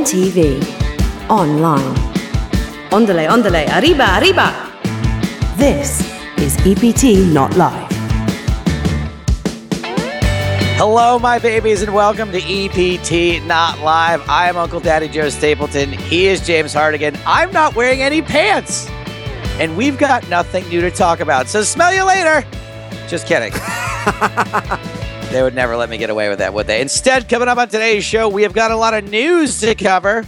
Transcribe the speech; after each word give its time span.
on 0.00 0.06
TV, 0.06 0.62
online. 1.28 1.94
Ondale, 2.90 3.28
ondale, 3.28 3.66
arriba, 3.76 4.18
arriba. 4.18 4.72
This 5.56 6.00
is 6.38 6.56
EPT 6.64 7.32
Not 7.34 7.54
Live. 7.56 7.88
Hello, 10.78 11.18
my 11.18 11.38
babies, 11.38 11.82
and 11.82 11.92
welcome 11.92 12.32
to 12.32 12.38
EPT 12.38 13.44
Not 13.46 13.80
Live. 13.80 14.26
I 14.28 14.48
am 14.48 14.56
Uncle 14.56 14.80
Daddy 14.80 15.08
Joe 15.08 15.28
Stapleton. 15.28 15.92
He 15.92 16.28
is 16.28 16.40
James 16.46 16.72
Hartigan. 16.72 17.18
I'm 17.26 17.52
not 17.52 17.76
wearing 17.76 18.00
any 18.00 18.22
pants, 18.22 18.88
and 19.58 19.76
we've 19.76 19.98
got 19.98 20.26
nothing 20.30 20.66
new 20.68 20.80
to 20.80 20.90
talk 20.90 21.20
about. 21.20 21.46
So, 21.46 21.62
smell 21.62 21.92
you 21.92 22.04
later. 22.04 22.46
Just 23.06 23.26
kidding. 23.26 23.52
they 25.30 25.42
would 25.42 25.54
never 25.54 25.76
let 25.76 25.88
me 25.88 25.96
get 25.98 26.10
away 26.10 26.28
with 26.28 26.38
that, 26.38 26.52
would 26.52 26.66
they? 26.66 26.80
Instead, 26.80 27.28
coming 27.28 27.48
up 27.48 27.58
on 27.58 27.68
today's 27.68 28.04
show, 28.04 28.28
we 28.28 28.42
have 28.42 28.52
got 28.52 28.70
a 28.70 28.76
lot 28.76 28.94
of 28.94 29.08
news 29.08 29.60
to 29.60 29.74
cover. 29.74 30.24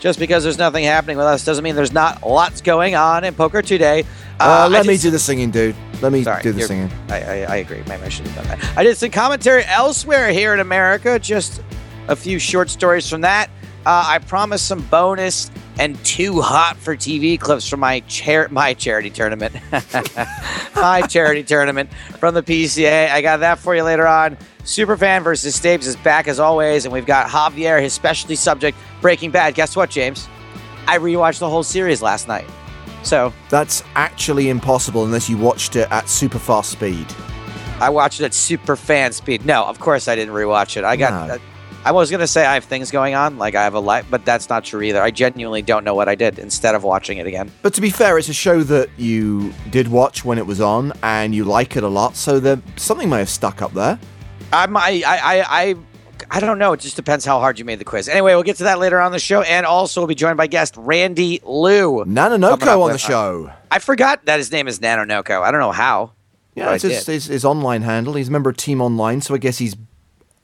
Just 0.00 0.18
because 0.18 0.44
there's 0.44 0.58
nothing 0.58 0.84
happening 0.84 1.16
with 1.16 1.26
us 1.26 1.44
doesn't 1.44 1.64
mean 1.64 1.74
there's 1.74 1.92
not 1.92 2.24
lots 2.26 2.60
going 2.60 2.94
on 2.94 3.24
in 3.24 3.34
poker 3.34 3.62
today. 3.62 4.04
Uh, 4.38 4.68
let 4.70 4.84
I 4.84 4.88
me 4.88 4.96
do 4.96 5.10
the 5.10 5.18
singing, 5.18 5.50
dude. 5.50 5.74
Let 6.00 6.12
me 6.12 6.22
Sorry, 6.22 6.42
do 6.42 6.52
the 6.52 6.62
singing. 6.62 6.90
I, 7.08 7.20
I, 7.20 7.34
I 7.42 7.56
agree. 7.56 7.82
Maybe 7.88 8.04
I 8.04 8.08
should 8.08 8.26
have 8.28 8.36
done 8.46 8.58
that. 8.58 8.78
I 8.78 8.84
did 8.84 8.96
some 8.96 9.10
commentary 9.10 9.64
elsewhere 9.64 10.30
here 10.30 10.54
in 10.54 10.60
America. 10.60 11.18
Just 11.18 11.60
a 12.06 12.14
few 12.14 12.38
short 12.38 12.70
stories 12.70 13.10
from 13.10 13.22
that. 13.22 13.50
Uh, 13.88 14.04
I 14.06 14.18
promised 14.18 14.66
some 14.66 14.82
bonus 14.88 15.50
and 15.78 15.96
two 16.04 16.42
hot 16.42 16.76
for 16.76 16.94
TV 16.94 17.40
clips 17.40 17.66
from 17.66 17.80
my 17.80 18.00
chair, 18.00 18.46
my 18.50 18.74
charity 18.74 19.08
tournament, 19.08 19.54
my 20.76 21.00
charity 21.08 21.42
tournament 21.42 21.90
from 22.18 22.34
the 22.34 22.42
PCA. 22.42 23.08
I 23.10 23.22
got 23.22 23.38
that 23.38 23.58
for 23.58 23.74
you 23.74 23.82
later 23.84 24.06
on. 24.06 24.36
Superfan 24.64 25.24
versus 25.24 25.58
Stapes 25.58 25.86
is 25.86 25.96
back 25.96 26.28
as 26.28 26.38
always, 26.38 26.84
and 26.84 26.92
we've 26.92 27.06
got 27.06 27.28
Javier, 27.28 27.80
his 27.80 27.94
specialty 27.94 28.34
subject, 28.34 28.76
Breaking 29.00 29.30
Bad. 29.30 29.54
Guess 29.54 29.74
what, 29.74 29.88
James? 29.88 30.28
I 30.86 30.98
rewatched 30.98 31.38
the 31.38 31.48
whole 31.48 31.62
series 31.62 32.02
last 32.02 32.28
night. 32.28 32.44
So 33.04 33.32
That's 33.48 33.82
actually 33.94 34.50
impossible 34.50 35.06
unless 35.06 35.30
you 35.30 35.38
watched 35.38 35.76
it 35.76 35.90
at 35.90 36.10
super 36.10 36.38
fast 36.38 36.72
speed. 36.72 37.06
I 37.80 37.88
watched 37.88 38.20
it 38.20 38.24
at 38.26 38.34
super 38.34 38.76
fan 38.76 39.12
speed. 39.12 39.46
No, 39.46 39.64
of 39.64 39.80
course 39.80 40.08
I 40.08 40.14
didn't 40.14 40.34
rewatch 40.34 40.76
it. 40.76 40.84
I 40.84 40.96
got. 40.96 41.28
No. 41.28 41.38
I 41.84 41.92
was 41.92 42.10
gonna 42.10 42.26
say 42.26 42.44
I 42.44 42.54
have 42.54 42.64
things 42.64 42.90
going 42.90 43.14
on, 43.14 43.38
like 43.38 43.54
I 43.54 43.62
have 43.64 43.74
a 43.74 43.80
life, 43.80 44.06
but 44.10 44.24
that's 44.24 44.48
not 44.48 44.64
true 44.64 44.82
either. 44.82 45.00
I 45.00 45.10
genuinely 45.10 45.62
don't 45.62 45.84
know 45.84 45.94
what 45.94 46.08
I 46.08 46.14
did 46.14 46.38
instead 46.38 46.74
of 46.74 46.82
watching 46.84 47.18
it 47.18 47.26
again. 47.26 47.50
But 47.62 47.72
to 47.74 47.80
be 47.80 47.90
fair, 47.90 48.18
it's 48.18 48.28
a 48.28 48.34
show 48.34 48.62
that 48.64 48.90
you 48.98 49.54
did 49.70 49.88
watch 49.88 50.24
when 50.24 50.36
it 50.38 50.46
was 50.46 50.60
on, 50.60 50.92
and 51.02 51.34
you 51.34 51.44
like 51.44 51.76
it 51.76 51.84
a 51.84 51.88
lot. 51.88 52.16
So 52.16 52.40
there, 52.40 52.60
something 52.76 53.08
may 53.08 53.18
have 53.18 53.28
stuck 53.30 53.62
up 53.62 53.72
there. 53.72 53.98
I'm, 54.52 54.76
I, 54.76 55.02
I, 55.06 55.18
I, 55.22 55.44
I, 55.68 55.74
I 56.30 56.40
don't 56.40 56.58
know. 56.58 56.72
It 56.72 56.80
just 56.80 56.96
depends 56.96 57.24
how 57.24 57.38
hard 57.38 57.58
you 57.58 57.64
made 57.64 57.78
the 57.78 57.84
quiz. 57.84 58.08
Anyway, 58.08 58.34
we'll 58.34 58.42
get 58.42 58.56
to 58.56 58.64
that 58.64 58.78
later 58.78 59.00
on 59.00 59.12
the 59.12 59.18
show, 59.18 59.42
and 59.42 59.64
also 59.64 60.00
we'll 60.00 60.08
be 60.08 60.14
joined 60.14 60.36
by 60.36 60.46
guest 60.46 60.74
Randy 60.76 61.40
Lew. 61.44 62.04
Nanonoko 62.04 62.82
on 62.82 62.88
the 62.88 62.94
with- 62.94 62.94
uh, 62.94 62.96
show. 62.98 63.52
I 63.70 63.78
forgot 63.78 64.24
that 64.26 64.38
his 64.38 64.50
name 64.50 64.68
is 64.68 64.78
Nanonoko. 64.80 65.42
I 65.42 65.50
don't 65.50 65.60
know 65.60 65.72
how. 65.72 66.12
Yeah, 66.54 66.72
it's 66.74 66.82
his, 66.82 67.06
his, 67.06 67.24
his 67.26 67.44
online 67.44 67.82
handle. 67.82 68.14
He's 68.14 68.28
a 68.28 68.32
member 68.32 68.50
of 68.50 68.56
Team 68.56 68.80
Online, 68.80 69.20
so 69.20 69.32
I 69.34 69.38
guess 69.38 69.58
he's 69.58 69.76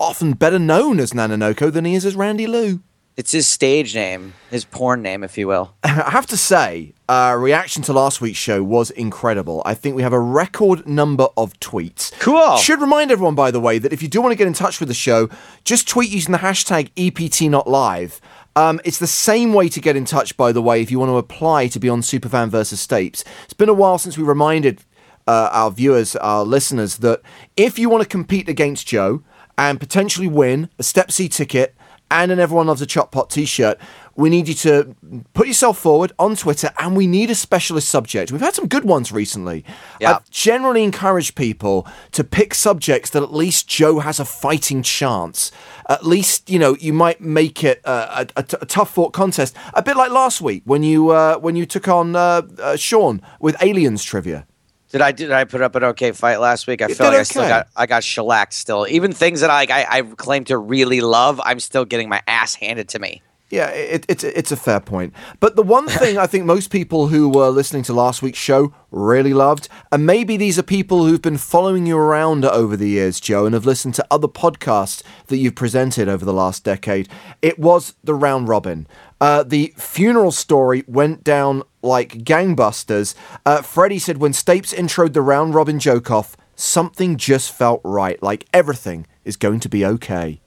often 0.05 0.33
better 0.35 0.59
known 0.59 1.01
as 1.01 1.13
Nanonoko 1.13 1.73
than 1.73 1.85
he 1.85 1.95
is 1.95 2.05
as 2.05 2.15
Randy 2.15 2.47
Lew. 2.47 2.81
It's 3.17 3.31
his 3.31 3.47
stage 3.47 3.95
name, 3.95 4.35
his 4.51 4.65
porn 4.65 5.01
name, 5.01 5.23
if 5.23 5.39
you 5.39 5.47
will. 5.47 5.75
I 5.85 6.11
have 6.11 6.27
to 6.27 6.37
say, 6.37 6.95
uh, 7.09 7.37
reaction 7.39 7.83
to 7.85 7.93
last 7.93 8.21
week's 8.21 8.39
show 8.39 8.63
was 8.63 8.91
incredible. 8.91 9.63
I 9.65 9.75
think 9.75 9.95
we 9.95 10.03
have 10.03 10.13
a 10.13 10.19
record 10.19 10.89
number 10.89 11.29
of 11.37 11.53
tweets. 11.61 12.13
Cool. 12.19 12.57
Should 12.57 12.81
remind 12.81 13.13
everyone, 13.13 13.37
by 13.37 13.53
the 13.53 13.61
way, 13.61 13.79
that 13.79 13.93
if 13.93 14.03
you 14.03 14.09
do 14.09 14.21
want 14.21 14.33
to 14.33 14.37
get 14.37 14.49
in 14.49 14.53
touch 14.53 14.81
with 14.81 14.89
the 14.89 14.95
show, 14.95 15.29
just 15.63 15.87
tweet 15.89 16.11
using 16.11 16.33
the 16.33 16.39
hashtag 16.39 16.91
EPTNotLive. 16.95 18.19
Um, 18.57 18.81
it's 18.85 18.99
the 18.99 19.07
same 19.07 19.53
way 19.53 19.69
to 19.69 19.81
get 19.81 19.95
in 19.95 20.05
touch, 20.05 20.37
by 20.37 20.51
the 20.51 20.63
way, 20.63 20.83
if 20.83 20.91
you 20.91 20.99
want 20.99 21.11
to 21.11 21.17
apply 21.17 21.69
to 21.69 21.79
be 21.79 21.89
on 21.89 22.01
Superfan 22.01 22.49
versus 22.49 22.85
Stapes. 22.85 23.25
It's 23.45 23.55
been 23.55 23.69
a 23.69 23.75
while 23.75 23.99
since 23.99 24.19
we 24.19 24.25
reminded 24.25 24.83
uh, 25.29 25.51
our 25.53 25.71
viewers, 25.71 26.17
our 26.17 26.45
listeners, 26.45 26.99
that 26.99 27.21
if 27.57 27.79
you 27.79 27.89
want 27.89 28.03
to 28.03 28.09
compete 28.09 28.49
against 28.49 28.89
Joe 28.89 29.23
and 29.57 29.81
potentially 29.81 30.29
win 30.29 30.69
a 30.79 30.83
Step 30.83 31.11
C 31.11 31.29
ticket 31.29 31.75
and 32.11 32.31
an 32.31 32.39
Everyone 32.39 32.67
Loves 32.67 32.83
a 32.83 32.87
Chop 32.87 33.11
Pot 33.11 33.31
t 33.31 33.45
shirt, 33.45 33.79
we 34.15 34.31
need 34.31 34.47
you 34.47 34.55
to 34.55 34.95
put 35.33 35.49
yourself 35.49 35.79
forward 35.79 36.13
on 36.19 36.37
Twitter 36.37 36.71
and 36.79 36.97
we 36.97 37.07
need 37.07 37.31
a 37.31 37.35
specialist 37.35 37.89
subject. 37.89 38.31
We've 38.31 38.41
had 38.41 38.55
some 38.55 38.69
good 38.69 38.85
ones 38.85 39.11
recently. 39.11 39.65
Yeah. 40.01 40.13
I've 40.13 40.31
generally 40.31 40.85
encouraged 40.85 41.35
people 41.35 41.89
to 42.13 42.23
pick 42.23 42.55
subjects 42.55 43.11
that 43.11 43.23
at 43.23 43.33
least 43.33 43.67
Joe 43.67 43.99
has 43.99 44.21
a 44.21 44.25
fighting 44.25 44.83
chance. 44.83 45.51
At 45.89 46.07
least, 46.07 46.49
you 46.49 46.59
know, 46.59 46.77
you 46.79 46.93
might 46.93 47.21
make 47.21 47.65
it 47.65 47.81
a, 47.85 48.29
a, 48.37 48.43
t- 48.45 48.57
a 48.61 48.67
tough 48.67 48.95
fought 48.95 49.13
contest. 49.13 49.57
A 49.75 49.83
bit 49.83 49.97
like 49.97 50.13
last 50.13 50.41
week 50.41 50.63
when 50.65 50.85
you 50.85 51.11
uh, 51.11 51.39
when 51.39 51.57
you 51.57 51.67
took 51.67 51.89
on 51.89 52.15
uh, 52.15 52.43
uh, 52.61 52.77
Sean 52.77 53.21
with 53.41 53.57
aliens 53.61 54.05
trivia. 54.05 54.47
Did 54.95 55.01
I 55.01 55.11
did 55.11 55.33
I 55.33 55.43
put 55.43 55.61
up 55.61 55.75
an 55.75 55.83
okay 55.83 56.13
fight 56.13 56.37
last 56.37 56.69
week? 56.69 56.81
I 56.81 56.87
You 56.87 56.95
feel 56.95 57.07
like 57.07 57.15
did 57.15 57.21
I 57.21 57.23
still 57.25 57.49
got 57.49 57.67
I 57.75 57.87
got 57.87 58.05
shellacked 58.05 58.53
still. 58.53 58.87
Even 58.89 59.13
things 59.13 59.41
that 59.41 59.51
I, 59.51 59.67
I 59.69 59.87
I 59.99 60.03
claim 60.03 60.45
to 60.45 60.57
really 60.57 61.01
love, 61.01 61.41
I'm 61.45 61.59
still 61.59 61.85
getting 61.85 62.09
my 62.09 62.23
ass 62.29 62.55
handed 62.55 62.91
to 62.91 63.01
me. 63.01 63.21
Yeah, 63.51 63.71
it, 63.71 64.07
it's 64.09 64.23
it's 64.23 64.53
a 64.53 64.57
fair 64.57 64.79
point. 64.79 65.13
But 65.41 65.57
the 65.57 65.65
one 65.65 65.89
thing 66.01 66.17
I 66.17 66.29
think 66.29 66.45
most 66.45 66.71
people 66.71 67.09
who 67.09 67.29
were 67.29 67.49
listening 67.49 67.83
to 67.85 67.93
last 67.93 68.23
week's 68.23 68.39
show 68.39 68.73
really 68.93 69.35
loved, 69.35 69.69
and 69.91 70.07
maybe 70.07 70.37
these 70.37 70.61
are 70.61 70.63
people 70.63 71.07
who've 71.07 71.21
been 71.21 71.39
following 71.39 71.87
you 71.87 71.97
around 71.99 72.45
over 72.45 72.77
the 72.77 72.89
years, 72.89 73.19
Joe, 73.19 73.47
and 73.47 73.55
have 73.55 73.67
listened 73.67 73.97
to 73.97 74.07
other 74.13 74.29
podcasts 74.29 75.03
that 75.27 75.39
you've 75.39 75.57
presented 75.57 76.09
over 76.09 76.25
the 76.25 76.33
last 76.33 76.63
decade. 76.63 77.09
It 77.43 77.59
was 77.59 77.95
the 78.05 78.15
round 78.15 78.47
robin. 78.47 78.87
Uh, 79.21 79.43
the 79.43 79.75
funeral 79.77 80.31
story 80.31 80.85
went 80.87 81.25
down 81.25 81.65
like 81.85 82.25
gangbusters. 82.25 83.15
Uh, 83.47 83.63
Freddie 83.63 83.99
said 83.99 84.19
when 84.19 84.33
Stapes 84.33 84.75
introed 84.75 85.13
the 85.13 85.23
round 85.23 85.55
robin 85.55 85.79
joke 85.79 86.11
off, 86.11 86.37
something 86.57 87.17
just 87.17 87.53
felt 87.53 87.81
right. 87.85 88.23
Like 88.23 88.47
everything 88.53 89.07
is 89.25 89.37
going 89.37 89.61
to 89.61 89.69
be 89.69 89.85
okay. 89.85 90.41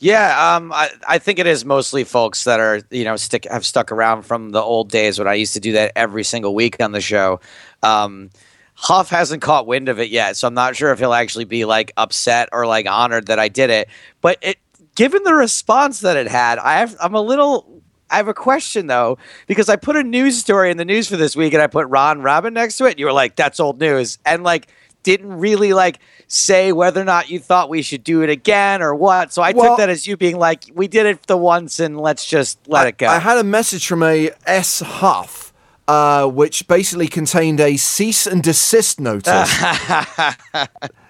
Yeah, 0.00 0.54
um, 0.54 0.72
I, 0.72 0.90
I 1.08 1.18
think 1.18 1.40
it 1.40 1.46
is 1.48 1.64
mostly 1.64 2.04
folks 2.04 2.44
that 2.44 2.60
are 2.60 2.80
you 2.90 3.04
know 3.04 3.16
stick 3.16 3.46
have 3.50 3.66
stuck 3.66 3.90
around 3.90 4.22
from 4.22 4.50
the 4.50 4.62
old 4.62 4.90
days 4.90 5.18
when 5.18 5.26
I 5.26 5.34
used 5.34 5.54
to 5.54 5.60
do 5.60 5.72
that 5.72 5.92
every 5.96 6.22
single 6.22 6.54
week 6.54 6.80
on 6.80 6.92
the 6.92 7.00
show. 7.00 7.40
Um, 7.82 8.30
Huff 8.74 9.10
hasn't 9.10 9.42
caught 9.42 9.66
wind 9.66 9.88
of 9.88 9.98
it 9.98 10.08
yet, 10.08 10.36
so 10.36 10.46
I'm 10.46 10.54
not 10.54 10.76
sure 10.76 10.92
if 10.92 11.00
he'll 11.00 11.12
actually 11.14 11.46
be 11.46 11.64
like 11.64 11.92
upset 11.96 12.48
or 12.52 12.64
like 12.64 12.86
honored 12.86 13.26
that 13.26 13.40
I 13.40 13.48
did 13.48 13.70
it. 13.70 13.88
But 14.20 14.38
it, 14.40 14.58
given 14.94 15.24
the 15.24 15.34
response 15.34 16.00
that 16.00 16.16
it 16.16 16.28
had, 16.28 16.58
I 16.58 16.78
have, 16.78 16.96
I'm 17.00 17.14
a 17.14 17.20
little. 17.20 17.77
I 18.10 18.16
have 18.16 18.28
a 18.28 18.34
question 18.34 18.86
though 18.86 19.18
because 19.46 19.68
I 19.68 19.76
put 19.76 19.96
a 19.96 20.02
news 20.02 20.38
story 20.38 20.70
in 20.70 20.76
the 20.76 20.84
news 20.84 21.08
for 21.08 21.16
this 21.16 21.36
week 21.36 21.52
and 21.52 21.62
I 21.62 21.66
put 21.66 21.86
Ron 21.88 22.22
Robin 22.22 22.54
next 22.54 22.76
to 22.78 22.86
it. 22.86 22.92
And 22.92 22.98
you 23.00 23.06
were 23.06 23.12
like, 23.12 23.36
"That's 23.36 23.60
old 23.60 23.78
news," 23.80 24.18
and 24.24 24.42
like 24.42 24.68
didn't 25.02 25.38
really 25.38 25.72
like 25.72 26.00
say 26.26 26.72
whether 26.72 27.00
or 27.00 27.04
not 27.04 27.30
you 27.30 27.38
thought 27.38 27.68
we 27.70 27.82
should 27.82 28.02
do 28.04 28.22
it 28.22 28.28
again 28.30 28.82
or 28.82 28.94
what. 28.94 29.32
So 29.32 29.42
I 29.42 29.52
Well- 29.52 29.70
took 29.70 29.78
that 29.78 29.88
as 29.88 30.06
you 30.06 30.16
being 30.16 30.38
like, 30.38 30.64
"We 30.74 30.88
did 30.88 31.06
it 31.06 31.26
the 31.26 31.36
once 31.36 31.80
and 31.80 31.98
let's 32.00 32.24
just 32.24 32.58
let 32.66 32.86
it 32.86 32.98
go." 32.98 33.06
I 33.08 33.18
had 33.18 33.38
a 33.38 33.44
message 33.44 33.86
from 33.86 34.02
a 34.02 34.30
S 34.46 34.80
Huff, 34.80 35.52
uh, 35.86 36.26
which 36.26 36.66
basically 36.66 37.08
contained 37.08 37.60
a 37.60 37.76
cease 37.76 38.26
and 38.26 38.42
desist 38.42 39.00
notice. 39.00 39.50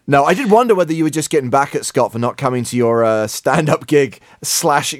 no, 0.09 0.25
I 0.25 0.33
did 0.33 0.51
wonder 0.51 0.75
whether 0.75 0.95
you 0.95 1.05
were 1.05 1.11
just 1.11 1.29
getting 1.29 1.51
back 1.51 1.75
at 1.75 1.85
Scott 1.85 2.13
for 2.13 2.19
not 2.19 2.39
coming 2.39 2.65
to 2.65 2.77
your 2.79 3.05
uh, 3.05 3.27
stand-up 3.27 3.87
gig 3.87 4.21
slash 4.43 4.95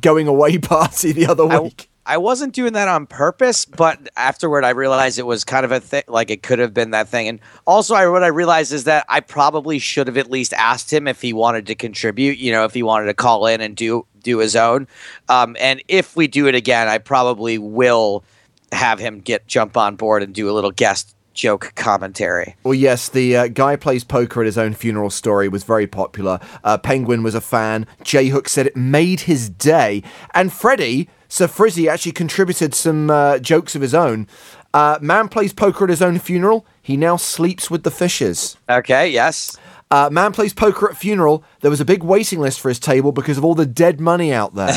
going 0.00 0.26
away 0.26 0.58
party 0.58 1.12
the 1.12 1.28
other 1.28 1.46
I, 1.46 1.60
week. 1.60 1.88
I 2.04 2.16
wasn't 2.16 2.54
doing 2.54 2.72
that 2.72 2.88
on 2.88 3.06
purpose, 3.06 3.64
but 3.64 4.08
afterward 4.16 4.64
I 4.64 4.70
realized 4.70 5.20
it 5.20 5.26
was 5.26 5.44
kind 5.44 5.64
of 5.64 5.70
a 5.70 5.78
thing, 5.78 6.02
like 6.08 6.30
it 6.30 6.42
could 6.42 6.58
have 6.58 6.74
been 6.74 6.90
that 6.90 7.08
thing. 7.08 7.28
And 7.28 7.38
also, 7.68 7.94
I, 7.94 8.08
what 8.08 8.24
I 8.24 8.28
realized 8.28 8.72
is 8.72 8.82
that 8.84 9.04
I 9.08 9.20
probably 9.20 9.78
should 9.78 10.08
have 10.08 10.16
at 10.16 10.28
least 10.28 10.52
asked 10.54 10.92
him 10.92 11.06
if 11.06 11.22
he 11.22 11.32
wanted 11.32 11.66
to 11.68 11.76
contribute. 11.76 12.38
You 12.38 12.50
know, 12.50 12.64
if 12.64 12.74
he 12.74 12.82
wanted 12.82 13.06
to 13.06 13.14
call 13.14 13.46
in 13.46 13.60
and 13.60 13.76
do 13.76 14.06
do 14.24 14.38
his 14.38 14.56
own. 14.56 14.88
Um, 15.28 15.56
and 15.60 15.82
if 15.86 16.16
we 16.16 16.26
do 16.26 16.48
it 16.48 16.56
again, 16.56 16.88
I 16.88 16.98
probably 16.98 17.58
will 17.58 18.24
have 18.72 18.98
him 18.98 19.20
get 19.20 19.46
jump 19.46 19.76
on 19.76 19.94
board 19.94 20.24
and 20.24 20.34
do 20.34 20.50
a 20.50 20.52
little 20.52 20.72
guest 20.72 21.14
joke 21.38 21.72
commentary. 21.76 22.56
Well, 22.64 22.74
yes, 22.74 23.08
the 23.08 23.36
uh, 23.36 23.48
guy 23.48 23.76
plays 23.76 24.04
poker 24.04 24.40
at 24.40 24.46
his 24.46 24.58
own 24.58 24.74
funeral 24.74 25.08
story 25.08 25.48
was 25.48 25.62
very 25.62 25.86
popular. 25.86 26.40
Uh, 26.64 26.76
Penguin 26.76 27.22
was 27.22 27.34
a 27.34 27.40
fan. 27.40 27.86
J 28.02 28.28
Hook 28.28 28.48
said 28.48 28.66
it 28.66 28.76
made 28.76 29.20
his 29.20 29.48
day, 29.48 30.02
and 30.34 30.52
Freddie 30.52 31.08
Sir 31.28 31.46
Frizzy 31.46 31.88
actually 31.88 32.12
contributed 32.12 32.74
some 32.74 33.10
uh, 33.10 33.38
jokes 33.38 33.76
of 33.76 33.82
his 33.82 33.94
own. 33.94 34.26
Uh, 34.74 34.98
man 35.00 35.28
plays 35.28 35.52
poker 35.52 35.84
at 35.84 35.90
his 35.90 36.02
own 36.02 36.18
funeral. 36.18 36.66
He 36.82 36.96
now 36.96 37.16
sleeps 37.16 37.70
with 37.70 37.84
the 37.84 37.90
fishes. 37.90 38.56
Okay. 38.68 39.08
Yes. 39.08 39.56
Uh, 39.90 40.10
man 40.10 40.32
plays 40.32 40.52
poker 40.52 40.90
at 40.90 40.96
funeral. 40.96 41.44
There 41.60 41.70
was 41.70 41.80
a 41.80 41.84
big 41.84 42.02
waiting 42.02 42.40
list 42.40 42.60
for 42.60 42.68
his 42.68 42.78
table 42.80 43.12
because 43.12 43.38
of 43.38 43.44
all 43.44 43.54
the 43.54 43.64
dead 43.64 44.00
money 44.00 44.32
out 44.32 44.54
there. 44.54 44.74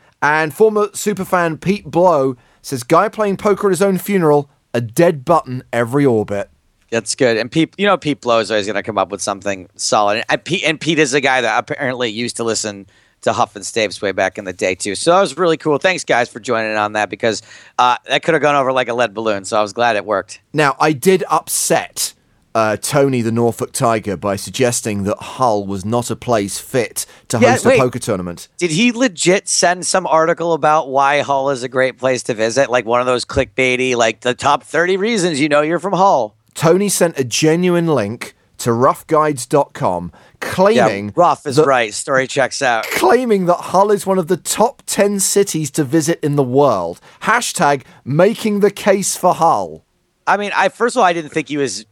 and 0.22 0.54
former 0.54 0.88
superfan 0.88 1.60
Pete 1.60 1.86
Blow 1.86 2.36
says, 2.62 2.82
"Guy 2.82 3.08
playing 3.08 3.38
poker 3.38 3.68
at 3.68 3.72
his 3.72 3.82
own 3.82 3.98
funeral, 3.98 4.48
a 4.74 4.80
dead 4.80 5.24
button 5.24 5.62
every 5.72 6.04
orbit." 6.04 6.50
That's 6.90 7.14
good. 7.14 7.36
And 7.36 7.50
Pete, 7.50 7.72
you 7.78 7.86
know, 7.86 7.96
Pete 7.96 8.20
Blow 8.20 8.40
is 8.40 8.50
always 8.50 8.66
going 8.66 8.74
to 8.74 8.82
come 8.82 8.98
up 8.98 9.10
with 9.10 9.22
something 9.22 9.68
solid. 9.76 10.24
And 10.28 10.44
Pete, 10.44 10.64
and 10.64 10.80
Pete 10.80 10.98
is 10.98 11.14
a 11.14 11.20
guy 11.20 11.40
that 11.40 11.58
apparently 11.58 12.08
used 12.10 12.36
to 12.36 12.44
listen 12.44 12.86
to 13.22 13.32
Huff 13.32 13.54
and 13.54 13.64
Stapes 13.64 14.00
way 14.02 14.12
back 14.12 14.38
in 14.38 14.44
the 14.44 14.52
day 14.52 14.74
too. 14.74 14.94
So 14.94 15.12
that 15.12 15.20
was 15.20 15.36
really 15.36 15.56
cool. 15.56 15.78
Thanks 15.78 16.04
guys 16.04 16.28
for 16.28 16.40
joining 16.40 16.76
on 16.76 16.94
that 16.94 17.10
because 17.10 17.42
uh, 17.78 17.96
that 18.06 18.22
could 18.22 18.34
have 18.34 18.42
gone 18.42 18.56
over 18.56 18.72
like 18.72 18.88
a 18.88 18.94
lead 18.94 19.14
balloon. 19.14 19.44
So 19.44 19.58
I 19.58 19.62
was 19.62 19.72
glad 19.72 19.96
it 19.96 20.04
worked. 20.04 20.40
Now, 20.52 20.76
I 20.80 20.92
did 20.92 21.22
upset 21.30 22.14
uh, 22.54 22.76
Tony 22.76 23.22
the 23.22 23.30
Norfolk 23.32 23.72
Tiger 23.72 24.16
by 24.16 24.36
suggesting 24.36 25.04
that 25.04 25.16
Hull 25.18 25.64
was 25.66 25.84
not 25.84 26.10
a 26.10 26.16
place 26.16 26.58
fit 26.58 27.06
to 27.28 27.38
Yeah, 27.38 27.52
host 27.52 27.64
wait. 27.66 27.76
a 27.78 27.82
poker 27.82 27.98
tournament. 28.00 28.48
Did 28.58 28.70
he 28.72 28.90
legit 28.92 29.48
send 29.48 29.86
some 29.86 30.06
article 30.06 30.52
about 30.52 30.88
why 30.88 31.20
Hull 31.20 31.50
is 31.50 31.62
a 31.62 31.68
great 31.68 31.96
place 31.98 32.22
to 32.24 32.34
visit? 32.34 32.68
Like 32.70 32.84
one 32.86 33.00
of 33.00 33.06
those 33.06 33.24
clickbaity, 33.24 33.94
like 33.96 34.20
the 34.22 34.34
top 34.34 34.64
30 34.64 34.96
reasons 34.96 35.40
you 35.40 35.48
know 35.48 35.60
you're 35.62 35.78
from 35.78 35.92
Hull. 35.92 36.36
Tony 36.54 36.88
sent 36.88 37.18
a 37.18 37.24
genuine 37.24 37.86
link 37.86 38.34
to 38.58 38.70
roughguides.com 38.70 40.12
claiming 40.40 41.06
Yeah, 41.06 41.12
rough 41.16 41.46
is 41.46 41.56
that- 41.56 41.66
right. 41.66 41.92
Story 41.94 42.26
checks 42.26 42.62
out. 42.62 42.84
claiming 42.90 43.46
that 43.46 43.56
Hull 43.56 43.90
is 43.90 44.06
one 44.06 44.18
of 44.18 44.26
the 44.28 44.36
top 44.36 44.82
10 44.86 45.20
cities 45.20 45.70
to 45.72 45.84
visit 45.84 46.18
in 46.22 46.36
the 46.36 46.42
world. 46.42 47.00
Hashtag 47.22 47.82
making 48.04 48.60
the 48.60 48.70
case 48.70 49.16
for 49.16 49.34
Hull. 49.34 49.84
I 50.26 50.36
mean, 50.36 50.50
I 50.54 50.68
first 50.68 50.96
of 50.96 51.00
all, 51.00 51.04
I 51.06 51.12
didn't 51.12 51.30
think 51.30 51.48
he 51.48 51.56
was 51.56 51.86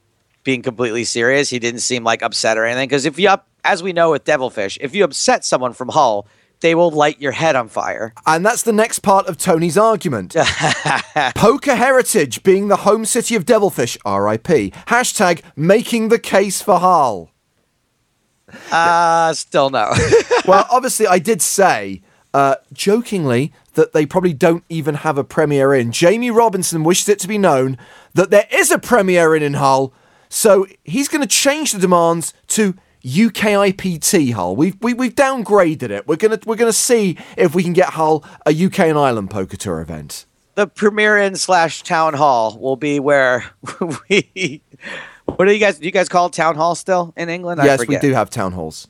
being 0.49 0.63
completely 0.63 1.05
serious. 1.05 1.51
He 1.51 1.59
didn't 1.59 1.81
seem 1.81 2.05
like 2.05 2.23
upset 2.23 2.57
or 2.57 2.65
anything. 2.65 2.89
Because 2.89 3.05
if 3.05 3.19
you, 3.19 3.29
up, 3.29 3.47
as 3.65 3.83
we 3.83 3.93
know 3.93 4.13
with 4.13 4.25
Devilfish, 4.25 4.79
if 4.81 4.95
you 4.95 5.05
upset 5.05 5.45
someone 5.45 5.75
from 5.75 5.91
Hull, 5.91 6.27
they 6.61 6.75
will 6.75 6.91
light 6.91 7.21
your 7.21 7.33
head 7.33 7.55
on 7.55 7.69
fire. 7.69 8.15
And 8.27 8.47
that's 8.47 8.63
the 8.63 8.73
next 8.73 9.01
part 9.01 9.27
of 9.27 9.37
Tony's 9.37 9.77
argument. 9.77 10.35
Poker 11.35 11.75
heritage 11.75 12.43
being 12.45 12.69
the 12.69 12.77
home 12.77 13.05
city 13.05 13.35
of 13.35 13.45
Devilfish, 13.45 13.99
RIP. 14.07 14.73
Hashtag 14.87 15.43
making 15.55 16.09
the 16.09 16.19
case 16.19 16.63
for 16.63 16.79
Hull. 16.79 17.31
Uh, 18.73 19.35
still 19.35 19.69
no. 19.69 19.93
Well, 20.47 20.67
obviously, 20.71 21.07
I 21.07 21.19
did 21.19 21.43
say, 21.43 22.01
uh, 22.33 22.55
jokingly, 22.73 23.53
that 23.75 23.93
they 23.93 24.07
probably 24.07 24.33
don't 24.33 24.65
even 24.71 24.95
have 24.95 25.19
a 25.19 25.25
Premier 25.25 25.75
Inn. 25.75 25.93
Jamie 25.93 26.31
Robinson 26.31 26.85
wishes 26.85 27.11
it 27.11 27.19
to 27.19 27.29
be 27.29 27.37
known 27.37 27.77
that 28.15 28.31
there 28.31 28.47
is 28.51 28.71
a 28.71 28.79
Premier 28.79 29.37
Inn 29.37 29.43
in 29.43 29.55
Hull, 29.55 29.93
so 30.29 30.67
he's 30.85 31.09
going 31.09 31.23
to 31.23 31.27
change 31.29 31.73
the 31.73 31.79
demands 31.79 32.35
to 32.49 32.75
UKIPT 33.05 34.33
Hull. 34.33 34.57
We've 34.57 34.77
we, 34.81 34.95
we've 34.95 35.15
downgraded 35.15 35.91
it. 35.91 36.07
We're 36.07 36.17
gonna 36.17 36.39
we're 36.47 36.57
gonna 36.57 36.73
see 36.73 37.17
if 37.37 37.55
we 37.55 37.63
can 37.63 37.73
get 37.73 37.91
Hull 37.91 38.25
a 38.47 38.51
UK 38.51 38.81
and 38.81 38.99
Ireland 38.99 39.31
poker 39.31 39.57
tour 39.57 39.81
event. 39.81 40.27
the 40.57 40.67
premier 40.67 41.17
inn 41.17 41.37
slash 41.37 41.83
town 41.83 42.15
hall 42.15 42.59
will 42.59 42.77
be 42.77 42.99
where 43.01 43.45
we. 44.11 44.63
What 45.27 45.45
do 45.45 45.53
you 45.53 45.59
guys? 45.61 45.79
Do 45.79 45.85
you 45.87 45.93
guys 45.93 46.09
call 46.09 46.27
it 46.27 46.33
town 46.33 46.57
hall 46.57 46.75
still 46.75 47.13
in 47.17 47.29
England? 47.29 47.61
Yes, 47.65 47.87
we 47.87 47.99
do 47.99 48.13
have 48.13 48.31
town 48.31 48.53
halls. 48.53 48.89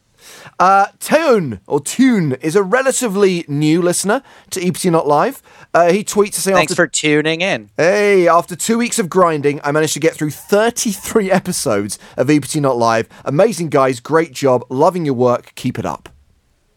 Uh, 0.59 0.87
Tune 0.99 1.61
or 1.67 1.81
Tune 1.81 2.33
is 2.35 2.57
a 2.57 2.63
relatively 2.63 3.45
new 3.49 3.83
listener 3.83 4.23
to 4.51 4.67
EPT 4.67 4.87
Not 4.87 5.07
Live. 5.07 5.43
Uh, 5.75 5.93
he 5.93 6.05
tweets 6.05 6.35
to 6.35 6.41
say 6.41 6.53
Thanks 6.53 6.73
after 6.73 6.85
for 6.85 6.89
tuning 6.89 7.41
in. 7.41 7.71
Hey, 7.77 8.29
after 8.29 8.57
two 8.57 8.79
weeks 8.79 8.99
of 8.99 9.09
grinding, 9.09 9.61
I 9.63 9.73
managed 9.73 9.95
to 9.95 10.01
get 10.01 10.15
through 10.15 10.31
33 10.31 11.31
episodes 11.31 11.99
of 12.17 12.31
EPT 12.31 12.57
Not 12.57 12.77
Live. 12.77 13.09
Amazing 13.25 13.69
guys, 13.69 14.01
great 14.01 14.33
job, 14.33 14.65
loving 14.69 15.05
your 15.05 15.15
work, 15.15 15.53
keep 15.55 15.79
it 15.79 15.87
up. 15.87 16.09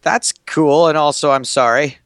That's 0.02 0.32
cool, 0.46 0.88
and 0.88 0.98
also 0.98 1.30
I'm 1.30 1.44
sorry. 1.44 1.98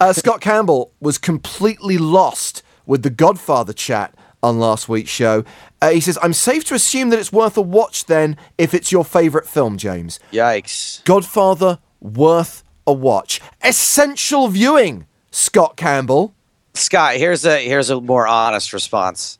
Uh, 0.00 0.12
Scott 0.12 0.40
Campbell 0.40 0.92
was 1.00 1.18
completely 1.18 1.98
lost 1.98 2.62
with 2.86 3.02
the 3.02 3.10
Godfather 3.10 3.72
chat 3.72 4.14
on 4.42 4.58
last 4.58 4.88
week's 4.88 5.10
show. 5.10 5.44
Uh, 5.80 5.90
he 5.90 6.00
says, 6.00 6.18
I'm 6.22 6.32
safe 6.32 6.64
to 6.66 6.74
assume 6.74 7.10
that 7.10 7.18
it's 7.18 7.32
worth 7.32 7.56
a 7.56 7.62
watch 7.62 8.06
then 8.06 8.36
if 8.56 8.74
it's 8.74 8.90
your 8.90 9.04
favourite 9.04 9.46
film, 9.46 9.78
James. 9.78 10.18
Yikes. 10.32 11.04
Godfather, 11.04 11.78
worth 12.00 12.64
a 12.86 12.92
watch. 12.92 13.40
Essential 13.62 14.48
viewing, 14.48 15.06
Scott 15.30 15.76
Campbell. 15.76 16.34
Scott, 16.74 17.16
here's 17.16 17.44
a 17.44 17.58
here's 17.58 17.90
a 17.90 18.00
more 18.00 18.26
honest 18.26 18.72
response. 18.72 19.38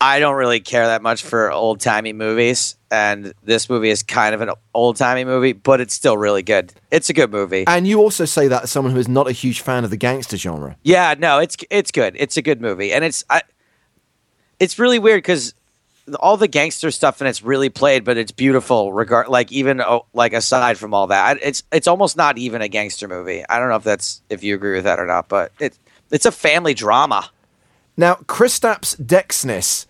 I 0.00 0.18
don't 0.18 0.36
really 0.36 0.60
care 0.60 0.86
that 0.86 1.00
much 1.00 1.22
for 1.22 1.50
old 1.50 1.80
timey 1.80 2.12
movies, 2.12 2.76
and 2.90 3.32
this 3.42 3.70
movie 3.70 3.88
is 3.88 4.02
kind 4.02 4.34
of 4.34 4.42
an 4.42 4.50
old 4.74 4.96
timey 4.96 5.24
movie, 5.24 5.54
but 5.54 5.80
it's 5.80 5.94
still 5.94 6.18
really 6.18 6.42
good. 6.42 6.72
It's 6.90 7.08
a 7.08 7.14
good 7.14 7.30
movie. 7.32 7.64
And 7.66 7.86
you 7.86 8.00
also 8.00 8.26
say 8.26 8.46
that 8.48 8.64
as 8.64 8.70
someone 8.70 8.92
who 8.92 9.00
is 9.00 9.08
not 9.08 9.26
a 9.26 9.32
huge 9.32 9.62
fan 9.62 9.84
of 9.84 9.90
the 9.90 9.96
gangster 9.96 10.36
genre. 10.36 10.76
Yeah, 10.82 11.14
no, 11.18 11.38
it's 11.38 11.56
it's 11.70 11.90
good. 11.90 12.14
It's 12.18 12.36
a 12.36 12.42
good 12.42 12.60
movie, 12.60 12.92
and 12.92 13.04
it's 13.04 13.24
I, 13.30 13.42
it's 14.58 14.78
really 14.78 14.98
weird 14.98 15.18
because 15.18 15.54
all 16.20 16.36
the 16.36 16.48
gangster 16.48 16.90
stuff 16.90 17.20
in 17.20 17.26
it's 17.26 17.42
really 17.42 17.68
played, 17.68 18.04
but 18.04 18.16
it's 18.16 18.32
beautiful. 18.32 18.92
Regard 18.92 19.28
like 19.28 19.50
even 19.52 19.80
oh, 19.80 20.06
like 20.12 20.32
aside 20.32 20.78
from 20.78 20.94
all 20.94 21.08
that, 21.08 21.38
it's 21.42 21.62
it's 21.72 21.88
almost 21.88 22.16
not 22.16 22.38
even 22.38 22.62
a 22.62 22.68
gangster 22.68 23.08
movie. 23.08 23.44
I 23.48 23.58
don't 23.58 23.68
know 23.68 23.76
if 23.76 23.84
that's 23.84 24.22
if 24.30 24.44
you 24.44 24.54
agree 24.54 24.74
with 24.74 24.84
that 24.84 24.98
or 24.98 25.06
not, 25.06 25.28
but 25.28 25.52
it 25.58 25.78
it's 26.10 26.26
a 26.26 26.32
family 26.32 26.74
drama. 26.74 27.30
Now, 27.96 28.14
Kristaps 28.14 29.00
Dexness 29.00 29.86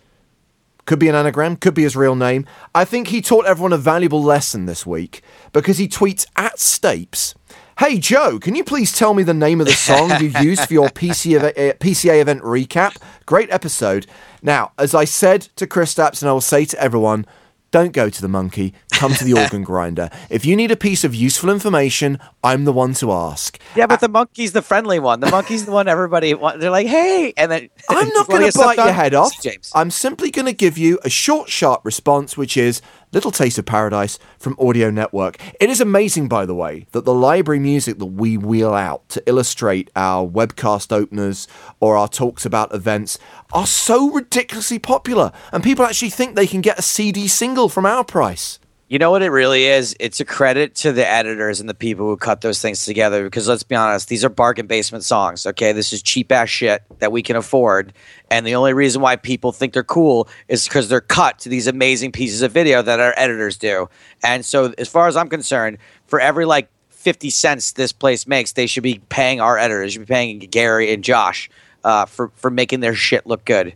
could 0.85 0.99
be 0.99 1.09
an 1.09 1.15
anagram, 1.15 1.57
could 1.57 1.73
be 1.73 1.83
his 1.83 1.95
real 1.95 2.15
name. 2.15 2.45
I 2.73 2.85
think 2.85 3.09
he 3.09 3.21
taught 3.21 3.45
everyone 3.45 3.73
a 3.73 3.77
valuable 3.77 4.23
lesson 4.23 4.65
this 4.65 4.85
week 4.85 5.21
because 5.51 5.77
he 5.77 5.87
tweets 5.87 6.25
at 6.35 6.55
Stapes. 6.55 7.35
Hey 7.79 7.99
Joe, 7.99 8.39
can 8.39 8.55
you 8.55 8.63
please 8.63 8.91
tell 8.91 9.13
me 9.13 9.21
the 9.21 9.35
name 9.35 9.61
of 9.61 9.67
the 9.67 9.73
song 9.73 10.09
you 10.19 10.33
used 10.41 10.65
for 10.65 10.73
your 10.73 10.89
PC 10.89 11.35
ev- 11.35 11.43
uh, 11.43 11.77
PCA 11.77 12.19
event 12.19 12.41
recap? 12.41 12.97
Great 13.27 13.51
episode. 13.51 14.07
Now, 14.41 14.71
as 14.79 14.95
I 14.95 15.05
said 15.05 15.43
to 15.57 15.67
Kristaps, 15.67 16.23
and 16.23 16.29
I 16.29 16.33
will 16.33 16.41
say 16.41 16.65
to 16.65 16.81
everyone, 16.81 17.27
don't 17.69 17.91
go 17.91 18.09
to 18.09 18.21
the 18.21 18.27
monkey, 18.27 18.73
come 18.93 19.13
to 19.13 19.23
the 19.23 19.33
organ 19.39 19.63
grinder. 19.63 20.09
If 20.31 20.43
you 20.43 20.55
need 20.55 20.71
a 20.71 20.75
piece 20.75 21.03
of 21.03 21.13
useful 21.13 21.51
information, 21.51 22.17
I'm 22.43 22.65
the 22.65 22.73
one 22.73 22.95
to 22.95 23.11
ask. 23.11 23.59
Yeah, 23.75 23.85
but 23.85 23.99
the 23.99 24.09
monkey's 24.09 24.53
the 24.53 24.63
friendly 24.63 24.97
one. 24.97 25.19
The 25.19 25.29
monkey's 25.29 25.65
the 25.65 25.71
one 25.71 25.87
everybody 25.87 26.33
want. 26.33 26.59
They're 26.59 26.71
like, 26.71 26.87
hey, 26.87 27.31
and 27.37 27.51
then 27.51 27.69
I'm 27.89 28.09
not 28.09 28.27
going 28.27 28.49
to 28.49 28.57
bite 28.57 28.77
your 28.77 28.91
head 28.91 29.13
off. 29.13 29.39
James. 29.41 29.71
I'm 29.75 29.91
simply 29.91 30.31
going 30.31 30.47
to 30.47 30.53
give 30.53 30.79
you 30.79 30.97
a 31.03 31.11
short, 31.11 31.49
sharp 31.49 31.85
response, 31.85 32.35
which 32.35 32.57
is 32.57 32.81
Little 33.13 33.31
Taste 33.31 33.57
of 33.57 33.65
Paradise 33.65 34.19
from 34.37 34.57
Audio 34.59 34.89
Network. 34.91 35.37
It 35.61 35.69
is 35.69 35.79
amazing, 35.79 36.27
by 36.27 36.45
the 36.45 36.53
way, 36.53 36.87
that 36.91 37.05
the 37.05 37.13
library 37.13 37.59
music 37.59 37.99
that 37.99 38.05
we 38.05 38.37
wheel 38.37 38.73
out 38.73 39.07
to 39.09 39.23
illustrate 39.25 39.89
our 39.95 40.27
webcast 40.27 40.91
openers 40.91 41.47
or 41.79 41.95
our 41.95 42.09
talks 42.09 42.45
about 42.45 42.73
events 42.73 43.17
are 43.53 43.65
so 43.65 44.11
ridiculously 44.11 44.77
popular, 44.77 45.31
and 45.53 45.63
people 45.63 45.85
actually 45.85 46.09
think 46.09 46.35
they 46.35 46.45
can 46.47 46.59
get 46.59 46.79
a 46.79 46.81
CD 46.81 47.29
single 47.29 47.69
from 47.69 47.85
our 47.85 48.03
price. 48.03 48.59
You 48.89 48.99
know 48.99 49.11
what 49.11 49.21
it 49.21 49.31
really 49.31 49.65
is? 49.65 49.97
It's 49.99 50.21
a 50.21 50.25
credit 50.25 50.73
to 50.75 50.93
the 50.93 51.05
editors 51.05 51.59
and 51.59 51.67
the 51.67 51.73
people 51.73 52.05
who 52.05 52.15
cut 52.15 52.39
those 52.39 52.61
things 52.61 52.85
together 52.85 53.25
because 53.25 53.45
let's 53.45 53.63
be 53.63 53.75
honest, 53.75 54.07
these 54.07 54.23
are 54.23 54.29
bargain 54.29 54.65
basement 54.65 55.03
songs, 55.03 55.45
okay? 55.45 55.73
This 55.73 55.91
is 55.91 56.01
cheap 56.01 56.31
ass 56.31 56.47
shit 56.47 56.83
that 56.99 57.11
we 57.11 57.21
can 57.21 57.35
afford. 57.35 57.91
And 58.31 58.47
the 58.47 58.55
only 58.55 58.71
reason 58.71 59.01
why 59.01 59.17
people 59.17 59.51
think 59.51 59.73
they're 59.73 59.83
cool 59.83 60.29
is 60.47 60.63
because 60.63 60.87
they're 60.87 61.01
cut 61.01 61.37
to 61.39 61.49
these 61.49 61.67
amazing 61.67 62.13
pieces 62.13 62.41
of 62.41 62.53
video 62.53 62.81
that 62.81 63.01
our 63.01 63.13
editors 63.17 63.57
do. 63.57 63.89
And 64.23 64.45
so, 64.45 64.73
as 64.77 64.87
far 64.87 65.09
as 65.09 65.17
I'm 65.17 65.27
concerned, 65.27 65.79
for 66.05 66.21
every 66.21 66.45
like 66.45 66.69
50 66.91 67.29
cents 67.29 67.73
this 67.73 67.91
place 67.91 68.25
makes, 68.25 68.53
they 68.53 68.67
should 68.67 68.83
be 68.83 69.01
paying 69.09 69.41
our 69.41 69.57
editors, 69.57 69.87
they 69.87 69.93
should 69.95 70.07
be 70.07 70.13
paying 70.13 70.39
Gary 70.39 70.93
and 70.93 71.03
Josh 71.03 71.49
uh, 71.83 72.05
for, 72.05 72.31
for 72.35 72.49
making 72.49 72.79
their 72.79 72.95
shit 72.95 73.27
look 73.27 73.43
good. 73.43 73.75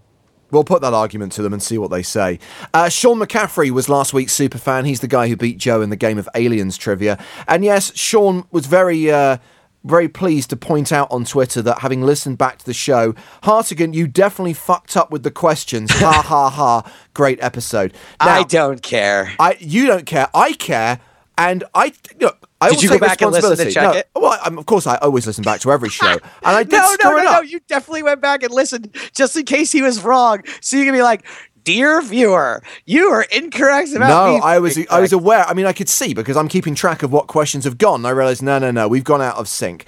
We'll 0.51 0.63
put 0.63 0.81
that 0.81 0.93
argument 0.93 1.31
to 1.33 1.41
them 1.41 1.53
and 1.53 1.63
see 1.63 1.77
what 1.77 1.91
they 1.91 2.03
say. 2.03 2.39
Uh, 2.73 2.89
Sean 2.89 3.19
McCaffrey 3.19 3.71
was 3.71 3.89
last 3.89 4.13
week's 4.13 4.33
super 4.33 4.57
fan. 4.57 4.85
He's 4.85 4.99
the 4.99 5.07
guy 5.07 5.27
who 5.27 5.35
beat 5.35 5.57
Joe 5.57 5.81
in 5.81 5.89
the 5.89 5.95
game 5.95 6.17
of 6.17 6.27
Aliens 6.35 6.77
trivia. 6.77 7.17
And 7.47 7.63
yes, 7.63 7.95
Sean 7.95 8.45
was 8.51 8.65
very, 8.65 9.09
uh, 9.09 9.37
very 9.83 10.07
pleased 10.07 10.49
to 10.51 10.57
point 10.57 10.91
out 10.91 11.07
on 11.09 11.25
Twitter 11.25 11.61
that 11.61 11.79
having 11.79 12.01
listened 12.01 12.37
back 12.37 12.57
to 12.59 12.65
the 12.65 12.73
show, 12.73 13.15
Hartigan, 13.43 13.93
you 13.93 14.07
definitely 14.07 14.53
fucked 14.53 14.95
up 14.95 15.11
with 15.11 15.23
the 15.23 15.31
questions. 15.31 15.89
ha 15.91 16.21
ha 16.25 16.49
ha! 16.49 16.91
Great 17.13 17.41
episode. 17.41 17.93
I 18.19 18.43
don't 18.43 18.81
care. 18.81 19.33
I 19.39 19.57
you 19.59 19.87
don't 19.87 20.05
care. 20.05 20.27
I 20.33 20.53
care, 20.53 20.99
and 21.37 21.63
I 21.73 21.93
look. 22.19 22.40
I 22.61 22.69
Did 22.69 22.83
you 22.83 22.89
go 22.89 22.99
back 22.99 23.21
and 23.21 23.31
listen 23.31 23.57
to 23.57 23.71
check 23.71 23.83
no, 23.83 23.91
it? 23.91 24.09
Well, 24.15 24.39
I'm, 24.43 24.59
of 24.59 24.67
course, 24.67 24.85
I 24.85 24.95
always 24.97 25.25
listen 25.25 25.43
back 25.43 25.61
to 25.61 25.71
every 25.71 25.89
show, 26.01 26.11
and 26.11 26.21
I 26.43 26.63
did 26.63 26.73
no, 26.73 26.95
no, 27.03 27.17
no, 27.17 27.23
no. 27.23 27.41
You 27.41 27.59
definitely 27.67 28.03
went 28.03 28.21
back 28.21 28.43
and 28.43 28.53
listened 28.53 28.95
just 29.15 29.35
in 29.35 29.45
case 29.45 29.71
he 29.71 29.81
was 29.81 30.03
wrong. 30.03 30.43
So 30.61 30.77
you 30.77 30.85
can 30.85 30.93
be 30.93 31.01
like, 31.01 31.25
"Dear 31.63 32.03
viewer, 32.03 32.61
you 32.85 33.07
are 33.07 33.23
incorrect 33.23 33.93
about 33.95 34.09
No, 34.09 34.35
me." 34.35 34.41
I 34.43 34.59
was 34.59 34.75
being 34.75 34.87
I 34.91 34.99
was 34.99 35.11
aware. 35.11 35.43
I 35.45 35.55
mean, 35.55 35.65
I 35.65 35.73
could 35.73 35.89
see 35.89 36.13
because 36.13 36.37
I'm 36.37 36.47
keeping 36.47 36.75
track 36.75 37.01
of 37.01 37.11
what 37.11 37.25
questions 37.25 37.63
have 37.63 37.79
gone. 37.79 38.05
I 38.05 38.11
realized, 38.11 38.43
no, 38.43 38.59
no, 38.59 38.69
no, 38.69 38.87
we've 38.87 39.03
gone 39.03 39.23
out 39.23 39.37
of 39.37 39.47
sync. 39.47 39.85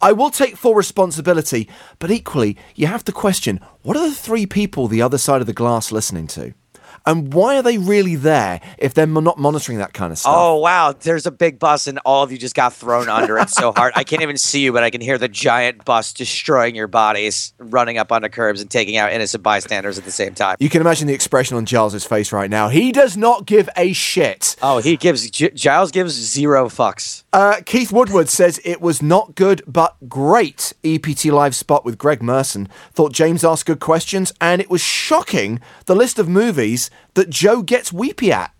I 0.00 0.12
will 0.12 0.30
take 0.30 0.56
full 0.56 0.76
responsibility, 0.76 1.68
but 1.98 2.12
equally, 2.12 2.56
you 2.76 2.86
have 2.86 3.02
to 3.04 3.12
question: 3.12 3.58
what 3.82 3.96
are 3.96 4.08
the 4.08 4.14
three 4.14 4.46
people 4.46 4.86
the 4.86 5.02
other 5.02 5.18
side 5.18 5.40
of 5.40 5.48
the 5.48 5.52
glass 5.52 5.90
listening 5.90 6.28
to? 6.28 6.54
And 7.06 7.32
why 7.32 7.56
are 7.56 7.62
they 7.62 7.78
really 7.78 8.16
there 8.16 8.60
if 8.78 8.94
they're 8.94 9.06
not 9.06 9.38
monitoring 9.38 9.78
that 9.78 9.92
kind 9.92 10.12
of 10.12 10.18
stuff? 10.18 10.34
Oh 10.36 10.58
wow, 10.58 10.92
there's 10.92 11.26
a 11.26 11.30
big 11.30 11.58
bus 11.58 11.86
and 11.86 11.98
all 12.04 12.22
of 12.22 12.32
you 12.32 12.38
just 12.38 12.54
got 12.54 12.72
thrown 12.72 13.08
under 13.08 13.38
it 13.38 13.50
so 13.50 13.72
hard. 13.72 13.92
I 13.96 14.04
can't 14.04 14.22
even 14.22 14.38
see 14.38 14.60
you, 14.60 14.72
but 14.72 14.82
I 14.82 14.90
can 14.90 15.00
hear 15.00 15.18
the 15.18 15.28
giant 15.28 15.84
bus 15.84 16.12
destroying 16.12 16.74
your 16.74 16.86
bodies, 16.86 17.54
running 17.58 17.98
up 17.98 18.12
onto 18.12 18.28
curbs 18.28 18.60
and 18.60 18.70
taking 18.70 18.96
out 18.96 19.12
innocent 19.12 19.42
bystanders 19.42 19.98
at 19.98 20.04
the 20.04 20.10
same 20.10 20.34
time. 20.34 20.56
You 20.60 20.68
can 20.68 20.80
imagine 20.80 21.08
the 21.08 21.14
expression 21.14 21.56
on 21.56 21.66
Giles's 21.66 22.04
face 22.04 22.32
right 22.32 22.50
now. 22.50 22.68
He 22.68 22.92
does 22.92 23.16
not 23.16 23.46
give 23.46 23.68
a 23.76 23.92
shit. 23.92 24.56
Oh, 24.62 24.78
he 24.78 24.96
gives 24.96 25.30
G- 25.30 25.50
Giles 25.50 25.90
gives 25.90 26.12
zero 26.14 26.68
fucks. 26.68 27.24
Uh, 27.32 27.60
Keith 27.64 27.92
Woodward 27.92 28.28
says 28.28 28.60
it 28.64 28.80
was 28.80 29.02
not 29.02 29.34
good 29.34 29.62
but 29.66 29.96
great 30.08 30.72
EPT 30.84 31.26
live 31.26 31.56
spot 31.56 31.84
with 31.84 31.98
Greg 31.98 32.22
Merson. 32.22 32.68
Thought 32.92 33.12
James 33.12 33.44
asked 33.44 33.66
good 33.66 33.80
questions, 33.80 34.32
and 34.40 34.60
it 34.60 34.70
was 34.70 34.80
shocking 34.80 35.60
the 35.86 35.96
list 35.96 36.18
of 36.18 36.28
movies 36.28 36.90
that 37.14 37.30
Joe 37.30 37.62
gets 37.62 37.92
weepy 37.92 38.32
at. 38.32 38.52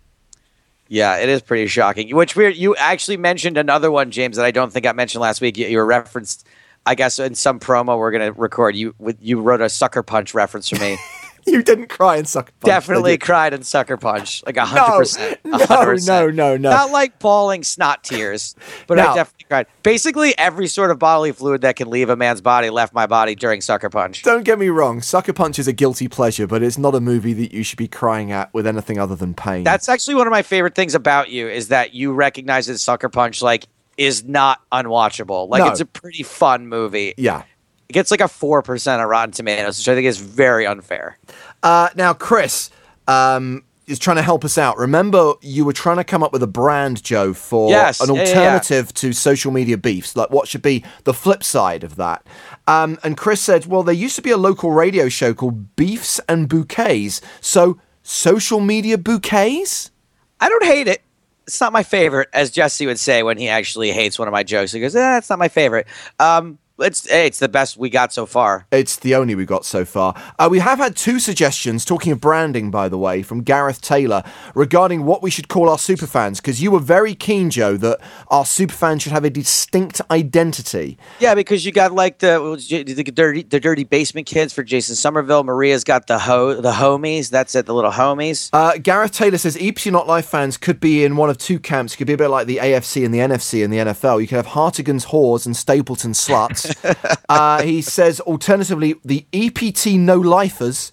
Yeah, 0.87 1.17
it 1.17 1.29
is 1.29 1.41
pretty 1.41 1.67
shocking. 1.67 2.15
Which 2.15 2.35
weird. 2.35 2.55
You 2.55 2.75
actually 2.75 3.17
mentioned 3.17 3.57
another 3.57 3.89
one, 3.89 4.11
James, 4.11 4.37
that 4.37 4.45
I 4.45 4.51
don't 4.51 4.71
think 4.71 4.85
I 4.85 4.91
mentioned 4.91 5.21
last 5.21 5.41
week. 5.41 5.57
You, 5.57 5.67
you 5.67 5.77
were 5.77 5.85
referenced, 5.85 6.47
I 6.85 6.95
guess, 6.95 7.19
in 7.19 7.35
some 7.35 7.59
promo 7.59 7.97
we're 7.97 8.11
going 8.11 8.33
to 8.33 8.39
record. 8.39 8.75
You 8.75 8.93
you 9.19 9.41
wrote 9.41 9.61
a 9.61 9.69
sucker 9.69 10.03
punch 10.03 10.33
reference 10.33 10.69
for 10.69 10.79
me. 10.79 10.97
You 11.53 11.61
didn't 11.61 11.87
cry 11.87 12.17
in 12.17 12.25
Sucker 12.25 12.51
Punch. 12.59 12.69
Definitely 12.69 13.17
cried 13.17 13.53
in 13.53 13.63
sucker 13.63 13.97
punch, 13.97 14.43
like 14.45 14.57
a 14.57 14.65
hundred 14.65 14.97
percent. 14.97 15.39
No, 15.45 15.57
a 15.59 15.65
hundred 15.67 16.05
no, 16.07 16.29
no, 16.29 16.57
no. 16.57 16.69
Not 16.71 16.91
like 16.91 17.19
bawling 17.19 17.63
snot 17.63 18.03
tears, 18.03 18.55
but 18.87 18.95
No. 18.97 19.09
I 19.09 19.15
definitely 19.15 19.45
cried. 19.49 19.67
Basically, 19.83 20.37
every 20.37 20.67
sort 20.67 20.89
of 20.89 20.99
bodily 20.99 21.31
fluid 21.31 21.61
that 21.61 21.75
can 21.75 21.89
leave 21.89 22.09
a 22.09 22.15
man's 22.15 22.41
body 22.41 22.69
left 22.69 22.93
my 22.93 23.05
body 23.05 23.35
during 23.35 23.61
sucker 23.61 23.89
punch. 23.89 24.23
Don't 24.23 24.43
get 24.43 24.57
me 24.57 24.69
wrong, 24.69 25.01
Sucker 25.01 25.33
Punch 25.33 25.59
is 25.59 25.67
a 25.67 25.73
guilty 25.73 26.07
pleasure, 26.07 26.47
but 26.47 26.63
it's 26.63 26.77
not 26.77 26.95
a 26.95 26.99
movie 27.01 27.33
that 27.33 27.51
you 27.53 27.61
should 27.63 27.77
be 27.77 27.87
crying 27.87 28.31
at 28.31 28.51
with 28.53 28.65
anything 28.65 28.97
other 28.97 29.15
than 29.15 29.33
pain. 29.33 29.63
That's 29.63 29.89
actually 29.89 30.15
one 30.15 30.27
of 30.27 30.31
my 30.31 30.41
favorite 30.43 30.75
things 30.75 30.95
about 30.95 31.29
you 31.29 31.47
is 31.49 31.67
that 31.67 31.93
you 31.93 32.13
recognize 32.13 32.67
that 32.67 32.79
Sucker 32.79 33.09
Punch 33.09 33.41
like 33.41 33.65
is 33.97 34.23
not 34.23 34.59
unwatchable. 34.71 35.49
Like 35.49 35.59
No. 35.63 35.69
it's 35.69 35.81
a 35.81 35.85
pretty 35.85 36.23
fun 36.23 36.67
movie. 36.67 37.13
yeah. 37.17 37.43
It 37.89 37.93
gets 37.93 38.11
like 38.11 38.21
a 38.21 38.27
four 38.27 38.61
percent 38.61 39.01
on 39.01 39.07
Rotten 39.07 39.31
Tomatoes, 39.31 39.77
which 39.77 39.87
I 39.87 39.95
think 39.95 40.07
is 40.07 40.17
very 40.17 40.65
unfair. 40.65 41.17
Uh, 41.61 41.89
now, 41.95 42.13
Chris 42.13 42.69
um, 43.07 43.63
is 43.87 43.99
trying 43.99 44.15
to 44.17 44.21
help 44.23 44.43
us 44.45 44.57
out. 44.57 44.77
Remember, 44.77 45.33
you 45.41 45.65
were 45.65 45.73
trying 45.73 45.97
to 45.97 46.03
come 46.03 46.23
up 46.23 46.31
with 46.33 46.41
a 46.43 46.47
brand, 46.47 47.03
Joe, 47.03 47.33
for 47.33 47.69
Yes, 47.69 47.99
an 48.01 48.13
yeah, 48.15 48.21
yeah, 48.23 48.27
yeah. 48.29 48.35
alternative 48.37 48.93
to 48.95 49.13
social 49.13 49.51
media 49.51 49.77
beefs. 49.77 50.15
Like, 50.15 50.29
what 50.31 50.47
should 50.47 50.61
be 50.61 50.83
the 51.03 51.13
flip 51.13 51.43
side 51.43 51.83
of 51.83 51.97
that? 51.97 52.25
Um, 52.67 52.97
and 53.03 53.17
Chris 53.17 53.41
said, 53.41 53.65
well, 53.65 53.83
there 53.83 53.93
used 53.93 54.15
to 54.15 54.21
be 54.21 54.31
a 54.31 54.37
local 54.37 54.71
radio 54.71 55.09
show 55.09 55.33
called 55.33 55.75
Beefs 55.75 56.19
and 56.29 56.47
Bouquets. 56.47 57.21
So, 57.41 57.79
social 58.01 58.59
media 58.61 58.97
bouquets? 58.97 59.91
I 60.39 60.49
don't 60.49 60.65
hate 60.65 60.87
it. 60.87 61.01
It's 61.45 61.59
not 61.59 61.73
my 61.73 61.83
favorite, 61.83 62.29
as 62.33 62.51
Jesse 62.51 62.85
would 62.85 62.99
say 62.99 63.21
when 63.21 63.37
he 63.37 63.49
actually 63.49 63.91
hates 63.91 64.17
one 64.17 64.29
of 64.29 64.31
my 64.31 64.43
jokes. 64.43 64.71
He 64.71 64.79
goes, 64.79 64.95
"Eh, 64.95 65.17
it's 65.17 65.29
not 65.29 65.39
my 65.39 65.49
favorite." 65.49 65.87
Um, 66.17 66.57
it's 66.79 67.09
it's 67.11 67.39
the 67.39 67.49
best 67.49 67.77
we 67.77 67.89
got 67.89 68.11
so 68.11 68.25
far. 68.25 68.65
It's 68.71 68.95
the 68.95 69.13
only 69.13 69.35
we 69.35 69.45
got 69.45 69.63
so 69.63 69.85
far. 69.85 70.15
Uh, 70.39 70.47
we 70.49 70.59
have 70.59 70.79
had 70.79 70.95
two 70.95 71.19
suggestions, 71.19 71.85
talking 71.85 72.11
of 72.11 72.19
branding, 72.19 72.71
by 72.71 72.89
the 72.89 72.97
way, 72.97 73.21
from 73.21 73.43
Gareth 73.43 73.81
Taylor 73.81 74.23
regarding 74.55 75.05
what 75.05 75.21
we 75.21 75.29
should 75.29 75.47
call 75.47 75.69
our 75.69 75.77
superfans. 75.77 76.37
Because 76.37 76.61
you 76.61 76.71
were 76.71 76.79
very 76.79 77.13
keen, 77.13 77.51
Joe, 77.51 77.77
that 77.77 77.99
our 78.29 78.43
superfans 78.43 79.01
should 79.01 79.11
have 79.11 79.23
a 79.23 79.29
distinct 79.29 80.01
identity. 80.09 80.97
Yeah, 81.19 81.35
because 81.35 81.63
you 81.63 81.71
got 81.71 81.93
like 81.93 82.19
the 82.19 82.39
the 82.67 83.03
dirty 83.03 83.43
the 83.43 83.59
dirty 83.59 83.83
basement 83.83 84.25
kids 84.25 84.51
for 84.51 84.63
Jason 84.63 84.95
Somerville. 84.95 85.43
Maria's 85.43 85.83
got 85.83 86.07
the 86.07 86.17
ho 86.17 86.59
the 86.59 86.71
homies. 86.71 87.29
That's 87.29 87.53
it, 87.53 87.67
the 87.67 87.73
little 87.73 87.91
homies. 87.91 88.49
Uh, 88.51 88.77
Gareth 88.77 89.11
Taylor 89.11 89.37
says 89.37 89.57
EPT 89.61 89.87
Not 89.87 90.07
Life 90.07 90.25
fans 90.25 90.57
could 90.57 90.79
be 90.79 91.03
in 91.03 91.17
one 91.17 91.29
of 91.29 91.37
two 91.37 91.59
camps. 91.59 91.95
Could 91.95 92.07
be 92.07 92.13
a 92.13 92.17
bit 92.17 92.29
like 92.29 92.47
the 92.47 92.57
AFC 92.57 93.05
and 93.05 93.13
the 93.13 93.19
NFC 93.19 93.63
and 93.63 93.71
the 93.71 93.77
NFL. 93.77 94.21
You 94.21 94.27
could 94.27 94.37
have 94.37 94.47
Hartigan's 94.47 95.07
whores 95.07 95.45
and 95.45 95.55
Stapleton 95.55 96.13
sluts. 96.13 96.62
uh, 97.29 97.61
he 97.61 97.81
says 97.81 98.19
alternatively 98.19 98.95
the 99.03 99.25
EPT 99.33 99.87
No 99.97 100.17
Lifers 100.17 100.91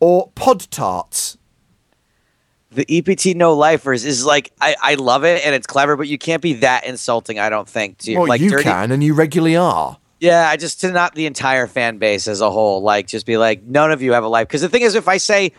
or 0.00 0.30
Pod 0.34 0.70
Tarts. 0.70 1.36
The 2.72 2.86
EPT 2.88 3.36
no 3.36 3.54
lifers 3.54 4.04
is 4.04 4.24
like 4.24 4.52
I, 4.60 4.76
I 4.80 4.94
love 4.94 5.24
it 5.24 5.44
and 5.44 5.56
it's 5.56 5.66
clever, 5.66 5.96
but 5.96 6.06
you 6.06 6.18
can't 6.18 6.40
be 6.40 6.52
that 6.54 6.86
insulting. 6.86 7.40
I 7.40 7.50
don't 7.50 7.68
think. 7.68 7.98
To, 7.98 8.16
Well, 8.16 8.28
like 8.28 8.40
you 8.40 8.50
dirty, 8.50 8.62
can, 8.62 8.92
and 8.92 9.02
you 9.02 9.12
regularly 9.12 9.56
are. 9.56 9.98
Yeah, 10.20 10.48
I 10.48 10.56
just 10.56 10.82
to 10.82 10.92
not 10.92 11.14
the 11.14 11.26
entire 11.26 11.66
fan 11.66 11.98
base 11.98 12.28
as 12.28 12.40
a 12.40 12.50
whole. 12.50 12.82
Like, 12.82 13.08
just 13.08 13.26
be 13.26 13.38
like, 13.38 13.64
none 13.64 13.90
of 13.90 14.02
you 14.02 14.12
have 14.12 14.22
a 14.22 14.28
life. 14.28 14.46
Because 14.46 14.60
the 14.60 14.68
thing 14.68 14.82
is, 14.82 14.94
if 14.94 15.08
I 15.08 15.16
say, 15.16 15.52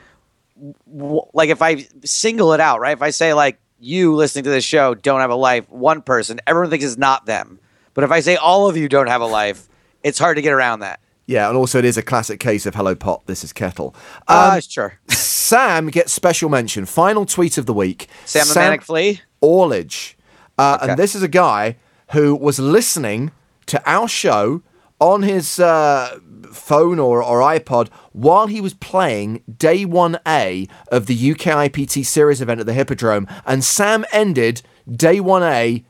w- 0.87 1.23
like, 1.33 1.49
if 1.49 1.61
I 1.61 1.87
single 2.05 2.53
it 2.53 2.59
out, 2.59 2.79
right? 2.79 2.93
If 2.93 3.01
I 3.01 3.09
say 3.09 3.33
like 3.33 3.59
you 3.79 4.15
listening 4.15 4.43
to 4.45 4.49
this 4.51 4.63
show 4.63 4.93
don't 4.93 5.19
have 5.19 5.31
a 5.31 5.35
life, 5.35 5.69
one 5.69 6.01
person, 6.01 6.39
everyone 6.47 6.69
thinks 6.69 6.85
it's 6.85 6.97
not 6.97 7.25
them. 7.25 7.59
But 8.01 8.05
if 8.05 8.11
I 8.13 8.19
say 8.21 8.35
all 8.35 8.67
of 8.67 8.75
you 8.75 8.89
don't 8.89 9.05
have 9.05 9.21
a 9.21 9.27
life, 9.27 9.69
it's 10.01 10.17
hard 10.17 10.37
to 10.37 10.41
get 10.41 10.53
around 10.53 10.79
that. 10.79 10.99
Yeah, 11.27 11.47
and 11.49 11.55
also 11.55 11.77
it 11.77 11.85
is 11.85 11.97
a 11.97 12.01
classic 12.01 12.39
case 12.39 12.65
of 12.65 12.73
hello 12.73 12.95
pot, 12.95 13.21
this 13.27 13.43
is 13.43 13.53
kettle. 13.53 13.93
Ah, 14.27 14.55
Um, 14.55 14.61
sure. 14.61 14.95
Sam 15.09 15.85
gets 15.91 16.11
special 16.11 16.49
mention. 16.49 16.87
Final 16.87 17.27
tweet 17.27 17.59
of 17.59 17.67
the 17.67 17.75
week. 17.75 18.07
Sam 18.25 18.47
the 18.47 18.55
Manic 18.55 18.81
Flea. 18.81 19.21
Orledge. 19.39 20.17
Uh, 20.57 20.79
Okay. 20.81 20.89
And 20.93 20.97
this 20.99 21.13
is 21.13 21.21
a 21.21 21.27
guy 21.27 21.75
who 22.13 22.33
was 22.33 22.57
listening 22.57 23.29
to 23.67 23.79
our 23.85 24.07
show 24.07 24.63
on 24.99 25.21
his 25.21 25.59
uh, 25.59 26.17
phone 26.51 26.97
or, 26.97 27.23
or 27.23 27.41
iPod 27.41 27.89
while 28.13 28.47
he 28.47 28.59
was 28.61 28.73
playing 28.73 29.43
day 29.59 29.85
1A 29.85 30.67
of 30.91 31.05
the 31.05 31.31
UK 31.33 31.69
IPT 31.69 32.03
series 32.03 32.41
event 32.41 32.61
at 32.61 32.65
the 32.65 32.73
Hippodrome. 32.73 33.27
And 33.45 33.63
Sam 33.63 34.05
ended 34.11 34.63
day 34.91 35.19
1A 35.19 35.83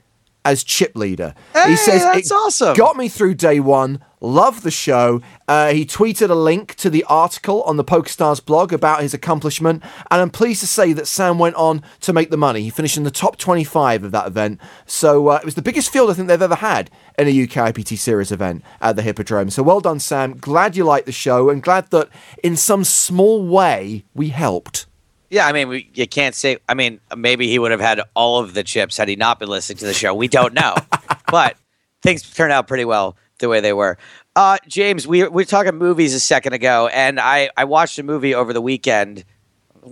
as 0.46 0.64
chip 0.64 0.96
leader. 0.96 1.34
Hey, 1.54 1.72
he 1.72 1.76
says 1.76 2.04
that's 2.04 2.32
it 2.32 2.34
awesome." 2.34 2.76
got 2.76 2.98
me 2.98 3.10
through 3.10 3.36
day 3.36 3.60
one. 3.60 4.04
Love 4.24 4.62
the 4.62 4.70
show. 4.70 5.20
Uh, 5.48 5.74
he 5.74 5.84
tweeted 5.84 6.30
a 6.30 6.36
link 6.36 6.76
to 6.76 6.92
the 6.92 7.04
article 7.06 7.64
on 7.64 7.78
the 7.78 7.84
PokerStars 7.84 8.44
blog 8.44 8.72
about 8.72 9.02
his 9.02 9.16
accomplishment, 9.16 9.82
and 10.12 10.22
I'm 10.22 10.30
pleased 10.30 10.60
to 10.62 10.68
say 10.68 10.94
that 10.94 11.08
Sam 11.08 11.40
went 11.40 11.56
on 11.56 11.82
to 12.02 12.14
make 12.14 12.30
the 12.30 12.38
money. 12.38 12.62
He 12.62 12.70
finished 12.70 12.98
in 12.98 13.04
the 13.04 13.10
top 13.10 13.38
25 13.38 14.04
of 14.04 14.12
that 14.12 14.28
event, 14.28 14.62
so 14.86 15.30
uh, 15.30 15.40
it 15.42 15.46
was 15.46 15.56
the 15.56 15.64
biggest 15.64 15.92
field 15.92 16.12
I 16.12 16.14
think 16.14 16.28
they've 16.28 16.40
ever 16.40 16.56
had 16.56 16.92
in 17.18 17.28
a 17.28 17.44
UK 17.44 17.74
IPT 17.74 17.98
Series 17.98 18.32
event 18.32 18.64
at 18.80 18.96
the 18.96 19.02
Hippodrome. 19.02 19.50
So 19.50 19.64
well 19.64 19.80
done, 19.80 20.00
Sam. 20.00 20.38
Glad 20.38 20.76
you 20.76 20.84
liked 20.84 21.08
the 21.08 21.12
show, 21.12 21.50
and 21.50 21.64
glad 21.64 21.90
that 21.90 22.10
in 22.44 22.56
some 22.56 22.84
small 22.84 23.44
way 23.44 24.06
we 24.14 24.30
helped. 24.30 24.86
Yeah, 25.32 25.48
I 25.48 25.54
mean, 25.54 25.70
we, 25.70 25.90
you 25.94 26.06
can't 26.08 26.36
say. 26.36 26.58
I 26.68 26.74
mean, 26.74 27.00
maybe 27.16 27.48
he 27.48 27.58
would 27.58 27.72
have 27.72 27.80
had 27.80 28.02
all 28.16 28.40
of 28.40 28.54
the 28.54 28.64
chips 28.64 28.98
had 28.98 29.08
he 29.08 29.16
not 29.16 29.40
been 29.40 29.48
listening 29.48 29.78
to 29.78 29.86
the 29.86 29.94
show. 29.94 30.14
We 30.14 30.28
don't 30.28 30.54
know, 30.54 30.76
but 31.32 31.56
things 32.04 32.22
turned 32.22 32.52
out 32.52 32.68
pretty 32.68 32.84
well 32.84 33.16
the 33.40 33.48
way 33.48 33.62
they 33.62 33.72
were. 33.72 33.98
Uh, 34.36 34.58
James, 34.68 35.08
we 35.08 35.24
we 35.24 35.30
were 35.30 35.46
talking 35.46 35.76
movies 35.78 36.14
a 36.14 36.20
second 36.20 36.52
ago, 36.52 36.88
and 36.90 37.18
I 37.18 37.50
I 37.56 37.64
watched 37.64 37.98
a 37.98 38.04
movie 38.04 38.36
over 38.36 38.52
the 38.52 38.60
weekend. 38.62 39.24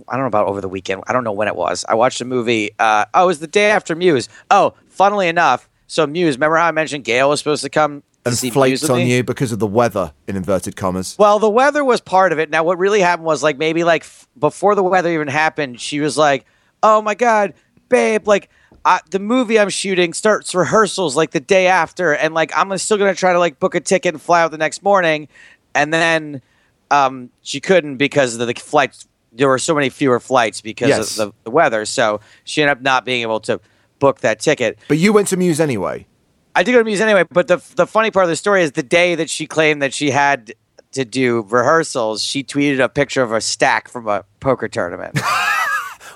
I 0.08 0.12
don't 0.12 0.24
know 0.24 0.26
about 0.26 0.46
over 0.46 0.60
the 0.60 0.68
weekend. 0.68 1.02
I 1.06 1.14
don't 1.14 1.24
know 1.24 1.32
when 1.32 1.48
it 1.48 1.56
was. 1.56 1.86
I 1.88 1.94
watched 1.94 2.20
a 2.20 2.26
movie. 2.26 2.72
Uh, 2.78 3.06
oh, 3.14 3.24
it 3.24 3.26
was 3.26 3.40
the 3.40 3.46
day 3.46 3.70
after 3.70 3.96
Muse. 3.96 4.28
Oh, 4.50 4.74
funnily 4.88 5.26
enough, 5.26 5.70
so 5.86 6.06
Muse. 6.06 6.36
Remember 6.36 6.56
how 6.56 6.66
I 6.66 6.72
mentioned 6.72 7.04
Gail 7.04 7.30
was 7.30 7.40
supposed 7.40 7.62
to 7.62 7.70
come 7.70 8.02
And 8.26 8.34
see 8.34 8.48
Muse 8.48 8.54
flaked 8.54 8.82
with 8.82 8.90
on 8.90 9.06
you 9.06 9.24
because 9.24 9.50
of 9.52 9.58
the 9.60 9.66
weather, 9.66 10.12
in 10.26 10.36
inverted 10.36 10.76
commas. 10.76 11.16
Well, 11.18 11.38
the 11.38 11.48
weather 11.48 11.82
was 11.84 12.00
part 12.00 12.32
of 12.32 12.38
it. 12.38 12.50
Now, 12.50 12.62
what 12.64 12.78
really 12.78 13.00
happened 13.00 13.24
was 13.26 13.42
like 13.42 13.56
maybe 13.56 13.82
like 13.84 14.02
f- 14.02 14.28
before 14.38 14.74
the 14.74 14.82
weather 14.82 15.10
even 15.12 15.28
happened, 15.28 15.80
she 15.80 16.00
was 16.00 16.18
like, 16.18 16.44
"Oh 16.82 17.00
my 17.00 17.14
god, 17.14 17.54
babe! 17.88 18.28
Like 18.28 18.50
I, 18.84 19.00
the 19.10 19.18
movie 19.18 19.58
I'm 19.58 19.70
shooting 19.70 20.12
starts 20.12 20.54
rehearsals 20.54 21.16
like 21.16 21.30
the 21.30 21.40
day 21.40 21.66
after, 21.66 22.12
and 22.14 22.34
like 22.34 22.52
I'm 22.54 22.76
still 22.78 22.98
gonna 22.98 23.14
try 23.14 23.32
to 23.32 23.38
like 23.38 23.58
book 23.58 23.74
a 23.74 23.80
ticket 23.80 24.14
and 24.14 24.20
fly 24.22 24.42
out 24.42 24.50
the 24.50 24.58
next 24.58 24.82
morning." 24.82 25.28
And 25.74 25.92
then 25.94 26.42
um, 26.90 27.30
she 27.42 27.60
couldn't 27.60 27.96
because 27.96 28.36
of 28.36 28.46
the 28.46 28.52
flights. 28.54 29.06
There 29.32 29.48
were 29.48 29.58
so 29.60 29.74
many 29.74 29.88
fewer 29.88 30.18
flights 30.20 30.60
because 30.60 30.88
Yes. 30.88 31.18
of 31.18 31.28
the, 31.28 31.34
the 31.44 31.50
weather, 31.52 31.84
so 31.86 32.20
she 32.44 32.60
ended 32.62 32.76
up 32.78 32.82
not 32.82 33.04
being 33.04 33.22
able 33.22 33.40
to 33.40 33.60
book 34.00 34.20
that 34.20 34.40
ticket. 34.40 34.78
But 34.88 34.98
you 34.98 35.12
went 35.12 35.28
to 35.28 35.36
Muse 35.36 35.60
anyway. 35.60 36.06
I 36.54 36.62
did 36.62 36.72
go 36.72 36.78
to 36.78 36.84
Muse 36.84 37.00
anyway, 37.00 37.24
but 37.30 37.48
the 37.48 37.62
the 37.76 37.86
funny 37.86 38.10
part 38.10 38.24
of 38.24 38.28
the 38.30 38.36
story 38.36 38.62
is 38.62 38.72
the 38.72 38.82
day 38.82 39.14
that 39.14 39.30
she 39.30 39.46
claimed 39.46 39.82
that 39.82 39.94
she 39.94 40.10
had 40.10 40.54
to 40.92 41.04
do 41.04 41.46
rehearsals, 41.48 42.22
she 42.22 42.42
tweeted 42.42 42.82
a 42.82 42.88
picture 42.88 43.22
of 43.22 43.32
a 43.32 43.40
stack 43.40 43.88
from 43.88 44.08
a 44.08 44.24
poker 44.40 44.68
tournament. 44.68 45.18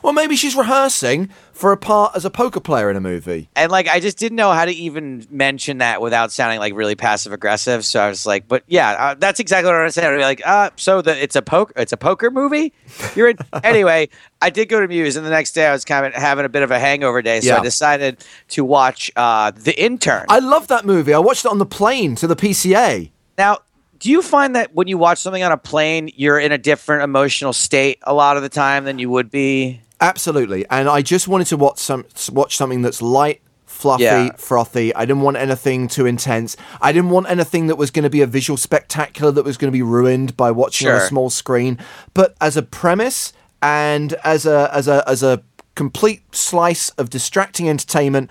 Well, 0.05 0.13
maybe 0.13 0.37
she's 0.37 0.55
rehearsing 0.55 1.31
for 1.55 1.73
a 1.73 1.79
part 1.79 2.15
as 2.15 2.27
a 2.27 2.31
poker 2.31 2.61
player 2.61 2.91
in 2.91 2.97
a 2.97 3.01
movie. 3.01 3.49
and 3.57 3.73
like 3.73 3.89
I 3.89 4.01
just 4.01 4.19
didn't 4.19 4.37
know 4.37 4.53
how 4.53 4.67
to 4.67 4.71
even 4.71 5.27
mention 5.31 5.79
that 5.79 6.03
without 6.03 6.31
sounding 6.31 6.59
like 6.61 6.75
really 6.75 6.95
passive 6.95 7.33
aggressive. 7.33 7.87
So 7.87 8.01
I 8.01 8.09
was 8.11 8.27
like, 8.27 8.47
but 8.47 8.65
yeah, 8.67 8.91
uh, 8.91 9.15
that's 9.19 9.41
exactly 9.41 9.73
what 9.73 9.81
I 9.81 9.89
said. 9.89 10.05
I'd 10.13 10.17
be 10.19 10.23
like, 10.23 10.47
uh, 10.47 10.69
so 10.77 11.01
the 11.01 11.21
it's 11.23 11.37
a 11.37 11.41
poker 11.43 11.73
it's 11.77 11.93
a 11.93 11.97
poker 11.97 12.31
movie. 12.31 12.75
You're 13.17 13.31
in 13.31 13.39
anyway. 13.65 14.11
I 14.43 14.51
did 14.51 14.69
go 14.69 14.79
to 14.79 14.87
Muse, 14.87 15.17
and 15.17 15.25
the 15.25 15.31
next 15.31 15.53
day 15.53 15.67
I 15.67 15.73
was 15.73 15.87
kind 15.87 16.05
of 16.05 16.13
having 16.13 16.45
a 16.45 16.51
bit 16.51 16.63
of 16.63 16.71
a 16.71 16.79
hangover 16.79 17.23
day, 17.23 17.41
so 17.41 17.49
Yeah. 17.49 17.61
I 17.61 17.63
decided 17.63 18.23
to 18.49 18.63
watch 18.63 19.11
uh, 19.17 19.53
The 19.53 19.73
Intern. 19.83 20.27
I 20.29 20.41
love 20.41 20.69
that 20.69 20.85
movie. 20.85 21.15
I 21.15 21.19
watched 21.19 21.47
it 21.47 21.51
on 21.51 21.57
the 21.57 21.65
plane 21.65 22.15
to 22.17 22.27
the 22.27 22.37
PCA. 22.37 23.11
Now, 23.39 23.61
do 24.01 24.11
you 24.11 24.21
find 24.21 24.55
that 24.55 24.75
when 24.75 24.87
you 24.87 24.99
watch 24.99 25.17
something 25.17 25.43
on 25.43 25.51
a 25.51 25.57
plane, 25.57 26.11
you're 26.15 26.39
in 26.39 26.53
a 26.53 26.59
different 26.59 27.05
emotional 27.05 27.55
state 27.55 28.01
a 28.03 28.13
lot 28.13 28.37
of 28.37 28.43
the 28.43 28.51
time 28.51 28.85
than 28.85 28.99
you 28.99 29.09
would 29.09 29.31
be? 29.31 29.81
Absolutely. 30.05 30.67
And 30.71 30.89
I 30.89 31.03
just 31.03 31.29
wanted 31.29 31.47
to 31.49 31.57
watch 31.57 31.79
some 31.79 32.05
watch 32.31 32.57
something 32.57 32.83
that's 32.83 33.01
light, 33.01 33.41
fluffy, 33.65 34.05
Yeah. 34.05 34.31
frothy. 34.37 34.95
I 34.95 35.05
didn't 35.07 35.23
want 35.23 35.37
anything 35.37 35.89
too 35.89 36.07
intense. 36.07 36.57
I 36.81 36.93
didn't 36.93 37.11
want 37.11 37.29
anything 37.31 37.67
that 37.69 37.77
was 37.77 37.91
going 37.91 38.03
to 38.05 38.11
be 38.11 38.21
a 38.21 38.27
visual 38.27 38.57
spectacular 38.57 39.33
that 39.33 39.45
was 39.45 39.57
going 39.57 39.71
to 39.73 39.77
be 39.77 39.83
ruined 39.83 40.37
by 40.37 40.51
watching 40.51 40.89
on 40.89 40.95
a 40.97 41.07
small 41.09 41.31
screen. 41.31 41.79
But 42.13 42.35
as 42.41 42.57
a 42.57 42.63
premise 42.63 43.33
and 43.63 44.13
as 44.25 44.45
a 44.47 44.71
as 44.73 44.89
a 44.89 45.03
as 45.09 45.23
a 45.23 45.43
complete 45.75 46.23
slice 46.35 46.91
of 46.91 47.09
distracting 47.11 47.69
entertainment, 47.69 48.31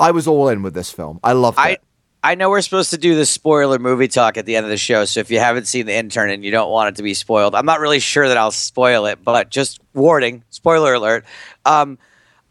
I 0.00 0.10
was 0.10 0.26
all 0.26 0.48
in 0.48 0.62
with 0.62 0.74
this 0.74 0.90
film. 0.90 1.18
I 1.22 1.32
loved 1.32 1.58
it. 1.58 1.62
I 1.62 1.76
know 2.36 2.50
we're 2.50 2.60
supposed 2.60 2.90
to 2.90 2.98
do 2.98 3.14
the 3.16 3.26
spoiler 3.26 3.78
movie 3.78 4.06
talk 4.08 4.36
at 4.36 4.46
the 4.46 4.54
end 4.56 4.64
of 4.64 4.70
the 4.70 4.76
show, 4.76 5.04
so 5.04 5.20
if 5.20 5.30
you 5.30 5.38
haven't 5.40 5.66
seen 5.66 5.86
the 5.86 5.94
intern 5.94 6.30
and 6.30 6.44
you 6.44 6.50
don't 6.52 6.70
want 6.70 6.90
it 6.90 6.96
to 6.96 7.02
be 7.02 7.14
spoiled, 7.14 7.54
I'm 7.54 7.66
not 7.66 7.80
really 7.80 7.98
sure 7.98 8.28
that 8.28 8.36
I'll 8.36 8.50
spoil 8.52 9.06
it, 9.06 9.22
but 9.24 9.50
just 9.50 9.80
warning, 9.92 10.44
spoiler 10.50 10.94
alert. 10.94 11.24
Um, 11.64 11.98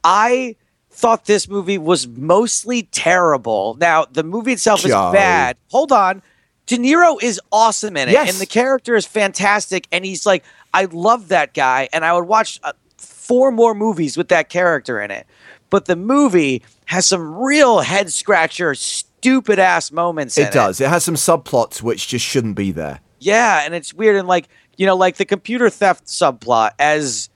I 0.04 0.56
thought 0.90 1.26
this 1.26 1.48
movie 1.48 1.78
was 1.78 2.08
mostly 2.08 2.84
terrible. 2.84 3.78
Now, 3.80 4.06
the 4.06 4.24
movie 4.24 4.52
itself 4.54 4.84
is 4.86 4.92
bad. 4.92 5.56
Hold 5.70 5.92
on. 5.92 6.22
De 6.66 6.78
Niro 6.78 7.22
is 7.24 7.40
awesome 7.52 7.98
in 7.98 8.10
it, 8.10 8.12
Yes. 8.14 8.30
and 8.30 8.40
the 8.40 8.46
character 8.46 8.96
is 8.96 9.06
fantastic. 9.06 9.88
And 9.92 10.06
he's 10.06 10.26
like, 10.26 10.44
I 10.74 10.86
love 10.86 11.30
that 11.30 11.54
guy, 11.54 11.88
and 11.94 12.04
I 12.06 12.14
would 12.14 12.28
watch 12.28 12.60
uh, 12.64 12.74
four 12.98 13.52
more 13.52 13.74
movies 13.74 14.18
with 14.18 14.28
that 14.30 14.50
character 14.50 15.00
in 15.02 15.12
it. 15.12 15.28
But 15.70 15.86
the 15.86 15.96
movie 15.96 16.62
has 16.86 17.06
some 17.06 17.36
real 17.36 17.80
head 17.80 18.12
scratcher, 18.12 18.76
stupid 19.22 19.60
ass 19.60 19.92
moments. 19.92 20.38
It 20.38 20.52
does. 20.52 20.82
It 20.82 20.90
has 20.90 21.04
some 21.04 21.16
subplots 21.16 21.82
which 21.82 22.08
just 22.08 22.26
shouldn't 22.26 22.56
be 22.56 22.72
there. 22.72 23.00
Yeah, 23.20 23.62
and 23.64 23.76
it's 23.76 23.94
weird 23.94 24.16
and 24.16 24.28
like 24.28 24.48
you 24.78 24.86
know, 24.88 24.96
like 24.96 25.18
the 25.18 25.26
computer 25.26 25.70
theft 25.70 26.06
subplot 26.08 26.72
as 26.80 27.30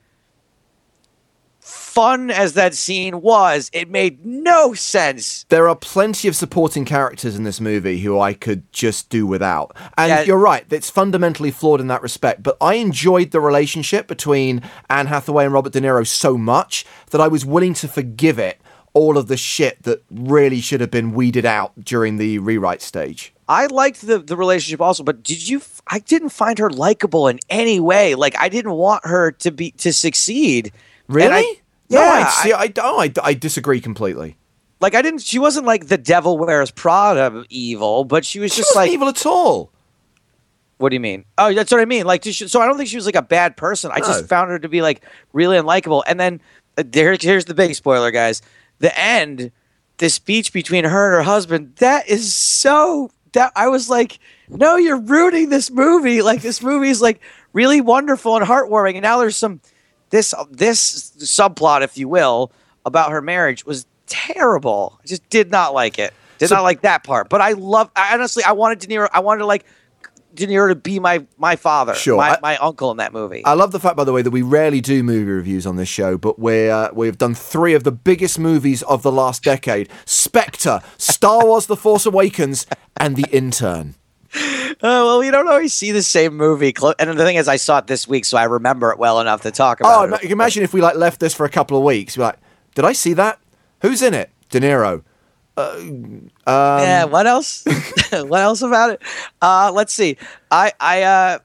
fun 1.60 2.30
as 2.30 2.54
that 2.54 2.76
scene 2.76 3.22
was, 3.22 3.70
it 3.74 3.90
made 3.90 4.24
no 4.26 4.74
sense. 4.74 5.46
There 5.50 5.68
are 5.68 5.76
plenty 5.76 6.28
of 6.28 6.36
supporting 6.36 6.86
characters 6.86 7.36
in 7.36 7.44
this 7.44 7.60
movie 7.62 8.00
who 8.00 8.20
I 8.20 8.34
could 8.34 8.72
just 8.72 9.10
do 9.10 9.26
without. 9.26 9.76
And 9.98 10.10
Yeah. 10.10 10.22
you're 10.22 10.38
right, 10.38 10.66
it's 10.70 10.90
fundamentally 10.90 11.52
flawed 11.52 11.82
in 11.82 11.88
that 11.88 12.02
respect. 12.02 12.44
But 12.44 12.58
I 12.62 12.76
enjoyed 12.76 13.32
the 13.32 13.40
relationship 13.40 14.08
between 14.08 14.62
Anne 14.90 15.08
Hathaway 15.08 15.46
and 15.46 15.54
Robert 15.54 15.74
De 15.74 15.82
Niro 15.82 16.06
so 16.06 16.38
much 16.38 16.86
that 17.12 17.22
I 17.22 17.28
was 17.28 17.46
willing 17.46 17.74
to 17.76 17.88
forgive 17.88 18.38
it 18.38 18.60
all 18.96 19.16
of 19.20 19.28
the 19.28 19.38
shit 19.38 19.84
that 19.84 20.02
really 20.10 20.60
should 20.62 20.82
have 20.82 20.90
been 20.90 21.12
weeded 21.14 21.46
out 21.46 21.74
during 21.84 22.18
the 22.18 22.40
rewrite 22.40 22.82
stage. 22.82 23.32
I 23.48 23.68
liked 23.68 24.02
the 24.08 24.18
the 24.18 24.36
relationship 24.36 24.82
also, 24.82 25.04
but 25.04 25.22
did 25.22 25.48
you? 25.48 25.62
I 25.88 26.00
didn't 26.00 26.30
find 26.30 26.58
her 26.58 26.72
likable 26.72 27.28
in 27.28 27.38
any 27.48 27.80
way. 27.80 28.16
Like 28.16 28.36
I 28.40 28.50
didn't 28.50 28.72
want 28.72 29.06
her 29.06 29.32
to 29.34 29.52
be 29.52 29.70
to 29.72 29.94
succeed. 29.94 30.72
Really? 31.08 31.30
I- 31.32 31.56
no, 31.88 32.02
I, 32.02 32.28
see, 32.42 32.52
I, 32.52 32.74
oh, 32.80 33.00
I, 33.00 33.12
I 33.22 33.36
disagree 33.36 33.80
completely. 33.80 34.38
like 34.82 34.96
I 34.96 35.04
didn't. 35.04 35.22
She 35.22 35.38
wasn't 35.38 35.68
like 35.68 35.86
the 35.86 36.00
devil 36.00 36.36
wears 36.40 36.72
Prada 36.72 37.28
of 37.28 37.46
evil, 37.52 38.06
but 38.06 38.26
she 38.26 38.40
was 38.40 38.52
She 38.54 38.62
just 38.62 38.72
wasn't 38.76 38.88
like 38.88 38.92
evil 38.94 39.08
at 39.10 39.24
all. 39.28 39.70
What 40.78 40.90
do 40.90 40.96
you 40.96 41.00
mean? 41.00 41.26
Oh, 41.38 41.54
that's 41.54 41.72
what 41.72 41.80
I 41.80 41.86
mean. 41.86 42.06
Like, 42.08 42.24
just- 42.24 42.50
so 42.50 42.60
I 42.60 42.66
don't 42.66 42.76
think 42.78 42.90
she 42.90 42.96
was 42.96 43.06
like 43.06 43.16
a 43.16 43.22
bad 43.22 43.56
person. 43.56 43.92
I 43.94 44.00
No. 44.00 44.08
just 44.08 44.28
found 44.28 44.50
her 44.50 44.58
to 44.58 44.68
be 44.68 44.82
like 44.82 45.04
really 45.32 45.58
unlikable. 45.58 46.02
And 46.08 46.20
then 46.20 46.42
uh, 46.78 46.84
there, 46.88 47.16
here's 47.22 47.46
the 47.46 47.54
big 47.54 47.76
spoiler, 47.76 48.10
guys. 48.10 48.42
The 48.80 48.98
end, 49.00 49.52
the 49.98 50.10
speech 50.10 50.52
between 50.54 50.84
her 50.84 51.06
and 51.06 51.14
her 51.16 51.24
husband. 51.24 51.74
That 51.78 52.08
is 52.08 52.34
so. 52.34 53.10
That 53.34 53.52
I 53.56 53.68
was 53.68 53.90
like, 53.90 54.20
no, 54.48 54.78
you're 54.78 55.00
ruining 55.00 55.50
this 55.50 55.70
movie. 55.70 56.22
Like, 56.22 56.42
this 56.42 56.62
movie 56.64 56.90
is 56.90 57.02
like 57.02 57.20
really 57.52 57.82
wonderful 57.82 58.38
and 58.38 58.46
heartwarming. 58.46 58.94
And 58.94 59.02
now 59.04 59.18
there's 59.20 59.36
some 59.36 59.60
this 60.10 60.34
this 60.52 61.12
subplot, 61.18 61.82
if 61.82 61.98
you 61.98 62.08
will, 62.08 62.52
about 62.86 63.12
her 63.12 63.22
marriage 63.22 63.66
was 63.66 63.86
terrible. 64.08 65.00
I 65.04 65.08
just 65.08 65.28
did 65.30 65.52
not 65.52 65.74
like 65.74 66.00
it. 66.00 66.14
Did 66.38 66.50
So- 66.50 66.56
not 66.56 66.64
like 66.64 66.82
that 66.82 67.04
part. 67.04 67.28
But 67.30 67.42
I 67.42 67.52
love. 67.54 67.90
I 67.96 68.14
honestly, 68.14 68.44
I 68.44 68.54
wanted 68.54 68.80
De 68.80 68.88
Niro. 68.88 69.10
I 69.14 69.20
wanted 69.20 69.40
to 69.40 69.46
like 69.46 69.66
De 70.36 70.46
Niro 70.48 70.70
to 70.70 70.76
be 70.76 71.00
my 71.00 71.26
my 71.38 71.56
father, 71.56 71.96
Sure, 71.96 72.18
my, 72.18 72.32
I- 72.32 72.38
my 72.42 72.58
uncle 72.58 72.92
in 72.92 72.98
that 72.98 73.14
movie. 73.14 73.44
I 73.46 73.54
love 73.54 73.72
the 73.72 73.80
fact, 73.80 73.96
by 73.96 74.04
the 74.04 74.12
way, 74.14 74.22
that 74.22 74.32
we 74.32 74.42
rarely 74.42 74.82
do 74.82 75.02
movie 75.04 75.24
reviews 75.32 75.66
on 75.66 75.76
this 75.78 75.90
show, 75.90 76.18
but 76.18 76.38
we're, 76.38 76.72
uh, 76.72 76.90
we've 76.94 77.18
done 77.18 77.34
three 77.36 77.74
of 77.74 77.84
the 77.84 77.92
biggest 77.92 78.38
movies 78.38 78.84
of 78.84 79.02
the 79.04 79.12
last 79.12 79.44
decade 79.44 79.90
Spectre, 80.06 80.82
Star 80.98 81.46
Wars 81.46 81.66
The 81.68 81.76
Force 81.78 82.06
Awakens, 82.06 82.68
and 82.98 83.16
The 83.16 83.26
Intern. 83.32 83.96
Oh 84.38 85.06
well, 85.06 85.24
you 85.24 85.32
don't 85.32 85.48
always 85.48 85.74
see 85.74 85.92
the 85.92 86.04
same 86.04 86.36
movie. 86.36 86.74
Clo- 86.74 86.94
And 87.00 87.18
the 87.18 87.24
thing 87.24 87.38
is, 87.38 87.48
I 87.48 87.56
saw 87.56 87.78
it 87.78 87.88
this 87.88 88.06
week, 88.08 88.26
so 88.26 88.38
I 88.38 88.44
remember 88.44 88.92
it 88.92 89.00
well 89.00 89.22
enough 89.22 89.42
to 89.44 89.52
talk 89.52 89.80
Oh, 89.82 89.88
about 89.88 90.04
ima- 90.08 90.16
it. 90.18 90.22
you 90.24 90.28
can 90.28 90.34
imagine 90.38 90.64
if 90.64 90.74
we 90.74 90.82
like 90.82 90.96
left 90.96 91.22
this 91.22 91.34
for 91.34 91.46
a 91.46 91.50
couple 91.50 91.78
of 91.78 91.84
weeks. 91.86 92.18
We're 92.18 92.26
like, 92.26 92.40
did 92.76 92.84
I 92.84 92.92
see 92.92 93.14
that? 93.14 93.40
Who's 93.82 94.02
in 94.02 94.14
it? 94.14 94.30
De 94.50 94.60
Niro. 94.60 95.04
Yeah. 96.82 97.06
What 97.06 97.28
else? 97.28 97.66
what 98.12 98.42
else 98.42 98.62
about 98.62 98.92
it? 98.92 99.02
Uh, 99.42 99.72
let's 99.74 99.94
see. 99.94 100.18
I 100.52 100.74
I 100.80 101.04
uh, 101.04 101.40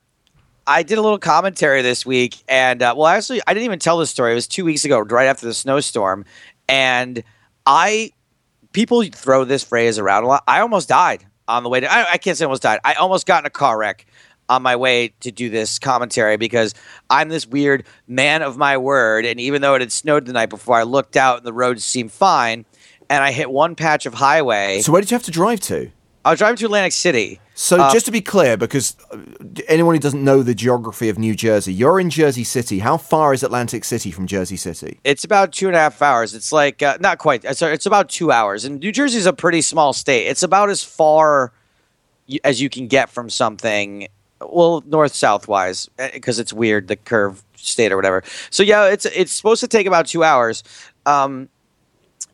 I 0.66 0.82
did 0.82 0.98
a 0.98 1.02
little 1.02 1.18
commentary 1.18 1.82
this 1.82 2.04
week, 2.04 2.42
and 2.48 2.82
uh, 2.82 2.94
well, 2.96 3.06
actually, 3.06 3.40
I 3.46 3.54
didn't 3.54 3.64
even 3.64 3.78
tell 3.78 3.98
this 3.98 4.10
story. 4.10 4.32
It 4.32 4.36
was 4.36 4.46
two 4.46 4.64
weeks 4.64 4.84
ago, 4.84 5.00
right 5.00 5.26
after 5.26 5.46
the 5.46 5.54
snowstorm, 5.54 6.24
and 6.68 7.22
I 7.66 8.12
people 8.72 9.02
throw 9.04 9.44
this 9.44 9.64
phrase 9.64 9.98
around 9.98 10.24
a 10.24 10.26
lot. 10.28 10.44
I 10.46 10.60
almost 10.60 10.88
died 10.88 11.26
on 11.48 11.62
the 11.62 11.68
way 11.68 11.80
to. 11.80 11.92
I, 11.92 12.12
I 12.12 12.18
can't 12.18 12.36
say 12.36 12.44
almost 12.44 12.62
died. 12.62 12.80
I 12.84 12.94
almost 12.94 13.26
got 13.26 13.42
in 13.42 13.46
a 13.46 13.50
car 13.50 13.78
wreck 13.78 14.06
on 14.48 14.62
my 14.62 14.74
way 14.74 15.14
to 15.20 15.30
do 15.30 15.48
this 15.48 15.78
commentary 15.78 16.36
because 16.36 16.74
I'm 17.08 17.28
this 17.28 17.46
weird 17.46 17.84
man 18.08 18.42
of 18.42 18.56
my 18.56 18.76
word. 18.76 19.24
And 19.24 19.38
even 19.38 19.62
though 19.62 19.76
it 19.76 19.80
had 19.80 19.92
snowed 19.92 20.26
the 20.26 20.32
night 20.32 20.50
before, 20.50 20.76
I 20.76 20.82
looked 20.82 21.16
out 21.16 21.38
and 21.38 21.46
the 21.46 21.52
roads 21.52 21.84
seemed 21.84 22.10
fine. 22.10 22.64
And 23.10 23.22
I 23.24 23.32
hit 23.32 23.50
one 23.50 23.74
patch 23.74 24.06
of 24.06 24.14
highway. 24.14 24.80
So, 24.80 24.92
where 24.92 25.02
did 25.02 25.10
you 25.10 25.16
have 25.16 25.24
to 25.24 25.30
drive 25.32 25.60
to? 25.62 25.90
I 26.24 26.30
was 26.30 26.38
driving 26.38 26.56
to 26.58 26.66
Atlantic 26.66 26.92
City. 26.92 27.40
So, 27.54 27.80
Uh, 27.80 27.92
just 27.92 28.06
to 28.06 28.12
be 28.12 28.20
clear, 28.20 28.56
because 28.56 28.94
uh, 29.10 29.16
anyone 29.68 29.94
who 29.94 29.98
doesn't 30.00 30.22
know 30.22 30.42
the 30.42 30.54
geography 30.54 31.08
of 31.08 31.18
New 31.18 31.34
Jersey, 31.34 31.72
you're 31.74 31.98
in 31.98 32.08
Jersey 32.10 32.44
City. 32.44 32.78
How 32.78 32.96
far 32.98 33.32
is 33.34 33.42
Atlantic 33.42 33.84
City 33.84 34.10
from 34.10 34.26
Jersey 34.26 34.56
City? 34.56 35.00
It's 35.02 35.24
about 35.24 35.52
two 35.52 35.66
and 35.66 35.74
a 35.74 35.78
half 35.78 36.00
hours. 36.02 36.34
It's 36.34 36.52
like 36.52 36.82
uh, 36.82 36.98
not 37.00 37.18
quite. 37.18 37.44
uh, 37.44 37.52
Sorry, 37.54 37.74
it's 37.74 37.86
about 37.86 38.08
two 38.10 38.30
hours. 38.30 38.64
And 38.64 38.80
New 38.80 38.92
Jersey's 38.92 39.26
a 39.26 39.32
pretty 39.32 39.60
small 39.62 39.92
state. 39.92 40.26
It's 40.28 40.42
about 40.42 40.70
as 40.70 40.84
far 40.84 41.52
as 42.44 42.60
you 42.62 42.70
can 42.70 42.86
get 42.86 43.10
from 43.10 43.28
something. 43.28 44.06
Well, 44.40 44.82
north 44.86 45.14
south 45.14 45.48
wise, 45.48 45.88
because 46.14 46.38
it's 46.38 46.52
weird 46.52 46.88
the 46.88 46.96
curve 46.96 47.42
state 47.56 47.92
or 47.92 47.96
whatever. 47.96 48.22
So 48.50 48.62
yeah, 48.62 48.86
it's 48.86 49.04
it's 49.06 49.32
supposed 49.32 49.60
to 49.60 49.68
take 49.68 49.86
about 49.86 50.06
two 50.06 50.22
hours. 50.22 50.62
Um, 51.06 51.48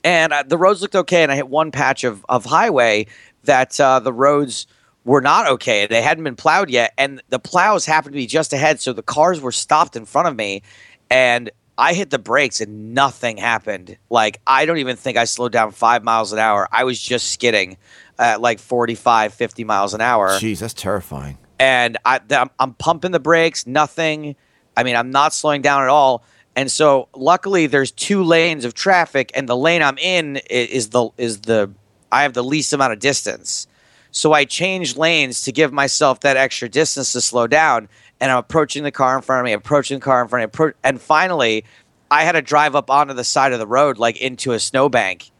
and 0.06 0.32
uh, 0.32 0.44
the 0.46 0.56
roads 0.56 0.80
looked 0.80 0.94
okay, 0.94 1.24
and 1.24 1.32
I 1.32 1.34
hit 1.34 1.48
one 1.48 1.72
patch 1.72 2.04
of 2.04 2.24
of 2.28 2.44
highway 2.44 3.06
that 3.42 3.78
uh, 3.80 3.98
the 3.98 4.12
roads 4.12 4.68
were 5.04 5.20
not 5.20 5.48
okay. 5.48 5.86
They 5.86 6.00
hadn't 6.00 6.22
been 6.22 6.36
plowed 6.36 6.70
yet, 6.70 6.92
and 6.96 7.20
the 7.28 7.40
plows 7.40 7.84
happened 7.84 8.12
to 8.12 8.16
be 8.16 8.26
just 8.26 8.52
ahead, 8.52 8.80
so 8.80 8.92
the 8.92 9.02
cars 9.02 9.40
were 9.40 9.52
stopped 9.52 9.96
in 9.96 10.04
front 10.04 10.28
of 10.28 10.36
me, 10.36 10.62
and 11.10 11.50
I 11.76 11.92
hit 11.92 12.10
the 12.10 12.20
brakes 12.20 12.60
and 12.60 12.94
nothing 12.94 13.36
happened. 13.36 13.98
Like 14.08 14.40
I 14.46 14.64
don't 14.64 14.78
even 14.78 14.96
think 14.96 15.18
I 15.18 15.24
slowed 15.24 15.52
down 15.52 15.72
five 15.72 16.04
miles 16.04 16.32
an 16.32 16.38
hour. 16.38 16.68
I 16.70 16.84
was 16.84 17.00
just 17.00 17.32
skidding 17.32 17.76
at 18.18 18.40
like 18.40 18.60
45, 18.60 19.34
50 19.34 19.64
miles 19.64 19.92
an 19.92 20.00
hour 20.00 20.30
Jeez, 20.38 20.60
that's 20.60 20.72
terrifying. 20.72 21.36
and 21.58 21.98
I, 22.06 22.20
I'm, 22.30 22.48
I'm 22.58 22.72
pumping 22.74 23.10
the 23.10 23.20
brakes, 23.20 23.66
nothing. 23.66 24.36
I 24.74 24.84
mean, 24.84 24.96
I'm 24.96 25.10
not 25.10 25.34
slowing 25.34 25.62
down 25.62 25.82
at 25.82 25.88
all. 25.88 26.24
And 26.56 26.72
so, 26.72 27.08
luckily, 27.14 27.66
there's 27.66 27.92
two 27.92 28.24
lanes 28.24 28.64
of 28.64 28.72
traffic, 28.72 29.30
and 29.34 29.46
the 29.46 29.56
lane 29.56 29.82
I'm 29.82 29.98
in 29.98 30.38
is 30.48 30.88
the 30.88 31.10
is 31.18 31.42
the 31.42 31.70
I 32.10 32.22
have 32.22 32.32
the 32.32 32.42
least 32.42 32.72
amount 32.72 32.94
of 32.94 32.98
distance. 32.98 33.66
So 34.10 34.32
I 34.32 34.46
change 34.46 34.96
lanes 34.96 35.42
to 35.42 35.52
give 35.52 35.74
myself 35.74 36.20
that 36.20 36.38
extra 36.38 36.70
distance 36.70 37.12
to 37.12 37.20
slow 37.20 37.46
down. 37.46 37.90
And 38.18 38.32
I'm 38.32 38.38
approaching 38.38 38.82
the 38.82 38.90
car 38.90 39.14
in 39.14 39.22
front 39.22 39.40
of 39.40 39.44
me, 39.44 39.52
approaching 39.52 39.98
the 39.98 40.04
car 40.04 40.22
in 40.22 40.28
front 40.28 40.44
of 40.44 40.58
me, 40.58 40.72
and 40.82 40.98
finally, 40.98 41.66
I 42.10 42.22
had 42.22 42.32
to 42.32 42.40
drive 42.40 42.74
up 42.74 42.90
onto 42.90 43.12
the 43.12 43.24
side 43.24 43.52
of 43.52 43.58
the 43.58 43.66
road, 43.66 43.98
like 43.98 44.18
into 44.18 44.52
a 44.52 44.58
snowbank, 44.58 45.30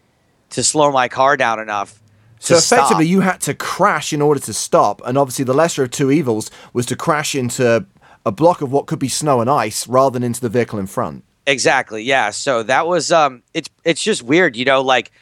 to 0.50 0.62
slow 0.62 0.92
my 0.92 1.08
car 1.08 1.38
down 1.38 1.58
enough. 1.58 2.02
So 2.38 2.56
to 2.56 2.60
stop. 2.60 2.78
effectively, 2.80 3.06
you 3.06 3.20
had 3.20 3.40
to 3.42 3.54
crash 3.54 4.12
in 4.12 4.20
order 4.20 4.40
to 4.40 4.52
stop, 4.52 5.00
and 5.06 5.16
obviously, 5.16 5.46
the 5.46 5.54
lesser 5.54 5.84
of 5.84 5.90
two 5.90 6.10
evils 6.10 6.50
was 6.74 6.84
to 6.86 6.96
crash 6.96 7.34
into 7.34 7.86
a 8.26 8.32
block 8.32 8.60
of 8.60 8.70
what 8.70 8.86
could 8.86 8.98
be 8.98 9.08
snow 9.08 9.40
and 9.40 9.48
ice 9.48 9.86
rather 9.88 10.12
than 10.12 10.22
into 10.22 10.40
the 10.42 10.48
vehicle 10.50 10.78
in 10.78 10.86
front. 10.86 11.24
Exactly. 11.46 12.02
Yeah. 12.02 12.30
So 12.30 12.62
that 12.64 12.86
was 12.86 13.10
um 13.12 13.42
it's 13.54 13.70
it's 13.84 14.02
just 14.02 14.22
weird, 14.22 14.56
you 14.56 14.64
know, 14.66 14.82
like 14.82 15.12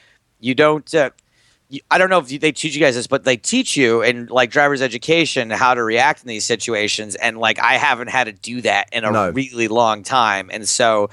you 0.40 0.54
don't 0.54 0.92
uh, 0.94 1.10
you, 1.68 1.80
I 1.90 1.98
don't 1.98 2.08
know 2.10 2.18
if 2.18 2.28
they 2.28 2.50
teach 2.50 2.74
you 2.74 2.80
guys 2.80 2.94
this, 2.94 3.06
but 3.06 3.24
they 3.24 3.36
teach 3.36 3.76
you 3.76 4.02
in 4.02 4.26
like 4.26 4.50
driver's 4.50 4.80
education 4.82 5.50
how 5.50 5.74
to 5.74 5.82
react 5.84 6.22
in 6.22 6.28
these 6.28 6.46
situations 6.46 7.14
and 7.14 7.36
like 7.38 7.58
I 7.60 7.74
haven't 7.74 8.08
had 8.08 8.24
to 8.24 8.32
do 8.32 8.62
that 8.62 8.88
in 8.90 9.04
a 9.04 9.10
No. 9.12 9.30
really 9.30 9.68
long 9.68 10.02
time. 10.02 10.48
And 10.50 10.66
so 10.66 11.10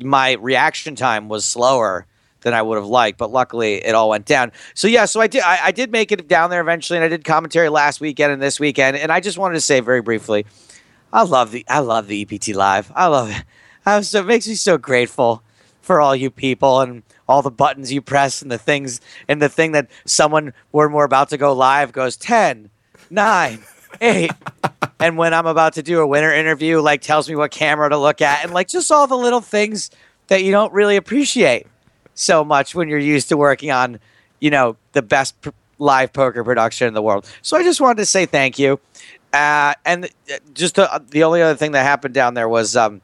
my 0.00 0.32
reaction 0.34 0.94
time 0.94 1.28
was 1.28 1.44
slower 1.44 2.06
than 2.42 2.54
I 2.54 2.62
would 2.62 2.76
have 2.76 2.86
liked, 2.86 3.18
but 3.18 3.32
luckily 3.32 3.84
it 3.84 3.96
all 3.96 4.10
went 4.10 4.26
down. 4.26 4.52
So 4.74 4.86
yeah, 4.86 5.06
so 5.06 5.20
I 5.20 5.26
did 5.26 5.42
I, 5.42 5.58
I 5.64 5.72
did 5.72 5.90
make 5.90 6.12
it 6.12 6.28
down 6.28 6.50
there 6.50 6.60
eventually, 6.60 6.98
and 6.98 7.04
I 7.04 7.08
did 7.08 7.24
commentary 7.24 7.68
last 7.68 8.00
weekend 8.00 8.32
and 8.32 8.40
this 8.40 8.60
weekend, 8.60 8.96
and 8.96 9.10
I 9.10 9.18
just 9.18 9.38
wanted 9.38 9.54
to 9.54 9.60
say 9.60 9.80
very 9.80 10.02
briefly, 10.02 10.46
I 11.12 11.22
love 11.22 11.52
the 11.52 11.64
I 11.68 11.80
love 11.80 12.08
the 12.08 12.22
EPT 12.22 12.48
live. 12.48 12.92
I 12.94 13.06
love 13.06 13.30
it. 13.30 13.44
I 13.84 14.00
so 14.00 14.20
it 14.20 14.26
makes 14.26 14.48
me 14.48 14.54
so 14.54 14.78
grateful 14.78 15.42
for 15.80 16.00
all 16.00 16.16
you 16.16 16.30
people 16.30 16.80
and 16.80 17.04
all 17.28 17.42
the 17.42 17.50
buttons 17.50 17.92
you 17.92 18.02
press 18.02 18.42
and 18.42 18.50
the 18.50 18.58
things 18.58 19.00
and 19.28 19.40
the 19.40 19.48
thing 19.48 19.72
that 19.72 19.88
someone 20.04 20.52
when 20.72 20.92
we're 20.92 21.04
about 21.04 21.28
to 21.30 21.36
go 21.36 21.52
live 21.52 21.92
goes 21.92 22.16
10 22.16 22.70
9 23.08 23.58
8 24.00 24.30
and 25.00 25.16
when 25.16 25.32
i'm 25.32 25.46
about 25.46 25.74
to 25.74 25.82
do 25.84 26.00
a 26.00 26.06
winner 26.06 26.32
interview 26.32 26.80
like 26.80 27.02
tells 27.02 27.28
me 27.28 27.36
what 27.36 27.52
camera 27.52 27.88
to 27.88 27.96
look 27.96 28.20
at 28.20 28.42
and 28.42 28.52
like 28.52 28.66
just 28.66 28.90
all 28.90 29.06
the 29.06 29.16
little 29.16 29.40
things 29.40 29.90
that 30.26 30.42
you 30.42 30.50
don't 30.50 30.72
really 30.72 30.96
appreciate 30.96 31.68
so 32.14 32.44
much 32.44 32.74
when 32.74 32.88
you're 32.88 32.98
used 32.98 33.28
to 33.28 33.36
working 33.36 33.70
on 33.70 34.00
you 34.40 34.50
know 34.50 34.76
the 34.92 35.02
best 35.02 35.40
pr- 35.40 35.50
live 35.78 36.12
poker 36.12 36.42
production 36.42 36.88
in 36.88 36.94
the 36.94 37.02
world 37.02 37.26
so 37.42 37.56
i 37.56 37.62
just 37.62 37.80
wanted 37.80 37.98
to 37.98 38.06
say 38.06 38.26
thank 38.26 38.58
you 38.58 38.80
uh, 39.32 39.74
and 39.84 40.08
just 40.54 40.76
the, 40.76 41.02
the 41.10 41.22
only 41.22 41.42
other 41.42 41.56
thing 41.56 41.72
that 41.72 41.82
happened 41.82 42.14
down 42.14 42.34
there 42.34 42.48
was 42.48 42.76
um, 42.76 43.00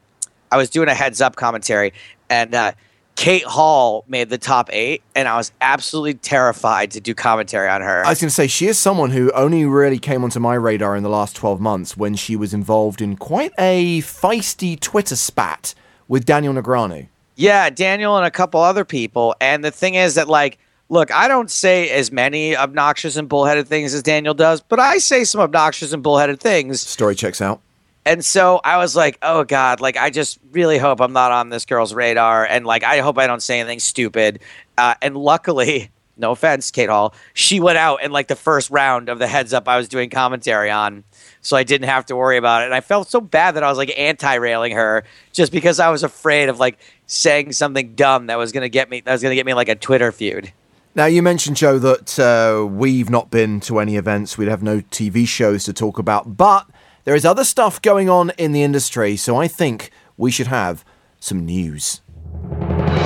i 0.51 0.57
was 0.57 0.69
doing 0.69 0.87
a 0.87 0.93
heads 0.93 1.21
up 1.21 1.35
commentary 1.35 1.93
and 2.29 2.55
uh, 2.55 2.71
Kate 3.15 3.43
Hall 3.43 4.03
made 4.07 4.29
the 4.29 4.37
top 4.37 4.69
eight, 4.73 5.03
and 5.15 5.27
I 5.27 5.37
was 5.37 5.51
absolutely 5.61 6.15
terrified 6.15 6.91
to 6.91 6.99
do 6.99 7.13
commentary 7.13 7.69
on 7.69 7.81
her. 7.81 8.05
I 8.05 8.09
was 8.09 8.19
going 8.19 8.29
to 8.29 8.33
say, 8.33 8.47
she 8.47 8.67
is 8.67 8.79
someone 8.79 9.11
who 9.11 9.31
only 9.33 9.65
really 9.65 9.99
came 9.99 10.23
onto 10.23 10.39
my 10.39 10.55
radar 10.55 10.95
in 10.95 11.03
the 11.03 11.09
last 11.09 11.35
12 11.35 11.61
months 11.61 11.95
when 11.95 12.15
she 12.15 12.35
was 12.35 12.53
involved 12.53 13.01
in 13.01 13.15
quite 13.15 13.51
a 13.59 14.01
feisty 14.01 14.79
Twitter 14.79 15.15
spat 15.15 15.75
with 16.07 16.25
Daniel 16.25 16.53
Negreanu. 16.53 17.07
Yeah, 17.35 17.69
Daniel 17.69 18.17
and 18.17 18.25
a 18.25 18.31
couple 18.31 18.61
other 18.61 18.85
people. 18.85 19.35
And 19.39 19.63
the 19.63 19.71
thing 19.71 19.95
is 19.95 20.15
that, 20.15 20.27
like, 20.27 20.57
look, 20.89 21.11
I 21.11 21.27
don't 21.27 21.49
say 21.49 21.89
as 21.89 22.11
many 22.11 22.55
obnoxious 22.55 23.15
and 23.15 23.27
bullheaded 23.27 23.67
things 23.67 23.93
as 23.93 24.03
Daniel 24.03 24.33
does, 24.33 24.61
but 24.61 24.79
I 24.79 24.97
say 24.97 25.23
some 25.23 25.41
obnoxious 25.41 25.93
and 25.93 26.03
bullheaded 26.03 26.39
things. 26.39 26.81
Story 26.81 27.15
checks 27.15 27.41
out. 27.41 27.61
And 28.05 28.23
so 28.23 28.59
I 28.63 28.77
was 28.77 28.95
like, 28.95 29.17
oh 29.21 29.43
God, 29.43 29.79
like 29.79 29.95
I 29.95 30.09
just 30.09 30.37
really 30.51 30.77
hope 30.77 30.99
I'm 30.99 31.13
not 31.13 31.31
on 31.31 31.49
this 31.49 31.65
girl's 31.65 31.93
radar. 31.93 32.45
And 32.45 32.65
like, 32.65 32.83
I 32.83 32.99
hope 32.99 33.17
I 33.17 33.27
don't 33.27 33.41
say 33.41 33.59
anything 33.59 33.79
stupid. 33.79 34.41
Uh, 34.77 34.95
and 35.01 35.15
luckily, 35.15 35.89
no 36.17 36.31
offense, 36.31 36.69
Kate 36.69 36.89
Hall, 36.89 37.13
she 37.33 37.59
went 37.59 37.77
out 37.77 38.03
in 38.03 38.11
like 38.11 38.27
the 38.27 38.35
first 38.35 38.69
round 38.69 39.09
of 39.09 39.19
the 39.19 39.27
heads 39.27 39.53
up 39.53 39.67
I 39.67 39.77
was 39.77 39.87
doing 39.87 40.09
commentary 40.09 40.69
on. 40.69 41.05
So 41.41 41.55
I 41.55 41.63
didn't 41.63 41.87
have 41.87 42.05
to 42.07 42.15
worry 42.15 42.37
about 42.37 42.61
it. 42.61 42.65
And 42.65 42.73
I 42.73 42.81
felt 42.81 43.09
so 43.09 43.21
bad 43.21 43.55
that 43.55 43.63
I 43.63 43.69
was 43.69 43.77
like 43.77 43.93
anti 43.97 44.35
railing 44.35 44.73
her 44.73 45.05
just 45.31 45.51
because 45.51 45.79
I 45.79 45.89
was 45.89 46.03
afraid 46.03 46.49
of 46.49 46.59
like 46.59 46.77
saying 47.07 47.53
something 47.53 47.95
dumb 47.95 48.27
that 48.27 48.37
was 48.37 48.51
going 48.51 48.63
to 48.63 48.69
get 48.69 48.89
me, 48.89 49.01
that 49.01 49.11
was 49.11 49.21
going 49.21 49.31
to 49.31 49.35
get 49.35 49.45
me 49.45 49.53
like 49.53 49.69
a 49.69 49.75
Twitter 49.75 50.11
feud. 50.11 50.51
Now, 50.95 51.05
you 51.05 51.23
mentioned, 51.23 51.57
Joe, 51.57 51.79
that 51.79 52.19
uh, 52.19 52.67
we've 52.67 53.09
not 53.09 53.31
been 53.31 53.59
to 53.61 53.79
any 53.79 53.95
events. 53.95 54.37
We'd 54.37 54.47
have 54.47 54.61
no 54.61 54.81
TV 54.81 55.27
shows 55.27 55.63
to 55.63 55.73
talk 55.73 55.97
about. 55.97 56.37
But 56.37 56.67
there 57.03 57.15
is 57.15 57.25
other 57.25 57.43
stuff 57.43 57.81
going 57.81 58.11
on 58.11 58.29
in 58.37 58.51
the 58.51 58.61
industry, 58.61 59.15
so 59.15 59.35
I 59.35 59.47
think 59.47 59.89
we 60.17 60.29
should 60.29 60.47
have 60.47 60.85
some 61.19 61.45
news. 61.45 62.01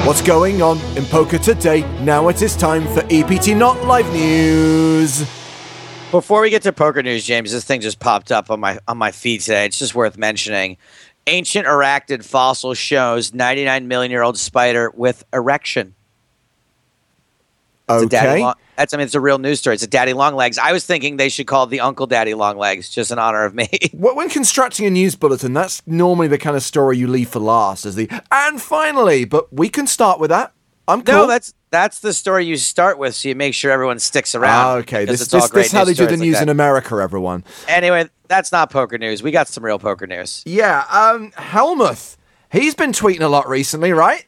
What's 0.03 0.21
going 0.21 0.61
on 0.61 0.79
in 0.97 1.05
poker 1.05 1.37
today? 1.37 1.81
Now 2.03 2.27
it 2.27 2.41
is 2.41 2.57
time 2.57 2.85
for 2.87 3.03
EPT 3.09 3.55
Not 3.55 3.81
Live 3.85 4.11
News. 4.11 5.21
Before 6.11 6.41
we 6.41 6.49
get 6.49 6.63
to 6.63 6.73
poker 6.73 7.01
news, 7.01 7.25
James, 7.25 7.53
this 7.53 7.63
thing 7.63 7.79
just 7.79 7.99
popped 7.99 8.33
up 8.33 8.51
on 8.51 8.59
my 8.59 8.79
on 8.87 8.97
my 8.97 9.11
feed 9.11 9.41
today. 9.41 9.65
It's 9.65 9.79
just 9.79 9.95
worth 9.95 10.17
mentioning. 10.17 10.77
Ancient 11.25 11.65
arachnid 11.65 12.25
fossil 12.25 12.73
shows 12.73 13.33
99 13.33 13.87
million 13.87 14.11
year 14.11 14.23
old 14.23 14.37
spider 14.37 14.91
with 14.93 15.23
erection. 15.33 15.95
It's 17.89 18.03
a 18.03 18.05
daddy 18.07 18.27
Okay. 18.29 18.41
long, 18.43 18.55
that's 18.75 18.93
I 18.93 18.97
mean 18.97 19.05
it's 19.05 19.15
a 19.15 19.19
real 19.21 19.37
news 19.37 19.59
story. 19.59 19.73
It's 19.75 19.83
a 19.83 19.87
daddy 19.87 20.13
long 20.13 20.35
legs. 20.35 20.57
I 20.57 20.71
was 20.73 20.85
thinking 20.85 21.17
they 21.17 21.29
should 21.29 21.47
call 21.47 21.63
it 21.63 21.69
the 21.69 21.79
Uncle 21.79 22.05
Daddy 22.07 22.33
Long 22.33 22.57
Legs, 22.57 22.89
just 22.89 23.11
in 23.11 23.17
honor 23.19 23.45
of 23.45 23.55
me. 23.55 23.67
Wh- 23.93 24.15
When 24.15 24.29
constructing 24.29 24.85
a 24.85 24.89
news 24.89 25.15
bulletin, 25.15 25.53
that's 25.53 25.81
normally 25.87 26.27
the 26.27 26.37
kind 26.37 26.55
of 26.55 26.63
story 26.63 26.97
you 26.97 27.07
leave 27.07 27.29
for 27.29 27.39
last, 27.39 27.85
as 27.85 27.95
the 27.95 28.09
and 28.31 28.61
finally. 28.61 29.25
But 29.25 29.51
we 29.53 29.69
can 29.69 29.87
start 29.87 30.19
with 30.19 30.29
that. 30.31 30.53
I'm 30.89 31.01
cool. 31.01 31.15
no, 31.15 31.27
that's 31.27 31.53
that's 31.69 31.99
the 31.99 32.13
story 32.13 32.45
you 32.45 32.55
start 32.57 32.97
with, 32.97 33.13
so 33.15 33.27
you 33.29 33.35
make 33.35 33.53
sure 33.53 33.71
everyone 33.71 33.99
sticks 33.99 34.35
around. 34.35 34.65
Ah, 34.65 34.73
okay. 34.75 35.03
This, 35.05 35.21
it's 35.21 35.31
this, 35.31 35.49
this 35.49 35.65
is 35.67 35.71
how 35.73 35.83
they 35.83 35.91
do 35.93 36.03
the 36.03 36.07
stories 36.07 36.19
like 36.21 36.27
news 36.27 36.41
in 36.41 36.47
America, 36.49 36.95
everyone. 36.95 37.43
Anyway, 37.67 38.09
that's 38.29 38.51
not 38.53 38.69
poker 38.69 38.97
news. 38.97 39.21
We 39.21 39.31
got 39.31 39.47
some 39.49 39.65
real 39.65 39.79
poker 39.79 40.07
news. 40.07 40.43
Yeah, 40.45 40.85
um, 40.89 41.31
Hellmuth. 41.31 42.15
He's 42.51 42.73
been 42.75 42.93
tweeting 42.93 43.19
a 43.21 43.27
lot 43.27 43.49
recently, 43.49 43.91
right? 43.91 44.25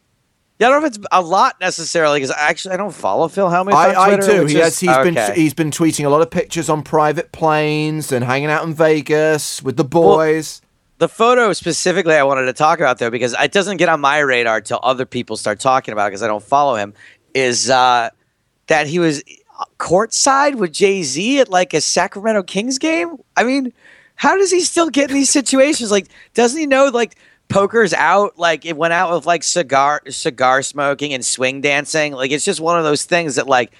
Yeah, 0.59 0.67
I 0.67 0.71
don't 0.71 0.81
know 0.81 0.87
if 0.87 0.95
it's 0.95 1.05
a 1.11 1.21
lot 1.21 1.55
necessarily 1.61 2.19
because 2.19 2.35
actually 2.35 2.73
I 2.73 2.77
don't 2.77 2.93
follow 2.93 3.29
Phil 3.29 3.47
Hellmuth. 3.47 3.71
I, 3.71 3.95
I 3.95 4.17
do. 4.17 4.45
He 4.45 4.55
has. 4.55 4.77
He's 4.77 4.97
been. 4.97 5.17
He's 5.33 5.53
been 5.53 5.71
tweeting 5.71 6.05
a 6.05 6.09
lot 6.09 6.21
of 6.21 6.29
pictures 6.29 6.69
on 6.69 6.83
private 6.83 7.31
planes 7.31 8.11
and 8.11 8.25
hanging 8.25 8.49
out 8.49 8.65
in 8.65 8.73
Vegas 8.73 9.63
with 9.63 9.77
the 9.77 9.85
boys. 9.85 10.61
The 10.97 11.07
photo 11.07 11.53
specifically 11.53 12.15
I 12.15 12.23
wanted 12.23 12.45
to 12.47 12.53
talk 12.53 12.79
about 12.79 12.97
though 12.97 13.09
because 13.09 13.33
it 13.39 13.53
doesn't 13.53 13.77
get 13.77 13.87
on 13.87 14.01
my 14.01 14.19
radar 14.19 14.59
till 14.59 14.81
other 14.83 15.05
people 15.05 15.37
start 15.37 15.61
talking 15.61 15.93
about 15.93 16.07
it 16.07 16.09
because 16.09 16.23
I 16.23 16.27
don't 16.27 16.43
follow 16.43 16.75
him. 16.75 16.93
Is 17.33 17.69
uh, 17.69 18.09
that 18.67 18.85
he 18.85 18.99
was 18.99 19.23
courtside 19.77 20.55
with 20.55 20.73
Jay 20.73 21.03
Z 21.03 21.39
at 21.39 21.47
like 21.47 21.73
a 21.73 21.79
Sacramento 21.79 22.43
Kings 22.43 22.77
game? 22.77 23.15
I 23.37 23.45
mean, 23.45 23.71
how 24.15 24.35
does 24.35 24.51
he 24.51 24.59
still 24.59 24.89
get 24.89 25.09
in 25.09 25.15
these 25.15 25.29
situations? 25.29 25.89
Like, 25.89 26.07
doesn't 26.33 26.59
he 26.59 26.67
know 26.67 26.87
like 26.87 27.15
poker's 27.49 27.93
out? 27.93 28.39
Like, 28.39 28.65
it 28.65 28.77
went 28.77 28.93
out 28.93 29.13
with 29.13 29.25
like 29.25 29.43
cigar 29.43 30.01
cigar 30.09 30.61
smoking 30.61 31.13
and 31.13 31.25
swing 31.25 31.61
dancing. 31.61 32.13
Like, 32.13 32.31
it's 32.31 32.45
just 32.45 32.61
one 32.61 32.77
of 32.77 32.85
those 32.85 33.03
things 33.03 33.35
that 33.35 33.47
like 33.47 33.73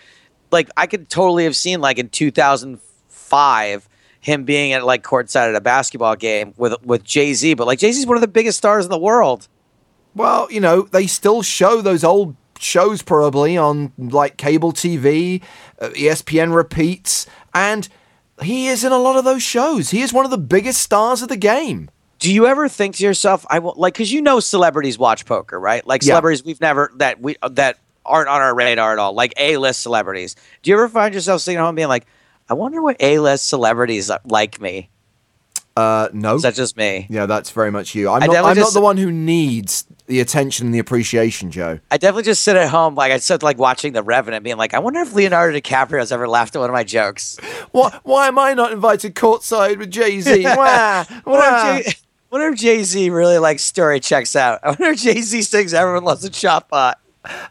like 0.51 0.69
I 0.75 0.87
could 0.87 1.09
totally 1.09 1.45
have 1.45 1.55
seen 1.55 1.81
like 1.81 1.97
in 1.99 2.09
2005 2.09 3.89
him 4.21 4.43
being 4.43 4.73
at 4.73 4.85
like 4.85 5.03
courtside 5.03 5.49
at 5.49 5.55
a 5.55 5.61
basketball 5.61 6.15
game 6.15 6.53
with 6.57 6.73
with 6.83 7.03
Jay 7.03 7.33
Z, 7.33 7.53
but 7.53 7.67
like 7.67 7.79
Jay 7.79 7.91
Z's 7.91 8.05
one 8.05 8.17
of 8.17 8.21
the 8.21 8.27
biggest 8.27 8.57
stars 8.57 8.85
in 8.85 8.91
the 8.91 8.99
world. 8.99 9.47
Well, 10.15 10.51
you 10.51 10.59
know, 10.59 10.83
they 10.83 11.07
still 11.07 11.41
show 11.41 11.81
those 11.81 12.03
old 12.03 12.35
shows 12.57 13.01
probably 13.01 13.57
on 13.57 13.93
like 13.97 14.37
cable 14.37 14.73
TV, 14.73 15.41
uh, 15.79 15.89
ESPN 15.89 16.53
repeats, 16.53 17.25
and 17.53 17.87
he 18.41 18.67
is 18.67 18.83
in 18.83 18.91
a 18.91 18.97
lot 18.97 19.15
of 19.15 19.23
those 19.23 19.43
shows. 19.43 19.91
He 19.91 20.01
is 20.01 20.11
one 20.11 20.25
of 20.25 20.31
the 20.31 20.37
biggest 20.37 20.81
stars 20.81 21.21
of 21.21 21.29
the 21.29 21.37
game. 21.37 21.89
Do 22.19 22.33
you 22.33 22.47
ever 22.47 22.67
think 22.67 22.95
to 22.97 23.03
yourself, 23.03 23.45
I 23.49 23.59
will 23.59 23.73
like 23.77 23.93
because 23.93 24.11
you 24.11 24.21
know 24.21 24.39
celebrities 24.39 24.97
watch 24.97 25.25
poker, 25.25 25.59
right? 25.59 25.85
Like 25.87 26.01
Yeah. 26.03 26.07
celebrities 26.11 26.43
we've 26.43 26.59
never 26.61 26.91
that 26.97 27.21
we 27.21 27.37
that 27.49 27.77
aren't 28.05 28.27
on 28.29 28.41
our 28.41 28.53
radar 28.55 28.93
at 28.93 28.99
all, 28.99 29.13
like 29.13 29.33
A 29.37 29.57
list 29.57 29.81
celebrities. 29.81 30.35
Do 30.61 30.69
you 30.71 30.75
ever 30.77 30.89
find 30.89 31.13
yourself 31.13 31.41
sitting 31.41 31.57
at 31.57 31.63
home 31.63 31.75
being 31.75 31.87
like, 31.87 32.05
I 32.49 32.53
wonder 32.55 32.81
what 32.81 32.97
A 32.99 33.19
list 33.19 33.47
celebrities 33.47 34.11
like 34.25 34.59
me? 34.59 34.89
Uh, 35.77 36.09
no. 36.11 36.35
Is 36.35 36.41
that 36.41 36.55
just 36.55 36.75
me? 36.75 37.07
yeah, 37.09 37.25
that's 37.25 37.51
very 37.51 37.71
much 37.71 37.95
you. 37.95 38.09
I'm 38.09 38.19
not, 38.19 38.35
I'm 38.43 38.57
not 38.57 38.73
the 38.73 38.81
one 38.81 38.97
who 38.97 39.11
needs 39.13 39.85
the 40.07 40.19
attention 40.19 40.65
and 40.65 40.73
the 40.75 40.79
appreciation, 40.79 41.51
Joe. 41.51 41.79
I 41.89 41.95
definitely 41.97 42.23
just 42.23 42.41
sit 42.41 42.57
at 42.57 42.67
home, 42.69 42.95
like 42.95 43.13
I 43.13 43.17
said, 43.19 43.43
like 43.43 43.57
watching 43.57 43.93
The 43.93 44.03
Revenant, 44.03 44.43
being 44.43 44.57
like, 44.57 44.73
I 44.73 44.79
wonder 44.79 44.99
if 44.99 45.13
Leonardo 45.13 45.57
DiCaprio's 45.57 46.11
ever 46.11 46.27
laughed 46.27 46.53
at 46.55 46.59
one 46.59 46.69
of 46.69 46.73
my 46.73 46.83
jokes. 46.83 47.37
Why, 47.71 47.97
why 48.03 48.27
am 48.27 48.37
I 48.37 48.55
not 48.55 48.73
invited 48.73 49.15
courtside 49.15 49.77
with 49.77 49.91
Jay 49.91 50.19
Z? 50.19 50.43
Wah, 50.57 51.05
wonder 51.07 51.23
wah. 51.25 51.75
if 51.77 51.85
Jay- 51.85 51.93
wonder 52.31 52.47
if 52.49 52.59
Jay 52.59 52.83
Z 52.83 53.09
really 53.09 53.37
likes 53.37 53.63
story 53.63 53.99
checks 53.99 54.35
out. 54.35 54.59
I 54.63 54.69
wonder 54.69 54.85
if 54.85 54.99
Jay 54.99 55.21
Z 55.21 55.41
thinks 55.43 55.73
"Everyone 55.73 56.03
Loves 56.03 56.23
a 56.23 56.29
Chop 56.29 56.69
Pot." 56.69 56.99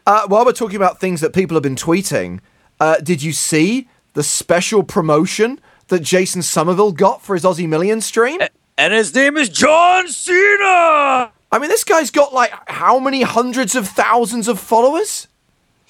Uh, 0.05 0.27
while 0.27 0.45
we're 0.45 0.51
talking 0.51 0.75
about 0.75 0.99
things 0.99 1.21
that 1.21 1.33
people 1.33 1.55
have 1.55 1.63
been 1.63 1.75
tweeting, 1.75 2.39
uh, 2.79 2.97
did 2.97 3.21
you 3.21 3.33
see 3.33 3.87
the 4.13 4.23
special 4.23 4.83
promotion 4.83 5.59
that 5.87 6.01
Jason 6.01 6.41
Somerville 6.41 6.91
got 6.91 7.21
for 7.21 7.35
his 7.35 7.43
Aussie 7.43 7.67
Million 7.67 8.01
stream? 8.01 8.41
And 8.77 8.93
his 8.93 9.13
name 9.13 9.37
is 9.37 9.49
John 9.49 10.07
Cena. 10.07 11.31
I 11.51 11.57
mean, 11.59 11.69
this 11.69 11.83
guy's 11.83 12.11
got 12.11 12.33
like 12.33 12.51
how 12.67 12.99
many 12.99 13.21
hundreds 13.23 13.75
of 13.75 13.87
thousands 13.87 14.47
of 14.47 14.59
followers? 14.59 15.27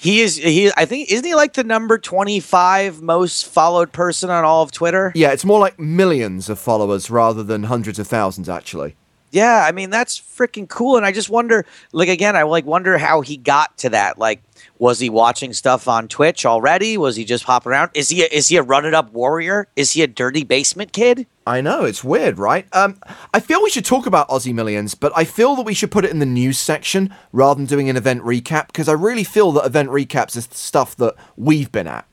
He 0.01 0.21
is. 0.21 0.38
He. 0.38 0.71
I 0.77 0.85
think 0.85 1.12
isn't 1.12 1.25
he 1.25 1.35
like 1.35 1.53
the 1.53 1.63
number 1.65 1.97
twenty-five 1.97 3.01
most 3.01 3.45
followed 3.45 3.91
person 3.91 4.29
on 4.29 4.45
all 4.45 4.63
of 4.63 4.71
Twitter? 4.71 5.12
Yeah, 5.13 5.33
it's 5.33 5.43
more 5.43 5.59
like 5.59 5.77
millions 5.77 6.47
of 6.47 6.57
followers 6.57 7.12
rather 7.12 7.43
than 7.43 7.63
hundreds 7.63 7.99
of 7.99 8.07
thousands, 8.07 8.47
actually. 8.47 8.95
Yeah, 9.31 9.65
I 9.67 9.73
mean 9.73 9.89
that's 9.89 10.17
freaking 10.17 10.69
cool, 10.69 10.95
and 10.95 11.05
I 11.05 11.12
just 11.12 11.29
wonder, 11.29 11.65
like 11.91 12.07
again, 12.07 12.38
I 12.38 12.43
like 12.43 12.65
wonder 12.65 12.97
how 12.97 13.19
he 13.19 13.35
got 13.35 13.77
to 13.79 13.89
that. 13.89 14.17
Like, 14.17 14.41
was 14.79 14.99
he 14.99 15.09
watching 15.09 15.53
stuff 15.53 15.87
on 15.87 16.07
Twitch 16.07 16.45
already? 16.45 16.97
Was 16.97 17.17
he 17.17 17.25
just 17.25 17.43
hopping 17.43 17.71
around? 17.71 17.91
Is 17.93 18.09
he 18.09 18.23
a, 18.23 18.27
is 18.27 18.47
he 18.47 18.55
a 18.55 18.63
run 18.63 18.85
it 18.85 18.93
up 18.93 19.11
warrior? 19.11 19.67
Is 19.75 19.91
he 19.91 20.01
a 20.01 20.07
dirty 20.07 20.43
basement 20.43 20.93
kid? 20.93 21.27
I 21.45 21.61
know, 21.61 21.83
it's 21.83 22.03
weird, 22.03 22.39
right? 22.39 22.65
Um, 22.73 22.99
I 23.33 23.39
feel 23.39 23.61
we 23.61 23.69
should 23.69 23.85
talk 23.85 24.05
about 24.05 24.29
Aussie 24.29 24.53
Millions, 24.53 24.95
but 24.95 25.11
I 25.15 25.25
feel 25.25 25.55
that 25.55 25.65
we 25.65 25.73
should 25.73 25.91
put 25.91 26.05
it 26.05 26.11
in 26.11 26.19
the 26.19 26.25
news 26.25 26.57
section 26.57 27.13
rather 27.31 27.57
than 27.57 27.65
doing 27.65 27.89
an 27.89 27.97
event 27.97 28.23
recap 28.23 28.67
because 28.67 28.87
I 28.87 28.93
really 28.93 29.23
feel 29.23 29.51
that 29.53 29.65
event 29.65 29.89
recaps 29.89 30.37
is 30.37 30.47
stuff 30.51 30.95
that 30.97 31.15
we've 31.35 31.71
been 31.71 31.87
at. 31.87 32.08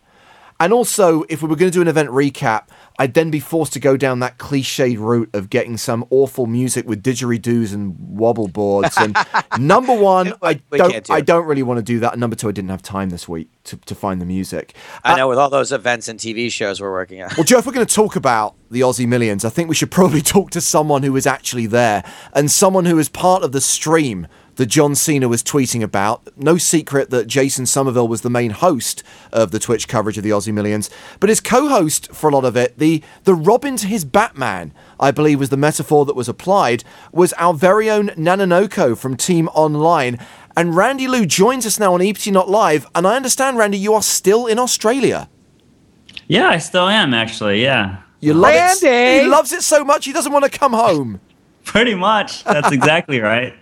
And 0.58 0.72
also, 0.72 1.24
if 1.28 1.42
we 1.42 1.48
were 1.48 1.56
going 1.56 1.70
to 1.70 1.76
do 1.76 1.82
an 1.82 1.88
event 1.88 2.08
recap, 2.10 2.68
I'd 2.98 3.14
then 3.14 3.30
be 3.30 3.40
forced 3.40 3.74
to 3.74 3.80
go 3.80 3.96
down 3.96 4.20
that 4.20 4.38
cliched 4.38 4.98
route 4.98 5.28
of 5.34 5.50
getting 5.50 5.76
some 5.76 6.06
awful 6.10 6.46
music 6.46 6.88
with 6.88 7.02
didgeridoos 7.02 7.74
and 7.74 7.94
wobble 7.98 8.48
boards. 8.48 8.96
And 8.96 9.16
number 9.58 9.94
one, 9.94 10.32
I 10.40 10.54
don't, 10.54 11.04
do 11.04 11.12
I 11.12 11.20
don't 11.20 11.46
really 11.46 11.62
want 11.62 11.78
to 11.78 11.82
do 11.82 12.00
that. 12.00 12.12
And 12.12 12.20
number 12.20 12.36
two, 12.36 12.48
I 12.48 12.52
didn't 12.52 12.70
have 12.70 12.82
time 12.82 13.10
this 13.10 13.28
week 13.28 13.50
to, 13.64 13.76
to 13.76 13.94
find 13.94 14.20
the 14.20 14.24
music. 14.24 14.74
I 15.04 15.12
uh, 15.12 15.16
know 15.16 15.28
with 15.28 15.38
all 15.38 15.50
those 15.50 15.72
events 15.72 16.08
and 16.08 16.18
TV 16.18 16.50
shows 16.50 16.80
we're 16.80 16.92
working 16.92 17.22
on. 17.22 17.30
Well, 17.36 17.44
Joe, 17.44 17.58
if 17.58 17.66
we're 17.66 17.72
going 17.72 17.86
to 17.86 17.94
talk 17.94 18.16
about 18.16 18.54
the 18.70 18.80
Aussie 18.80 19.06
Millions, 19.06 19.44
I 19.44 19.50
think 19.50 19.68
we 19.68 19.74
should 19.74 19.90
probably 19.90 20.22
talk 20.22 20.50
to 20.52 20.60
someone 20.60 21.02
who 21.02 21.12
was 21.12 21.26
actually 21.26 21.66
there 21.66 22.02
and 22.32 22.50
someone 22.50 22.86
who 22.86 22.96
was 22.96 23.08
part 23.08 23.42
of 23.42 23.52
the 23.52 23.60
stream 23.60 24.26
that 24.56 24.66
John 24.66 24.94
Cena 24.94 25.28
was 25.28 25.42
tweeting 25.42 25.82
about. 25.82 26.28
No 26.36 26.58
secret 26.58 27.10
that 27.10 27.26
Jason 27.26 27.66
Somerville 27.66 28.08
was 28.08 28.22
the 28.22 28.30
main 28.30 28.50
host 28.50 29.02
of 29.32 29.50
the 29.50 29.58
Twitch 29.58 29.86
coverage 29.88 30.18
of 30.18 30.24
the 30.24 30.30
Aussie 30.30 30.52
Millions, 30.52 30.90
but 31.20 31.28
his 31.28 31.40
co-host 31.40 32.12
for 32.12 32.28
a 32.28 32.32
lot 32.32 32.44
of 32.44 32.56
it, 32.56 32.78
the 32.78 33.02
the 33.24 33.34
Robin 33.34 33.76
to 33.76 33.86
his 33.86 34.04
Batman, 34.04 34.72
I 34.98 35.10
believe 35.10 35.38
was 35.38 35.50
the 35.50 35.56
metaphor 35.56 36.04
that 36.06 36.16
was 36.16 36.28
applied, 36.28 36.84
was 37.12 37.32
our 37.34 37.54
very 37.54 37.88
own 37.90 38.08
Nanonoko 38.10 38.96
from 38.98 39.16
Team 39.16 39.48
Online. 39.48 40.18
And 40.56 40.74
Randy 40.74 41.06
Lew 41.06 41.26
joins 41.26 41.66
us 41.66 41.78
now 41.78 41.92
on 41.94 42.00
EPT 42.00 42.28
Not 42.28 42.48
Live, 42.48 42.86
and 42.94 43.06
I 43.06 43.14
understand, 43.16 43.58
Randy, 43.58 43.76
you 43.78 43.92
are 43.92 44.02
still 44.02 44.46
in 44.46 44.58
Australia. 44.58 45.28
Yeah, 46.28 46.48
I 46.48 46.58
still 46.58 46.88
am 46.88 47.12
actually. 47.12 47.62
Yeah, 47.62 47.98
You 48.20 48.32
love 48.34 48.54
it. 48.54 48.82
Randy! 48.82 49.24
He 49.24 49.28
loves 49.28 49.52
it 49.52 49.62
so 49.62 49.84
much 49.84 50.06
he 50.06 50.12
doesn't 50.12 50.32
want 50.32 50.50
to 50.50 50.58
come 50.58 50.72
home. 50.72 51.20
pretty 51.64 51.94
much. 51.94 52.42
That's 52.44 52.72
exactly 52.72 53.20
right. 53.20 53.54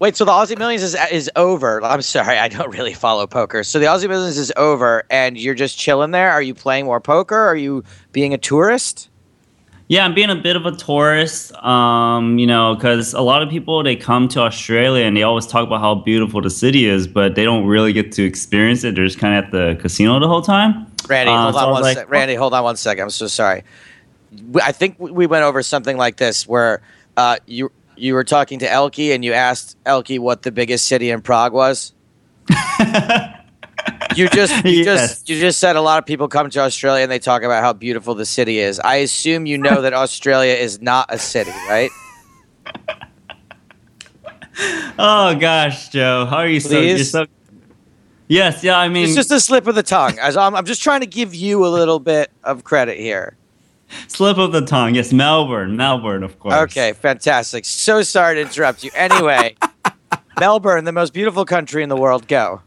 Wait, 0.00 0.16
so 0.16 0.24
the 0.24 0.30
Aussie 0.30 0.56
Millions 0.56 0.82
is 0.82 0.96
is 1.10 1.30
over. 1.34 1.82
I'm 1.82 2.02
sorry, 2.02 2.38
I 2.38 2.48
don't 2.48 2.70
really 2.70 2.94
follow 2.94 3.26
poker. 3.26 3.64
So 3.64 3.78
the 3.78 3.86
Aussie 3.86 4.08
Millions 4.08 4.38
is 4.38 4.52
over, 4.56 5.04
and 5.10 5.36
you're 5.36 5.54
just 5.54 5.76
chilling 5.78 6.12
there. 6.12 6.30
Are 6.30 6.42
you 6.42 6.54
playing 6.54 6.84
more 6.84 7.00
poker? 7.00 7.36
Are 7.36 7.56
you 7.56 7.82
being 8.12 8.32
a 8.32 8.38
tourist? 8.38 9.08
Yeah, 9.88 10.04
I'm 10.04 10.14
being 10.14 10.28
a 10.28 10.36
bit 10.36 10.54
of 10.54 10.66
a 10.66 10.72
tourist, 10.72 11.54
um, 11.64 12.38
you 12.38 12.46
know, 12.46 12.74
because 12.74 13.14
a 13.14 13.22
lot 13.22 13.42
of 13.42 13.48
people 13.48 13.82
they 13.82 13.96
come 13.96 14.28
to 14.28 14.40
Australia 14.40 15.06
and 15.06 15.16
they 15.16 15.22
always 15.22 15.46
talk 15.46 15.66
about 15.66 15.80
how 15.80 15.94
beautiful 15.94 16.42
the 16.42 16.50
city 16.50 16.84
is, 16.84 17.08
but 17.08 17.34
they 17.34 17.44
don't 17.44 17.64
really 17.64 17.94
get 17.94 18.12
to 18.12 18.22
experience 18.22 18.84
it. 18.84 18.94
They're 18.94 19.06
just 19.06 19.18
kind 19.18 19.38
of 19.38 19.44
at 19.46 19.50
the 19.50 19.80
casino 19.80 20.20
the 20.20 20.28
whole 20.28 20.42
time. 20.42 20.86
Randy, 21.08 21.32
Uh, 21.32 21.44
hold 21.44 21.54
so 21.54 21.60
on 21.60 21.72
one 21.72 21.82
like, 21.82 21.96
sec. 21.96 22.10
Randy, 22.10 22.34
hold 22.34 22.52
on 22.52 22.62
one 22.64 22.76
second. 22.76 23.04
I'm 23.04 23.10
so 23.10 23.28
sorry. 23.28 23.64
I 24.62 24.72
think 24.72 24.96
we 24.98 25.26
went 25.26 25.44
over 25.44 25.62
something 25.62 25.96
like 25.96 26.18
this 26.18 26.46
where 26.46 26.82
uh, 27.16 27.38
you 27.46 27.72
you 28.00 28.14
were 28.14 28.24
talking 28.24 28.58
to 28.60 28.66
ElkY 28.66 29.14
and 29.14 29.24
you 29.24 29.32
asked 29.32 29.76
ElkY 29.84 30.18
what 30.18 30.42
the 30.42 30.52
biggest 30.52 30.86
city 30.86 31.10
in 31.10 31.20
Prague 31.22 31.52
was. 31.52 31.92
you 34.16 34.28
just 34.30 34.64
you 34.64 34.84
Yes. 34.84 34.84
just 34.84 35.28
you 35.28 35.40
just 35.40 35.58
said 35.58 35.76
a 35.76 35.80
lot 35.80 35.98
of 35.98 36.06
people 36.06 36.28
come 36.28 36.48
to 36.50 36.60
Australia 36.60 37.02
and 37.02 37.12
they 37.12 37.18
talk 37.18 37.42
about 37.42 37.62
how 37.62 37.72
beautiful 37.72 38.14
the 38.14 38.26
city 38.26 38.58
is. 38.58 38.80
I 38.80 38.96
assume 38.96 39.46
you 39.46 39.58
know 39.58 39.82
that 39.82 39.92
Australia 39.92 40.54
is 40.54 40.80
not 40.80 41.06
a 41.12 41.18
city, 41.18 41.52
right? 41.68 41.90
Oh 44.98 45.36
gosh, 45.38 45.90
Joe, 45.90 46.26
how 46.28 46.38
are 46.38 46.48
you 46.48 46.58
so? 46.58 46.80
You're 46.80 46.98
so. 46.98 47.26
Yes, 48.26 48.64
yeah. 48.64 48.76
I 48.76 48.88
mean, 48.88 49.04
It's 49.06 49.14
just 49.14 49.30
a 49.30 49.38
slip 49.40 49.66
of 49.68 49.74
the 49.76 49.82
tongue. 49.84 50.18
As 50.18 50.36
I'm, 50.36 50.54
I'm 50.56 50.64
just 50.64 50.82
trying 50.82 51.00
to 51.00 51.06
give 51.06 51.34
you 51.34 51.64
a 51.64 51.68
little 51.68 52.00
bit 52.00 52.30
of 52.42 52.64
credit 52.64 52.98
here. 52.98 53.36
slip 54.08 54.38
of 54.38 54.52
the 54.52 54.62
tongue. 54.62 54.94
Yes, 54.94 55.12
Melbourne, 55.12 55.76
Melbourne, 55.76 56.22
of 56.22 56.38
course. 56.38 56.54
Okay, 56.54 56.92
fantastic. 56.92 57.64
So 57.64 58.02
sorry 58.02 58.36
to 58.36 58.40
interrupt 58.42 58.84
you. 58.84 58.90
Anyway, 58.94 59.56
Melbourne, 60.40 60.84
the 60.84 60.92
most 60.92 61.12
beautiful 61.12 61.44
country 61.44 61.82
in 61.82 61.88
the 61.88 61.96
world. 61.96 62.28
Go. 62.28 62.62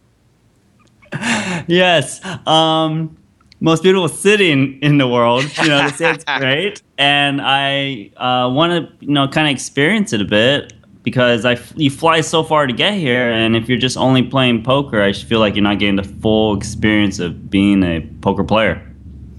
Yes. 1.67 2.25
Um, 2.47 3.17
most 3.59 3.83
beautiful 3.83 4.09
city 4.09 4.51
in, 4.51 4.79
in 4.81 4.97
the 4.97 5.07
world. 5.07 5.45
You 5.61 5.69
know, 5.69 5.87
they 5.87 5.95
say 5.95 6.11
it's 6.11 6.23
great, 6.23 6.81
and 6.97 7.41
I 7.41 8.11
uh, 8.17 8.49
want 8.49 8.99
to 8.99 9.05
you 9.05 9.13
know 9.13 9.27
kind 9.27 9.47
of 9.47 9.53
experience 9.53 10.13
it 10.13 10.21
a 10.21 10.25
bit 10.25 10.73
because 11.03 11.45
I 11.45 11.57
you 11.75 11.89
fly 11.89 12.21
so 12.21 12.43
far 12.43 12.67
to 12.67 12.73
get 12.73 12.95
here, 12.95 13.31
and 13.31 13.55
if 13.55 13.69
you're 13.69 13.77
just 13.77 13.97
only 13.97 14.23
playing 14.23 14.63
poker, 14.63 15.01
I 15.01 15.13
feel 15.13 15.39
like 15.39 15.55
you're 15.55 15.63
not 15.63 15.79
getting 15.79 15.95
the 15.95 16.03
full 16.03 16.57
experience 16.57 17.19
of 17.19 17.49
being 17.49 17.83
a 17.83 18.01
poker 18.21 18.43
player. 18.43 18.90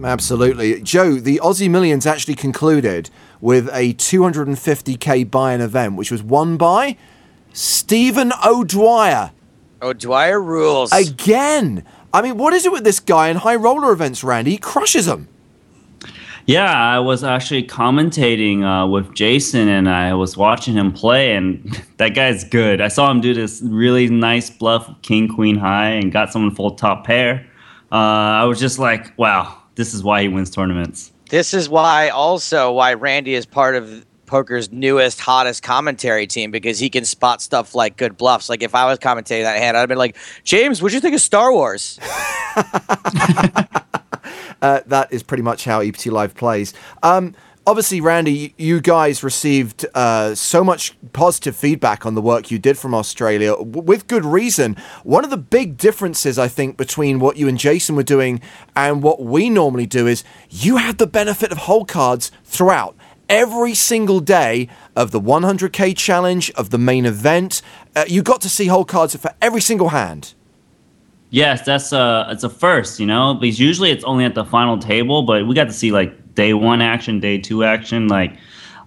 Absolutely. 0.05 0.81
Joe, 0.83 1.15
the 1.15 1.41
Aussie 1.43 1.71
Millions 1.71 2.07
actually 2.07 2.35
concluded 2.35 3.11
with 3.41 3.69
a 3.73 3.95
250k 3.95 5.31
buy-in 5.31 5.61
event, 5.61 5.97
which 5.97 6.11
was 6.11 6.23
won 6.23 6.57
by 6.57 6.97
Stephen 7.53 8.33
O'Dwyer. 8.45 9.33
O'Dwyer 9.81 10.41
rules. 10.41 10.93
Again. 10.93 11.85
I 12.15 12.23
mean, 12.23 12.37
what 12.37 12.53
is 12.53 12.67
it 12.67 12.73
with 12.73 12.85
this 12.85 13.01
guy 13.01 13.29
in 13.29 13.39
high 13.39 13.57
roller 13.57 13.93
events, 13.93 14.23
Randy? 14.23 14.53
He 14.53 14.59
crushes 14.59 15.07
them. 15.07 15.29
Yeah, 16.45 16.71
I 16.73 16.99
was 16.99 17.23
actually 17.23 17.65
commentating 17.69 18.65
uh, 18.65 18.87
with 18.89 19.15
Jason, 19.15 19.69
and 19.69 19.89
I 19.89 20.15
was 20.15 20.37
watching 20.37 20.75
him 20.75 20.93
play, 20.93 21.37
and 21.37 21.81
that 21.99 22.11
guy's 22.11 22.45
good. 22.45 22.81
I 22.81 22.89
saw 22.89 23.11
him 23.11 23.21
do 23.21 23.33
this 23.33 23.63
really 23.63 24.09
nice 24.09 24.51
bluff, 24.51 24.91
king 25.03 25.29
queen 25.29 25.57
high, 25.57 25.91
and 25.91 26.11
got 26.11 26.33
someone 26.33 26.55
full 26.55 26.73
top 26.73 27.07
pair. 27.07 27.47
Uh, 27.93 27.95
I 27.95 28.45
was 28.45 28.59
just 28.59 28.79
like, 28.79 29.17
wow, 29.19 29.62
this 29.75 29.95
is 29.95 30.03
why 30.03 30.23
he 30.23 30.29
wins 30.29 30.51
tournaments. 30.51 31.13
this 31.31 31.55
is 31.55 31.69
why, 31.69 32.09
also, 32.11 32.73
why 32.73 32.95
Randy 32.95 33.35
is 33.35 33.47
part 33.47 33.75
of 33.75 34.05
poker's 34.27 34.73
newest, 34.73 35.21
hottest 35.21 35.63
commentary 35.63 36.27
team 36.27 36.51
because 36.51 36.79
he 36.79 36.89
can 36.89 37.05
spot 37.05 37.43
stuff 37.43 37.75
like 37.75 37.97
good 37.99 38.17
bluffs. 38.17 38.49
Like 38.49 38.63
if 38.63 38.75
I 38.75 38.87
was 38.87 38.99
commentating 38.99 39.43
that 39.43 39.59
hand, 39.59 39.77
I'd 39.77 39.81
have 39.81 39.89
been 39.91 39.99
like, 39.99 40.17
James, 40.45 40.81
what'd 40.81 40.95
you 40.95 41.01
think 41.01 41.15
of 41.15 41.21
Star 41.21 41.53
Wars? 41.53 41.99
Uh, 44.63 44.81
that 44.87 45.13
is 45.13 45.25
pretty 45.25 45.43
much 45.43 45.65
how 45.65 45.81
EPT 45.81 46.07
Live 46.07 46.37
plays. 46.37 46.73
Um, 47.03 47.35
obviously, 47.67 48.01
Randy, 48.01 48.55
you 48.57 48.81
guys 48.81 49.23
received 49.23 49.87
uh, 49.95 50.35
so 50.35 50.65
much 50.65 50.97
positive 51.13 51.57
feedback 51.57 52.05
on 52.05 52.15
the 52.15 52.23
work 52.23 52.51
you 52.51 52.59
did 52.59 52.79
from 52.79 52.95
Australia, 52.95 53.55
with 53.57 54.07
good 54.07 54.25
reason. 54.25 54.77
One 55.05 55.25
of 55.25 55.31
the 55.31 55.37
big 55.37 55.77
differences, 55.77 56.39
I 56.39 56.49
think, 56.49 56.77
between 56.77 57.19
what 57.19 57.37
you 57.37 57.49
and 57.49 57.59
Jason 57.59 57.97
were 57.97 58.03
doing 58.03 58.41
and 58.75 59.03
what 59.03 59.23
we 59.23 59.51
normally 59.51 59.87
do 59.87 60.07
is 60.07 60.25
you 60.51 60.77
had 60.77 60.99
the 60.99 61.07
benefit 61.07 61.53
of 61.53 61.59
hole 61.59 61.85
cards 61.85 62.31
throughout. 62.45 62.97
Every 63.29 63.75
single 63.75 64.21
day 64.21 64.69
of 64.95 65.11
the 65.11 65.21
100k 65.21 65.97
challenge, 65.97 66.51
of 66.53 66.71
the 66.71 66.79
main 66.79 67.07
event, 67.07 67.63
uh, 67.97 68.05
you 68.07 68.23
got 68.23 68.41
to 68.43 68.49
see 68.49 68.67
hole 68.67 68.85
cards 68.85 69.17
for 69.17 69.33
every 69.41 69.61
single 69.61 69.89
hand. 69.89 70.35
Yes, 71.31 71.65
that's 71.65 71.95
a 71.95 72.27
it's 72.29 72.45
a 72.45 72.51
first, 72.51 73.01
you 73.01 73.07
know, 73.07 73.33
because 73.33 73.59
usually 73.59 73.91
it's 73.91 74.05
only 74.05 74.27
at 74.27 74.35
the 74.35 74.45
final 74.45 74.77
table, 74.77 75.23
but 75.23 75.47
we 75.47 75.55
got 75.55 75.65
to 75.65 75.73
see 75.73 75.91
like 75.91 76.15
day 76.35 76.53
one 76.55 76.81
action, 76.81 77.21
day 77.21 77.39
two 77.39 77.65
action, 77.65 78.09
like. 78.09 78.37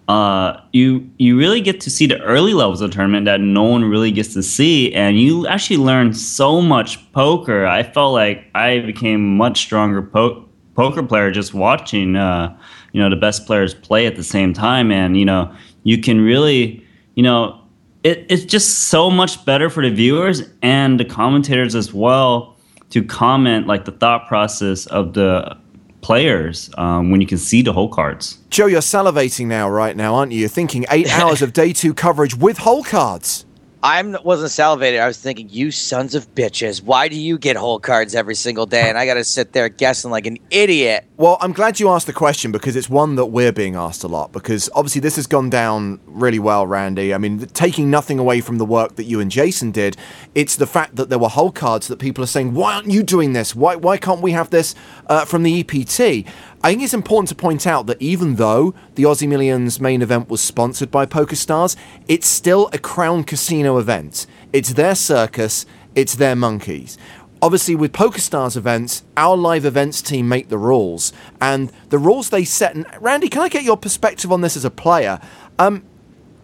Uh, 0.07 0.61
you 0.71 1.09
you 1.17 1.35
really 1.35 1.59
get 1.59 1.81
to 1.81 1.89
see 1.89 2.05
the 2.05 2.21
early 2.21 2.53
levels 2.53 2.79
of 2.79 2.91
tournament 2.91 3.25
that 3.25 3.41
no 3.41 3.63
one 3.63 3.83
really 3.83 4.11
gets 4.11 4.35
to 4.35 4.43
see, 4.43 4.93
and 4.93 5.19
you 5.19 5.47
actually 5.47 5.77
learn 5.77 6.13
so 6.13 6.61
much 6.61 7.11
poker. 7.11 7.65
I 7.65 7.81
felt 7.81 8.13
like 8.13 8.45
I 8.53 8.81
became 8.81 9.35
much 9.35 9.61
stronger 9.61 10.03
po- 10.03 10.47
poker 10.75 11.01
player 11.01 11.31
just 11.31 11.55
watching, 11.55 12.15
uh, 12.15 12.55
you 12.91 13.01
know, 13.01 13.09
the 13.09 13.15
best 13.15 13.47
players 13.47 13.73
play 13.73 14.05
at 14.05 14.15
the 14.15 14.23
same 14.23 14.53
time, 14.53 14.91
and 14.91 15.17
you 15.17 15.25
know, 15.25 15.51
you 15.81 15.97
can 15.97 16.21
really, 16.21 16.85
you 17.15 17.23
know, 17.23 17.59
it, 18.03 18.27
it's 18.29 18.45
just 18.45 18.89
so 18.89 19.09
much 19.09 19.43
better 19.43 19.71
for 19.71 19.81
the 19.81 19.89
viewers 19.89 20.43
and 20.61 20.99
the 20.99 21.05
commentators 21.05 21.73
as 21.73 21.91
well 21.91 22.55
to 22.91 23.03
comment 23.03 23.65
like 23.65 23.85
the 23.85 23.91
thought 23.91 24.27
process 24.27 24.85
of 24.85 25.13
the 25.13 25.57
players 26.05 26.69
um, 26.77 27.09
when 27.09 27.19
you 27.19 27.25
can 27.25 27.39
see 27.39 27.63
the 27.63 27.73
hole 27.73 27.89
cards. 27.89 28.37
Joe, 28.51 28.67
you're 28.67 28.79
salivating 28.79 29.47
now, 29.47 29.67
right 29.67 29.97
now, 29.97 30.13
aren't 30.13 30.31
you? 30.31 30.39
You're 30.41 30.49
thinking 30.49 30.85
eight 30.91 31.09
hours 31.19 31.41
of 31.41 31.51
day 31.51 31.73
two 31.73 31.95
coverage 31.95 32.35
with 32.35 32.59
hole 32.59 32.83
cards. 32.83 33.43
I 33.85 34.01
wasn't 34.01 34.49
salivated. 34.49 34.99
I 34.99 35.05
was 35.05 35.19
thinking, 35.19 35.47
you 35.51 35.69
sons 35.69 36.15
of 36.15 36.33
bitches, 36.33 36.81
why 36.81 37.07
do 37.07 37.15
you 37.15 37.37
get 37.37 37.55
hole 37.55 37.79
cards 37.79 38.15
every 38.15 38.33
single 38.33 38.65
day? 38.65 38.89
And 38.89 38.97
I 38.97 39.05
got 39.05 39.13
to 39.13 39.23
sit 39.23 39.53
there 39.53 39.69
guessing 39.69 40.09
like 40.09 40.25
an 40.25 40.39
idiot. 40.49 41.05
Well, 41.17 41.37
I'm 41.39 41.53
glad 41.53 41.79
you 41.79 41.89
asked 41.89 42.07
the 42.07 42.13
question 42.13 42.51
because 42.51 42.75
it's 42.75 42.89
one 42.89 43.13
that 43.13 43.27
we're 43.27 43.51
being 43.51 43.75
asked 43.75 44.03
a 44.03 44.07
lot. 44.07 44.31
Because 44.31 44.71
obviously, 44.73 45.01
this 45.01 45.17
has 45.17 45.27
gone 45.27 45.51
down 45.51 45.99
really 46.07 46.39
well, 46.39 46.65
Randy. 46.65 47.13
I 47.13 47.19
mean, 47.19 47.45
taking 47.45 47.91
nothing 47.91 48.17
away 48.17 48.41
from 48.41 48.57
the 48.57 48.65
work 48.65 48.95
that 48.95 49.03
you 49.03 49.19
and 49.19 49.29
Jason 49.29 49.69
did, 49.69 49.97
it's 50.33 50.55
the 50.55 50.65
fact 50.65 50.95
that 50.95 51.09
there 51.09 51.19
were 51.19 51.29
hole 51.29 51.51
cards 51.51 51.87
that 51.87 51.99
people 51.99 52.23
are 52.23 52.27
saying, 52.27 52.55
why 52.55 52.73
aren't 52.73 52.89
you 52.89 53.03
doing 53.03 53.33
this? 53.33 53.53
Why, 53.53 53.75
why 53.75 53.97
can't 53.97 54.21
we 54.21 54.31
have 54.31 54.49
this 54.49 54.73
uh, 55.05 55.25
from 55.25 55.43
the 55.43 55.59
EPT? 55.59 56.25
I 56.65 56.69
think 56.69 56.81
it's 56.81 56.95
important 56.95 57.29
to 57.29 57.35
point 57.35 57.67
out 57.67 57.85
that 57.85 58.01
even 58.01 58.37
though 58.37 58.73
the 58.95 59.03
Aussie 59.03 59.27
Millions 59.27 59.79
main 59.79 60.01
event 60.01 60.29
was 60.29 60.41
sponsored 60.41 60.89
by 60.89 61.05
PokerStars, 61.05 61.75
it's 62.07 62.25
still 62.25 62.71
a 62.73 62.79
Crown 62.79 63.23
Casino 63.23 63.77
event. 63.77 64.25
It's 64.51 64.73
their 64.73 64.95
circus, 64.95 65.67
it's 65.93 66.15
their 66.15 66.35
monkeys. 66.35 66.97
Obviously, 67.39 67.75
with 67.75 67.91
PokerStars 67.91 68.57
events, 68.57 69.03
our 69.15 69.37
live 69.37 69.63
events 69.63 70.01
team 70.01 70.27
make 70.27 70.49
the 70.49 70.57
rules, 70.57 71.13
and 71.39 71.71
the 71.89 71.99
rules 71.99 72.31
they 72.31 72.43
set. 72.43 72.73
And 72.73 72.87
Randy, 72.99 73.29
can 73.29 73.43
I 73.43 73.49
get 73.49 73.61
your 73.61 73.77
perspective 73.77 74.31
on 74.31 74.41
this 74.41 74.57
as 74.57 74.65
a 74.65 74.71
player? 74.71 75.19
Um, 75.59 75.83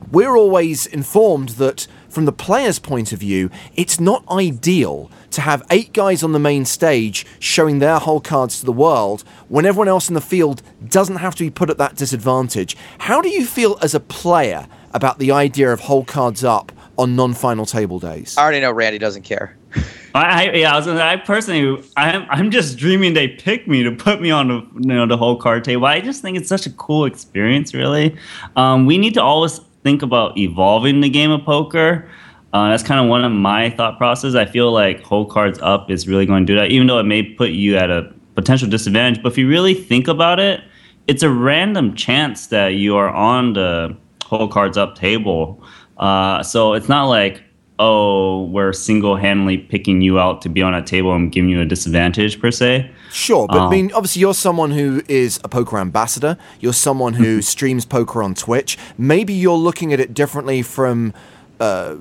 we're 0.09 0.35
always 0.35 0.85
informed 0.85 1.49
that 1.49 1.87
from 2.09 2.25
the 2.25 2.31
player's 2.31 2.79
point 2.79 3.13
of 3.13 3.19
view, 3.19 3.49
it's 3.75 3.99
not 3.99 4.27
ideal 4.29 5.09
to 5.31 5.41
have 5.41 5.65
eight 5.69 5.93
guys 5.93 6.23
on 6.23 6.33
the 6.33 6.39
main 6.39 6.65
stage 6.65 7.25
showing 7.39 7.79
their 7.79 7.99
hole 7.99 8.19
cards 8.19 8.59
to 8.59 8.65
the 8.65 8.71
world 8.71 9.23
when 9.47 9.65
everyone 9.65 9.87
else 9.87 10.09
in 10.09 10.15
the 10.15 10.21
field 10.21 10.61
doesn't 10.87 11.17
have 11.17 11.35
to 11.35 11.43
be 11.43 11.49
put 11.49 11.69
at 11.69 11.77
that 11.77 11.95
disadvantage. 11.95 12.75
How 12.99 13.21
do 13.21 13.29
you 13.29 13.45
feel 13.45 13.77
as 13.81 13.95
a 13.95 13.99
player 13.99 14.67
about 14.93 15.19
the 15.19 15.31
idea 15.31 15.71
of 15.71 15.81
hole 15.81 16.03
cards 16.03 16.43
up 16.43 16.71
on 16.97 17.15
non-final 17.15 17.65
table 17.65 17.99
days? 17.99 18.37
I 18.37 18.43
already 18.43 18.59
know 18.59 18.71
Randy 18.71 18.97
doesn't 18.97 19.23
care. 19.23 19.57
I, 20.13 20.49
I 20.49 20.51
yeah, 20.51 20.73
I 20.73 20.77
was 20.77 20.85
gonna, 20.85 21.01
I 21.01 21.15
personally, 21.15 21.81
I'm 21.95 22.25
I'm 22.29 22.51
just 22.51 22.77
dreaming 22.77 23.13
they 23.13 23.29
pick 23.29 23.65
me 23.65 23.83
to 23.83 23.91
put 23.93 24.21
me 24.21 24.29
on 24.29 24.49
the 24.49 24.55
you 24.55 24.87
know 24.87 25.05
the 25.05 25.15
hole 25.15 25.37
card 25.37 25.63
table. 25.63 25.85
I 25.85 26.01
just 26.01 26.21
think 26.21 26.37
it's 26.37 26.49
such 26.49 26.65
a 26.65 26.69
cool 26.71 27.05
experience. 27.05 27.73
Really, 27.73 28.17
um, 28.57 28.85
we 28.85 28.97
need 28.97 29.13
to 29.13 29.23
always 29.23 29.61
think 29.83 30.01
about 30.01 30.37
evolving 30.37 31.01
the 31.01 31.09
game 31.09 31.31
of 31.31 31.43
poker. 31.43 32.09
Uh, 32.53 32.69
that's 32.69 32.83
kind 32.83 32.99
of 32.99 33.07
one 33.07 33.23
of 33.23 33.31
my 33.31 33.69
thought 33.69 33.97
processes. 33.97 34.35
I 34.35 34.45
feel 34.45 34.71
like 34.71 35.01
hole 35.03 35.25
cards 35.25 35.59
up 35.61 35.89
is 35.89 36.07
really 36.07 36.25
going 36.25 36.45
to 36.45 36.53
do 36.53 36.59
that, 36.59 36.69
even 36.69 36.87
though 36.87 36.99
it 36.99 37.05
may 37.05 37.23
put 37.23 37.51
you 37.51 37.77
at 37.77 37.89
a 37.89 38.13
potential 38.35 38.69
disadvantage. 38.69 39.23
But 39.23 39.31
if 39.31 39.37
you 39.37 39.47
really 39.47 39.73
think 39.73 40.07
about 40.07 40.39
it, 40.39 40.61
it's 41.07 41.23
a 41.23 41.29
random 41.29 41.95
chance 41.95 42.47
that 42.47 42.75
you 42.75 42.95
are 42.97 43.09
on 43.09 43.53
the 43.53 43.95
hole 44.23 44.47
cards 44.47 44.77
up 44.77 44.95
table. 44.95 45.63
Uh, 45.97 46.43
so 46.43 46.73
it's 46.73 46.89
not 46.89 47.05
like 47.05 47.43
oh, 47.81 48.43
we're 48.43 48.71
single 48.71 49.15
handedly 49.15 49.57
picking 49.57 50.01
you 50.01 50.19
out 50.19 50.41
to 50.43 50.49
be 50.49 50.61
on 50.61 50.73
a 50.75 50.83
table 50.83 51.13
and 51.15 51.31
giving 51.31 51.49
you 51.49 51.59
a 51.59 51.65
disadvantage 51.65 52.39
per 52.39 52.51
se. 52.51 52.89
Sure, 53.11 53.45
but 53.47 53.57
um, 53.57 53.67
I 53.67 53.69
mean, 53.69 53.91
obviously, 53.93 54.21
you're 54.21 54.33
someone 54.33 54.71
who 54.71 55.03
is 55.07 55.39
a 55.43 55.49
poker 55.49 55.77
ambassador. 55.77 56.37
You're 56.61 56.73
someone 56.73 57.13
who 57.13 57.37
mm-hmm. 57.37 57.41
streams 57.41 57.85
poker 57.85 58.23
on 58.23 58.33
Twitch. 58.33 58.77
Maybe 58.97 59.33
you're 59.33 59.57
looking 59.57 59.91
at 59.91 59.99
it 59.99 60.13
differently 60.13 60.61
from 60.61 61.13
uh, 61.59 61.95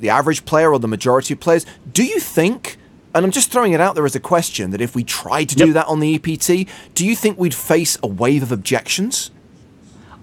the 0.00 0.08
average 0.08 0.44
player 0.44 0.72
or 0.72 0.78
the 0.78 0.88
majority 0.88 1.34
of 1.34 1.40
players. 1.40 1.66
Do 1.92 2.04
you 2.04 2.18
think? 2.18 2.78
And 3.14 3.24
I'm 3.24 3.30
just 3.30 3.52
throwing 3.52 3.72
it 3.72 3.80
out 3.80 3.94
there 3.94 4.06
as 4.06 4.16
a 4.16 4.20
question 4.20 4.70
that 4.70 4.80
if 4.80 4.96
we 4.96 5.04
tried 5.04 5.48
to 5.50 5.56
yep. 5.56 5.66
do 5.66 5.72
that 5.74 5.86
on 5.86 6.00
the 6.00 6.14
EPT, 6.16 6.68
do 6.94 7.06
you 7.06 7.14
think 7.14 7.38
we'd 7.38 7.54
face 7.54 7.96
a 8.02 8.08
wave 8.08 8.42
of 8.42 8.50
objections? 8.50 9.30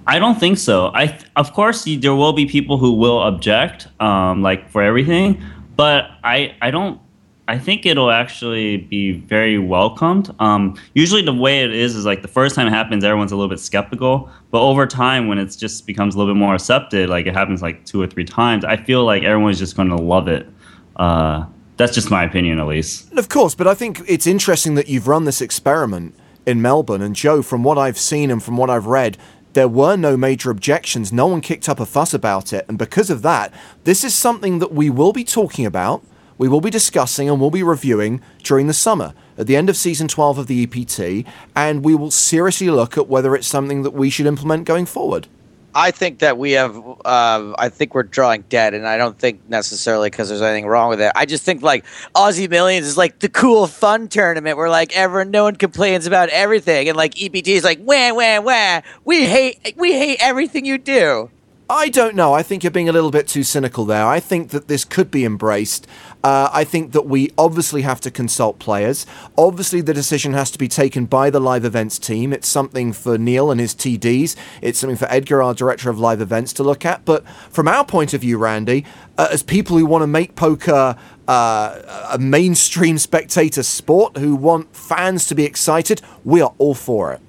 I 0.08 0.20
don't 0.20 0.40
think 0.40 0.58
so. 0.58 0.88
I 0.88 1.18
of 1.36 1.54
course 1.54 1.86
there 1.86 2.16
will 2.16 2.34
be 2.34 2.46
people 2.46 2.78
who 2.78 2.94
will 2.94 3.20
object, 3.20 3.88
um, 4.02 4.42
like 4.42 4.70
for 4.70 4.82
everything, 4.82 5.42
but 5.76 6.10
I 6.24 6.56
I 6.62 6.72
don't. 6.72 7.00
I 7.48 7.58
think 7.58 7.86
it'll 7.86 8.12
actually 8.12 8.78
be 8.78 9.12
very 9.12 9.58
welcomed. 9.58 10.34
Um, 10.40 10.80
usually, 10.94 11.22
the 11.22 11.34
way 11.34 11.64
it 11.64 11.74
is 11.74 11.96
is 11.96 12.06
like 12.06 12.22
the 12.22 12.28
first 12.28 12.56
time 12.56 12.68
it 12.68 12.72
happens, 12.72 13.04
everyone's 13.04 13.32
a 13.32 13.36
little 13.36 13.50
bit 13.50 13.60
skeptical. 13.60 14.30
But 14.52 14.62
over 14.62 14.86
time, 14.86 15.28
when 15.28 15.38
it 15.38 15.56
just 15.58 15.86
becomes 15.86 16.16
a 16.16 16.18
little 16.18 16.34
bit 16.34 16.40
more 16.40 16.56
accepted, 16.56 17.10
like 17.10 17.26
it 17.26 17.34
happens 17.34 17.62
like 17.62 17.86
two 17.86 18.02
or 18.02 18.08
three 18.08 18.26
times, 18.26 18.64
I 18.64 18.78
feel 18.78 19.04
like 19.04 19.24
everyone's 19.24 19.60
just 19.60 19.76
going 19.76 19.90
to 19.90 19.96
love 19.96 20.28
it. 20.28 20.48
Uh, 20.96 21.46
that's 21.78 21.94
just 21.94 22.12
my 22.12 22.24
opinion, 22.24 22.60
at 22.60 22.68
least. 22.68 23.12
Of 23.14 23.28
course, 23.28 23.56
but 23.56 23.68
I 23.68 23.74
think 23.74 24.02
it's 24.08 24.28
interesting 24.28 24.76
that 24.76 24.88
you've 24.88 25.08
run 25.08 25.26
this 25.26 25.42
experiment 25.42 26.16
in 26.46 26.62
Melbourne. 26.62 27.02
And 27.02 27.16
Joe, 27.16 27.42
from 27.42 27.64
what 27.64 27.78
I've 27.78 27.98
seen 27.98 28.30
and 28.30 28.42
from 28.42 28.56
what 28.56 28.70
I've 28.70 28.86
read, 28.86 29.18
there 29.54 29.68
were 29.68 29.96
no 29.96 30.16
major 30.16 30.52
objections. 30.52 31.12
No 31.12 31.28
one 31.28 31.42
kicked 31.42 31.68
up 31.68 31.80
a 31.80 31.86
fuss 31.86 32.14
about 32.14 32.54
it. 32.54 32.66
And 32.70 32.78
because 32.78 33.10
of 33.10 33.22
that, 33.24 33.54
this 33.84 34.04
is 34.04 34.14
something 34.14 34.60
that 34.60 34.74
we 34.74 34.90
will 34.90 35.12
be 35.12 35.24
talking 35.24 35.66
about, 35.66 36.04
we 36.42 36.48
will 36.48 36.60
be 36.60 36.72
discussing, 36.72 37.30
and 37.30 37.40
we'll 37.40 37.52
be 37.52 37.62
reviewing 37.62 38.20
during 38.42 38.66
the 38.66 38.74
summer 38.74 39.14
at 39.38 39.46
the 39.46 39.56
end 39.56 39.70
of 39.70 39.78
season 39.78 40.08
12 40.08 40.40
of 40.40 40.48
the 40.48 40.64
EPT. 40.64 41.24
And 41.56 41.86
we 41.86 41.94
will 41.94 42.10
seriously 42.10 42.68
look 42.72 42.98
at 42.98 43.08
whether 43.08 43.36
it's 43.36 43.46
something 43.46 43.84
that 43.84 43.92
we 43.92 44.10
should 44.10 44.26
implement 44.26 44.66
going 44.66 44.88
forward. 44.88 45.28
I 45.76 45.92
think 45.92 46.18
that 46.18 46.40
we 46.40 46.54
have. 46.54 46.76
Uh, 46.76 47.54
I 47.60 47.70
think 47.70 47.94
we're 47.94 48.02
drawing 48.02 48.42
dead, 48.50 48.74
and 48.74 48.88
I 48.88 48.98
don't 48.98 49.20
think 49.20 49.48
necessarily 49.50 50.10
because 50.10 50.30
there's 50.30 50.42
anything 50.42 50.66
wrong 50.66 50.90
with 50.90 51.00
it. 51.00 51.12
I 51.16 51.28
just 51.28 51.44
think 51.44 51.62
like 51.62 51.86
Aussie 52.16 52.50
Millions 52.50 52.88
is 52.88 52.98
like 52.98 53.20
the 53.20 53.30
cool, 53.30 53.68
fun 53.68 54.08
tournament 54.08 54.58
where 54.58 54.68
like 54.68 54.98
everyone, 54.98 55.30
no 55.30 55.44
one 55.44 55.58
complains 55.58 56.08
about 56.08 56.30
everything, 56.30 56.88
and 56.90 56.98
like 56.98 57.22
EPT 57.22 57.50
is 57.50 57.64
like 57.64 57.78
wah 57.84 58.14
wah 58.14 58.42
wah. 58.42 58.82
We 59.06 59.28
hate, 59.28 59.76
we 59.78 59.94
hate 59.94 60.18
everything 60.20 60.66
you 60.66 60.80
do. 60.80 61.30
I 61.72 61.88
don't 61.88 62.16
know. 62.16 62.34
I 62.34 62.44
think 62.44 62.64
you're 62.66 62.72
being 62.72 62.90
a 62.90 62.92
little 62.92 63.12
bit 63.12 63.30
too 63.30 63.44
cynical 63.44 63.86
there. 63.86 64.06
I 64.06 64.20
think 64.20 64.50
that 64.50 64.68
this 64.68 64.84
could 64.84 65.10
be 65.10 65.24
embraced. 65.24 65.88
Uh, 66.24 66.50
I 66.54 66.64
think 66.64 66.92
that 66.92 67.06
we 67.06 67.32
obviously 67.38 67.82
have 67.82 68.00
to 68.02 68.12
consult 68.12 68.60
players. 68.60 69.06
Obviously, 69.38 69.82
the 69.82 69.94
decision 69.94 70.34
has 70.34 70.52
to 70.52 70.60
be 70.60 70.68
taken 70.68 71.06
by 71.06 71.30
the 71.30 71.40
live 71.40 71.66
events 71.66 71.98
team. 71.98 72.32
It's 72.32 72.48
something 72.48 72.94
for 72.94 73.18
Neil 73.18 73.50
and 73.50 73.60
his 73.60 73.74
TDs. 73.74 74.36
It's 74.62 74.80
something 74.80 74.98
for 74.98 75.12
Edgar, 75.12 75.42
our 75.42 75.54
director 75.54 75.90
of 75.90 76.00
live 76.00 76.22
events, 76.22 76.54
to 76.54 76.64
look 76.64 76.86
at. 76.86 77.06
But 77.06 77.28
from 77.50 77.68
our 77.68 77.84
point 77.84 78.14
of 78.14 78.22
view, 78.22 78.38
Randy, 78.38 78.86
uh, 79.18 79.30
as 79.32 79.42
people 79.42 79.78
who 79.78 79.86
want 79.86 80.04
to 80.04 80.08
make 80.08 80.36
poker 80.36 80.96
uh, 81.28 82.08
a 82.12 82.20
mainstream 82.20 82.98
spectator 82.98 83.64
sport, 83.64 84.18
who 84.18 84.36
want 84.36 84.76
fans 84.76 85.26
to 85.28 85.36
be 85.36 85.46
excited, 85.46 86.02
we 86.24 86.42
are 86.42 86.54
all 86.58 86.76
for 86.76 87.14
it. 87.14 87.22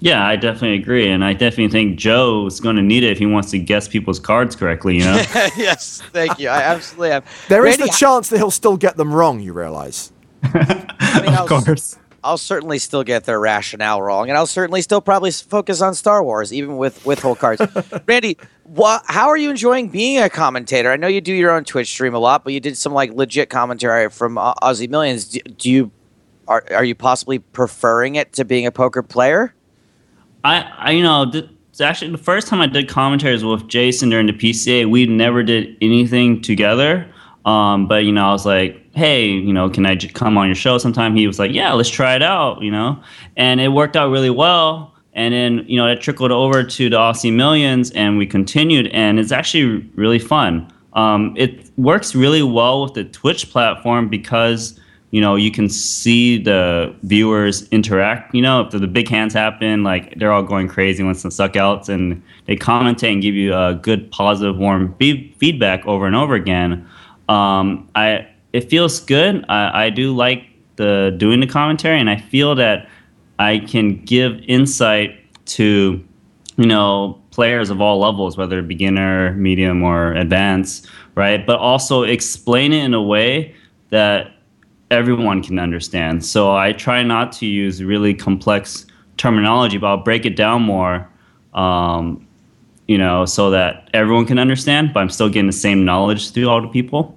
Yeah, 0.00 0.24
I 0.24 0.36
definitely 0.36 0.74
agree, 0.74 1.10
and 1.10 1.24
I 1.24 1.32
definitely 1.32 1.68
think 1.68 1.98
Joe's 1.98 2.60
going 2.60 2.76
to 2.76 2.82
need 2.82 3.02
it 3.02 3.10
if 3.10 3.18
he 3.18 3.26
wants 3.26 3.50
to 3.50 3.58
guess 3.58 3.88
people's 3.88 4.20
cards 4.20 4.54
correctly. 4.54 4.98
You 4.98 5.04
know? 5.04 5.16
yes, 5.56 6.02
thank 6.12 6.38
you. 6.38 6.48
I 6.48 6.62
absolutely 6.62 7.12
am. 7.12 7.24
There 7.48 7.62
Randy, 7.62 7.82
is 7.82 7.90
the 7.90 7.96
chance 7.96 8.28
that 8.28 8.36
he'll 8.36 8.52
still 8.52 8.76
get 8.76 8.96
them 8.96 9.12
wrong. 9.12 9.40
You 9.40 9.52
realize? 9.52 10.12
I 10.42 11.20
mean, 11.20 11.32
of 11.34 11.50
I'll, 11.50 11.62
course. 11.62 11.98
I'll 12.22 12.38
certainly 12.38 12.78
still 12.78 13.02
get 13.02 13.24
their 13.24 13.40
rationale 13.40 14.00
wrong, 14.00 14.28
and 14.28 14.38
I'll 14.38 14.46
certainly 14.46 14.82
still 14.82 15.00
probably 15.00 15.32
focus 15.32 15.80
on 15.80 15.94
Star 15.94 16.22
Wars, 16.22 16.52
even 16.52 16.76
with 16.76 17.04
with 17.04 17.20
hole 17.20 17.34
cards. 17.34 17.60
Randy, 18.06 18.36
what? 18.64 19.02
How 19.06 19.28
are 19.28 19.36
you 19.36 19.50
enjoying 19.50 19.88
being 19.88 20.20
a 20.20 20.30
commentator? 20.30 20.92
I 20.92 20.96
know 20.96 21.08
you 21.08 21.20
do 21.20 21.34
your 21.34 21.50
own 21.50 21.64
Twitch 21.64 21.88
stream 21.88 22.14
a 22.14 22.18
lot, 22.18 22.44
but 22.44 22.52
you 22.52 22.60
did 22.60 22.76
some 22.76 22.92
like 22.92 23.12
legit 23.12 23.50
commentary 23.50 24.10
from 24.10 24.38
uh, 24.38 24.54
Aussie 24.54 24.88
Millions. 24.88 25.26
Do, 25.26 25.40
do 25.40 25.70
you 25.70 25.90
are 26.46 26.64
are 26.70 26.84
you 26.84 26.94
possibly 26.94 27.40
preferring 27.40 28.14
it 28.14 28.32
to 28.34 28.44
being 28.44 28.66
a 28.66 28.72
poker 28.72 29.02
player? 29.02 29.54
I, 30.44 30.62
I 30.78 30.90
you 30.92 31.02
know, 31.02 31.30
th- 31.30 31.48
actually 31.80 32.10
the 32.10 32.18
first 32.18 32.48
time 32.48 32.60
I 32.60 32.66
did 32.66 32.88
commentaries 32.88 33.44
with 33.44 33.68
Jason 33.68 34.10
during 34.10 34.26
the 34.26 34.32
PCA, 34.32 34.88
we 34.90 35.06
never 35.06 35.42
did 35.42 35.76
anything 35.80 36.42
together. 36.42 37.08
Um, 37.44 37.86
but 37.86 38.04
you 38.04 38.12
know, 38.12 38.28
I 38.28 38.32
was 38.32 38.44
like, 38.44 38.84
hey, 38.94 39.26
you 39.26 39.52
know, 39.52 39.70
can 39.70 39.86
I 39.86 39.94
j- 39.94 40.08
come 40.08 40.36
on 40.36 40.46
your 40.46 40.54
show 40.54 40.76
sometime? 40.78 41.14
He 41.14 41.26
was 41.26 41.38
like, 41.38 41.52
yeah, 41.52 41.72
let's 41.72 41.88
try 41.88 42.14
it 42.14 42.22
out, 42.22 42.62
you 42.62 42.70
know, 42.70 43.00
and 43.36 43.60
it 43.60 43.68
worked 43.68 43.96
out 43.96 44.10
really 44.10 44.30
well. 44.30 44.94
And 45.14 45.32
then 45.34 45.64
you 45.66 45.76
know, 45.76 45.86
it 45.86 46.00
trickled 46.00 46.30
over 46.30 46.62
to 46.62 46.90
the 46.90 46.96
Aussie 46.96 47.32
Millions, 47.32 47.90
and 47.92 48.18
we 48.18 48.26
continued, 48.26 48.86
and 48.88 49.18
it's 49.18 49.32
actually 49.32 49.78
really 49.94 50.18
fun. 50.18 50.70
Um, 50.92 51.34
it 51.36 51.70
works 51.76 52.14
really 52.14 52.42
well 52.42 52.82
with 52.82 52.94
the 52.94 53.04
Twitch 53.04 53.50
platform 53.50 54.08
because 54.08 54.78
you 55.10 55.20
know, 55.22 55.36
you 55.36 55.50
can 55.50 55.68
see 55.70 56.42
the 56.42 56.94
viewers 57.02 57.66
interact. 57.68 58.34
You 58.34 58.42
know, 58.42 58.62
if 58.62 58.70
the, 58.70 58.86
big 58.86 59.08
hands 59.08 59.32
happen, 59.32 59.82
like 59.82 60.14
they're 60.18 60.32
all 60.32 60.42
going 60.42 60.68
crazy 60.68 61.02
once 61.02 61.22
the 61.22 61.30
suck 61.30 61.56
outs, 61.56 61.88
and 61.88 62.22
they 62.46 62.56
commentate 62.56 63.12
and 63.12 63.22
give 63.22 63.34
you 63.34 63.54
a 63.54 63.74
good, 63.74 64.10
positive, 64.10 64.58
warm 64.58 64.94
be- 64.98 65.32
feedback 65.38 65.86
over 65.86 66.06
and 66.06 66.14
over 66.14 66.34
again. 66.34 66.86
Um, 67.28 67.88
I 67.94 68.26
it 68.52 68.68
feels 68.70 69.00
good. 69.00 69.44
I, 69.48 69.86
I 69.86 69.90
do 69.90 70.14
like 70.14 70.44
the 70.76 71.14
doing 71.16 71.40
the 71.40 71.46
commentary, 71.46 72.00
and 72.00 72.10
I 72.10 72.16
feel 72.16 72.54
that 72.56 72.88
I 73.38 73.58
can 73.60 74.04
give 74.04 74.40
insight 74.46 75.18
to 75.46 76.04
you 76.56 76.66
know 76.66 77.18
players 77.30 77.70
of 77.70 77.80
all 77.80 78.00
levels, 78.00 78.36
whether 78.36 78.60
beginner, 78.60 79.32
medium, 79.34 79.82
or 79.82 80.12
advanced, 80.12 80.88
right? 81.14 81.46
But 81.46 81.60
also 81.60 82.02
explain 82.02 82.72
it 82.72 82.84
in 82.84 82.94
a 82.94 83.02
way 83.02 83.54
that 83.90 84.32
everyone 84.90 85.42
can 85.42 85.58
understand. 85.58 86.24
So 86.24 86.54
I 86.54 86.72
try 86.72 87.02
not 87.02 87.32
to 87.32 87.46
use 87.46 87.82
really 87.82 88.14
complex 88.14 88.86
terminology, 89.16 89.78
but 89.78 89.88
I'll 89.88 89.96
break 90.02 90.24
it 90.24 90.36
down 90.36 90.62
more, 90.62 91.08
um, 91.54 92.26
you 92.86 92.98
know, 92.98 93.24
so 93.24 93.50
that 93.50 93.90
everyone 93.92 94.26
can 94.26 94.38
understand, 94.38 94.92
but 94.94 95.00
I'm 95.00 95.10
still 95.10 95.28
getting 95.28 95.46
the 95.46 95.52
same 95.52 95.84
knowledge 95.84 96.30
through 96.30 96.48
all 96.48 96.62
the 96.62 96.68
people. 96.68 97.14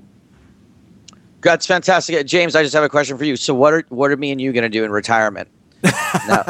That's 1.41 1.65
fantastic, 1.65 2.15
uh, 2.15 2.23
James. 2.23 2.55
I 2.55 2.61
just 2.61 2.75
have 2.75 2.83
a 2.83 2.89
question 2.89 3.17
for 3.17 3.25
you. 3.25 3.35
So, 3.35 3.55
what 3.55 3.73
are 3.73 3.83
what 3.89 4.11
are 4.11 4.17
me 4.17 4.31
and 4.31 4.39
you 4.39 4.53
going 4.53 4.63
to 4.63 4.69
do 4.69 4.83
in 4.83 4.91
retirement? 4.91 5.47
now, 5.83 6.43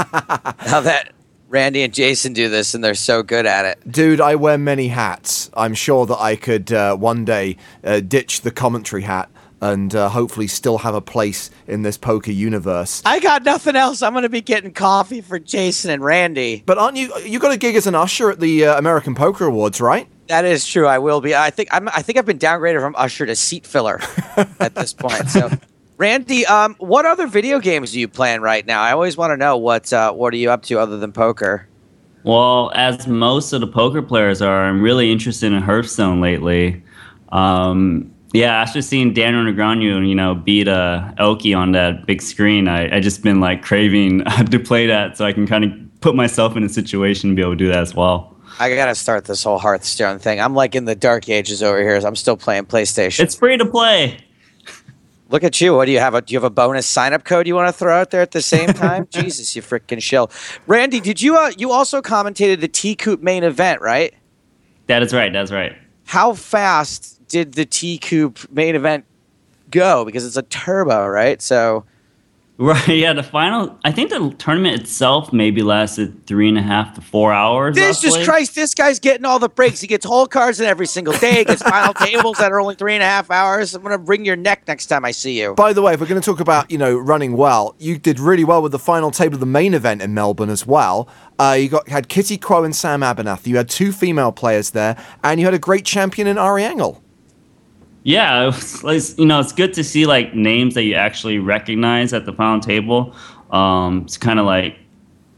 now 0.65 0.81
that 0.81 1.13
Randy 1.47 1.83
and 1.83 1.93
Jason 1.93 2.33
do 2.33 2.49
this 2.49 2.73
and 2.73 2.83
they're 2.83 2.93
so 2.93 3.23
good 3.23 3.45
at 3.45 3.65
it. 3.65 3.89
Dude, 3.89 4.19
I 4.19 4.35
wear 4.35 4.57
many 4.57 4.89
hats. 4.89 5.49
I'm 5.53 5.73
sure 5.73 6.05
that 6.05 6.17
I 6.17 6.35
could 6.35 6.73
uh, 6.73 6.95
one 6.95 7.23
day 7.23 7.55
uh, 7.83 8.01
ditch 8.01 8.41
the 8.41 8.51
commentary 8.51 9.03
hat 9.03 9.29
and 9.61 9.93
uh, 9.93 10.09
hopefully 10.09 10.47
still 10.47 10.79
have 10.79 10.95
a 10.95 11.01
place 11.01 11.51
in 11.67 11.83
this 11.83 11.97
poker 11.97 12.31
universe. 12.31 13.01
I 13.05 13.19
got 13.19 13.43
nothing 13.43 13.75
else. 13.75 14.01
I'm 14.01 14.13
going 14.13 14.23
to 14.23 14.29
be 14.29 14.41
getting 14.41 14.73
coffee 14.73 15.21
for 15.21 15.39
Jason 15.39 15.91
and 15.91 16.03
Randy. 16.03 16.63
But 16.65 16.79
aren't 16.79 16.97
you? 16.97 17.15
You 17.19 17.39
got 17.39 17.51
a 17.51 17.57
gig 17.57 17.75
as 17.75 17.87
an 17.87 17.95
usher 17.95 18.31
at 18.31 18.39
the 18.39 18.65
uh, 18.65 18.77
American 18.77 19.15
Poker 19.15 19.45
Awards, 19.45 19.79
right? 19.79 20.07
That 20.27 20.45
is 20.45 20.65
true. 20.65 20.87
I 20.87 20.97
will 20.97 21.21
be. 21.21 21.35
I 21.35 21.51
think 21.51 21.69
I'm, 21.71 21.87
I 21.89 22.01
think 22.01 22.17
I've 22.17 22.25
been 22.25 22.39
downgraded 22.39 22.81
from 22.81 22.95
usher 22.97 23.25
to 23.25 23.35
seat 23.35 23.67
filler 23.67 23.99
at 24.59 24.75
this 24.75 24.93
point. 24.93 25.29
So, 25.29 25.49
Randy, 25.97 26.45
um, 26.45 26.75
what 26.79 27.05
other 27.05 27.27
video 27.27 27.59
games 27.59 27.93
are 27.95 27.99
you 27.99 28.07
playing 28.07 28.41
right 28.41 28.65
now? 28.65 28.81
I 28.81 28.93
always 28.93 29.17
want 29.17 29.31
to 29.31 29.37
know 29.37 29.57
what 29.57 29.93
uh, 29.93 30.11
what 30.13 30.33
are 30.33 30.37
you 30.37 30.49
up 30.49 30.63
to 30.63 30.79
other 30.79 30.97
than 30.97 31.11
poker. 31.11 31.67
Well, 32.23 32.71
as 32.75 33.07
most 33.07 33.51
of 33.51 33.61
the 33.61 33.67
poker 33.67 34.01
players 34.01 34.41
are, 34.41 34.65
I'm 34.65 34.81
really 34.81 35.11
interested 35.11 35.51
in 35.51 35.61
Hearthstone 35.61 36.21
lately. 36.21 36.83
Um, 37.31 38.13
yeah, 38.33 38.61
after 38.61 38.81
seeing 38.81 39.13
Daniel 39.13 39.43
Negreanu, 39.43 40.07
you 40.07 40.15
know, 40.15 40.35
beat 40.35 40.67
uh, 40.67 41.11
ElkY 41.19 41.57
on 41.57 41.73
that 41.73 42.05
big 42.05 42.21
screen, 42.21 42.67
I, 42.67 42.97
I 42.97 42.99
just 42.99 43.23
been 43.23 43.39
like 43.39 43.61
craving 43.61 44.23
to 44.49 44.59
play 44.59 44.87
that 44.87 45.17
so 45.17 45.25
I 45.25 45.33
can 45.33 45.45
kind 45.45 45.65
of 45.65 45.71
put 46.01 46.15
myself 46.15 46.55
in 46.55 46.63
a 46.63 46.69
situation 46.69 47.29
to 47.29 47.35
be 47.35 47.41
able 47.41 47.53
to 47.53 47.57
do 47.57 47.67
that 47.67 47.79
as 47.79 47.93
well. 47.93 48.35
I 48.59 48.73
gotta 48.75 48.95
start 48.95 49.25
this 49.25 49.43
whole 49.43 49.57
Hearthstone 49.57 50.19
thing. 50.19 50.39
I'm 50.39 50.53
like 50.53 50.75
in 50.75 50.85
the 50.85 50.95
dark 50.95 51.29
ages 51.29 51.63
over 51.63 51.81
here. 51.81 51.95
I'm 51.95 52.15
still 52.15 52.37
playing 52.37 52.65
PlayStation. 52.65 53.21
It's 53.21 53.35
free 53.35 53.57
to 53.57 53.65
play. 53.65 54.19
Look 55.29 55.45
at 55.45 55.61
you. 55.61 55.73
What 55.73 55.85
do 55.85 55.93
you 55.93 55.99
have? 55.99 56.13
A, 56.13 56.21
do 56.21 56.33
you 56.33 56.37
have 56.37 56.43
a 56.43 56.49
bonus 56.49 56.85
sign 56.85 57.13
up 57.13 57.23
code 57.23 57.47
you 57.47 57.55
want 57.55 57.69
to 57.69 57.73
throw 57.73 57.99
out 57.99 58.11
there 58.11 58.21
at 58.21 58.31
the 58.31 58.41
same 58.41 58.67
time? 58.73 59.07
Jesus, 59.11 59.55
you 59.55 59.61
freaking 59.61 60.01
shill. 60.01 60.29
Randy, 60.67 60.99
did 60.99 61.21
you 61.21 61.37
uh, 61.37 61.51
you 61.57 61.71
also 61.71 62.01
commentated 62.01 62.59
the 62.59 62.67
TCOOP 62.67 63.21
main 63.21 63.43
event, 63.43 63.81
right? 63.81 64.13
That 64.87 65.01
is 65.01 65.13
right. 65.13 65.31
That's 65.31 65.51
right. 65.51 65.75
How 66.05 66.33
fast 66.33 67.20
did 67.31 67.53
the 67.53 67.65
TCOOP 67.65 68.51
main 68.51 68.75
event 68.75 69.05
go? 69.69 70.05
Because 70.05 70.25
it's 70.25 70.37
a 70.37 70.43
turbo, 70.43 71.07
right? 71.07 71.41
So 71.41 71.85
Right, 72.61 72.89
yeah. 72.89 73.13
The 73.13 73.23
final, 73.23 73.75
I 73.83 73.91
think 73.91 74.11
the 74.11 74.35
tournament 74.37 74.79
itself 74.79 75.33
maybe 75.33 75.63
lasted 75.63 76.27
three 76.27 76.47
and 76.47 76.59
a 76.59 76.61
half 76.61 76.93
to 76.93 77.01
four 77.01 77.33
hours. 77.33 77.73
this 77.73 78.03
roughly. 78.03 78.19
just 78.19 78.29
Christ, 78.29 78.53
this 78.53 78.75
guy's 78.75 78.99
getting 78.99 79.25
all 79.25 79.39
the 79.39 79.49
breaks. 79.49 79.81
He 79.81 79.87
gets 79.87 80.05
hole 80.05 80.27
cards 80.27 80.59
in 80.59 80.67
every 80.67 80.85
single 80.85 81.13
day. 81.13 81.39
He 81.39 81.43
gets 81.45 81.63
final 81.63 81.93
tables 82.05 82.37
that 82.37 82.51
are 82.51 82.59
only 82.59 82.75
three 82.75 82.93
and 82.93 83.01
a 83.01 83.05
half 83.07 83.31
hours. 83.31 83.73
I'm 83.73 83.81
gonna 83.81 83.97
bring 83.97 84.25
your 84.25 84.35
neck 84.35 84.67
next 84.67 84.85
time 84.87 85.05
I 85.05 85.09
see 85.09 85.41
you. 85.41 85.55
By 85.55 85.73
the 85.73 85.81
way, 85.81 85.95
if 85.95 86.01
we're 86.01 86.05
going 86.05 86.21
to 86.21 86.25
talk 86.25 86.39
about 86.39 86.69
you 86.69 86.77
know 86.77 86.95
running 86.95 87.35
well, 87.35 87.73
you 87.79 87.97
did 87.97 88.19
really 88.19 88.43
well 88.43 88.61
with 88.61 88.73
the 88.73 88.79
final 88.79 89.09
table 89.09 89.33
of 89.33 89.39
the 89.39 89.47
main 89.47 89.73
event 89.73 90.03
in 90.03 90.13
Melbourne 90.13 90.51
as 90.51 90.63
well. 90.63 91.07
Uh, 91.39 91.57
you 91.59 91.67
got 91.67 91.89
had 91.89 92.09
Kitty 92.09 92.37
Kuo 92.37 92.63
and 92.63 92.75
Sam 92.75 93.01
Abernathy. 93.01 93.47
You 93.47 93.57
had 93.57 93.69
two 93.69 93.91
female 93.91 94.31
players 94.31 94.69
there, 94.69 95.03
and 95.23 95.39
you 95.39 95.47
had 95.47 95.55
a 95.55 95.59
great 95.59 95.83
champion 95.83 96.27
in 96.27 96.37
Ari 96.37 96.63
Engel. 96.63 97.01
Yeah, 98.03 98.47
it 98.47 98.83
was, 98.83 99.17
you 99.17 99.25
know, 99.25 99.39
it's 99.39 99.53
good 99.53 99.73
to 99.73 99.83
see 99.83 100.05
like 100.05 100.33
names 100.33 100.73
that 100.75 100.83
you 100.83 100.95
actually 100.95 101.39
recognize 101.39 102.13
at 102.13 102.25
the 102.25 102.33
final 102.33 102.59
table. 102.59 103.15
Um, 103.51 104.03
it's 104.03 104.17
kind 104.17 104.39
of 104.39 104.45
like 104.45 104.77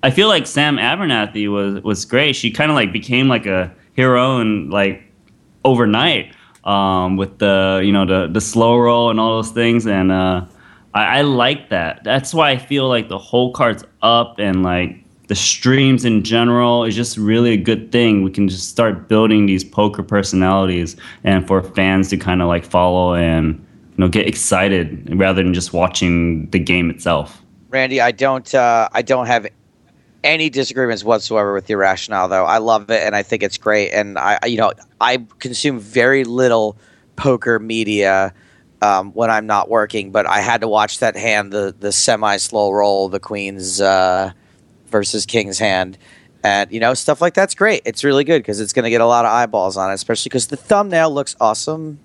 I 0.03 0.11
feel 0.11 0.27
like 0.27 0.45
Sam 0.45 0.77
Abernathy 0.77 1.49
was 1.51 1.81
was 1.83 2.05
great. 2.05 2.35
She 2.35 2.51
kind 2.51 2.69
of 2.69 2.75
like 2.75 2.91
became 2.91 3.27
like 3.27 3.45
a 3.45 3.73
hero 3.93 4.37
and 4.37 4.69
like 4.69 5.01
overnight 5.63 6.35
um, 6.65 7.17
with 7.17 7.39
the 7.39 7.81
you 7.83 7.91
know 7.91 8.05
the 8.05 8.27
the 8.27 8.41
slow 8.41 8.77
roll 8.77 9.09
and 9.09 9.19
all 9.19 9.37
those 9.37 9.51
things, 9.51 9.87
and 9.87 10.11
uh, 10.11 10.45
I, 10.93 11.19
I 11.19 11.21
like 11.21 11.69
that. 11.69 12.03
That's 12.03 12.33
why 12.33 12.51
I 12.51 12.57
feel 12.57 12.87
like 12.89 13.07
the 13.07 13.17
hole 13.17 13.53
card's 13.53 13.85
up 14.01 14.39
and 14.39 14.61
like 14.61 15.02
the 15.33 15.37
streams 15.37 16.05
in 16.05 16.23
general 16.23 16.83
is 16.83 16.95
just 16.95 17.17
really 17.17 17.53
a 17.53 17.57
good 17.57 17.91
thing. 17.91 18.21
We 18.21 18.29
can 18.29 18.47
just 18.47 18.69
start 18.69 19.07
building 19.07 19.47
these 19.47 19.63
poker 19.63 20.03
personalities 20.03 20.95
and 21.23 21.47
for 21.47 21.63
fans 21.63 22.09
to 22.09 22.17
kind 22.17 22.39
of 22.43 22.47
like 22.47 22.63
follow 22.63 23.15
and 23.15 23.55
you 23.55 23.95
know 23.97 24.07
get 24.07 24.27
excited 24.27 25.17
rather 25.17 25.41
than 25.41 25.51
just 25.55 25.73
watching 25.73 26.47
the 26.51 26.59
game 26.59 26.91
itself. 26.91 27.41
Randy, 27.69 27.99
I 27.99 28.11
don't 28.11 28.53
uh, 28.53 28.89
I 28.91 29.01
don't 29.01 29.25
have 29.25 29.47
any 30.23 30.51
disagreements 30.51 31.03
whatsoever 31.03 31.51
with 31.51 31.67
your 31.67 31.79
rationale 31.79 32.27
though. 32.27 32.45
I 32.45 32.59
love 32.59 32.91
it 32.91 33.01
and 33.01 33.15
I 33.15 33.23
think 33.23 33.41
it's 33.41 33.57
great 33.57 33.89
and 33.89 34.19
I 34.19 34.37
you 34.45 34.57
know, 34.57 34.71
I 35.01 35.25
consume 35.39 35.79
very 35.79 36.25
little 36.25 36.77
poker 37.15 37.57
media 37.57 38.35
um, 38.83 39.13
when 39.13 39.31
I'm 39.31 39.47
not 39.47 39.67
working, 39.67 40.11
but 40.11 40.27
I 40.27 40.41
had 40.41 40.61
to 40.61 40.67
watch 40.67 40.99
that 40.99 41.15
hand, 41.15 41.51
the 41.51 41.73
the 41.79 41.91
semi 41.91 42.37
slow 42.37 42.69
roll, 42.69 43.09
the 43.09 43.19
Queen's 43.19 43.81
uh, 43.81 44.31
versus 44.93 45.25
King's 45.25 45.59
hand. 45.59 45.97
And 46.45 46.71
you 46.71 46.79
know 46.79 46.93
stuff 46.93 47.19
like 47.21 47.33
that's 47.33 47.55
great. 47.55 47.81
It's 47.85 48.03
really 48.03 48.23
good 48.23 48.41
because 48.41 48.59
it's 48.59 48.73
going 48.73 48.83
to 48.83 48.89
get 48.89 49.01
a 49.01 49.05
lot 49.05 49.25
of 49.25 49.31
eyeballs 49.31 49.75
on 49.77 49.91
it, 49.91 49.93
especially 49.95 50.29
because 50.29 50.47
the 50.47 50.57
thumbnail 50.57 51.13
looks 51.13 51.35
awesome. 51.41 51.99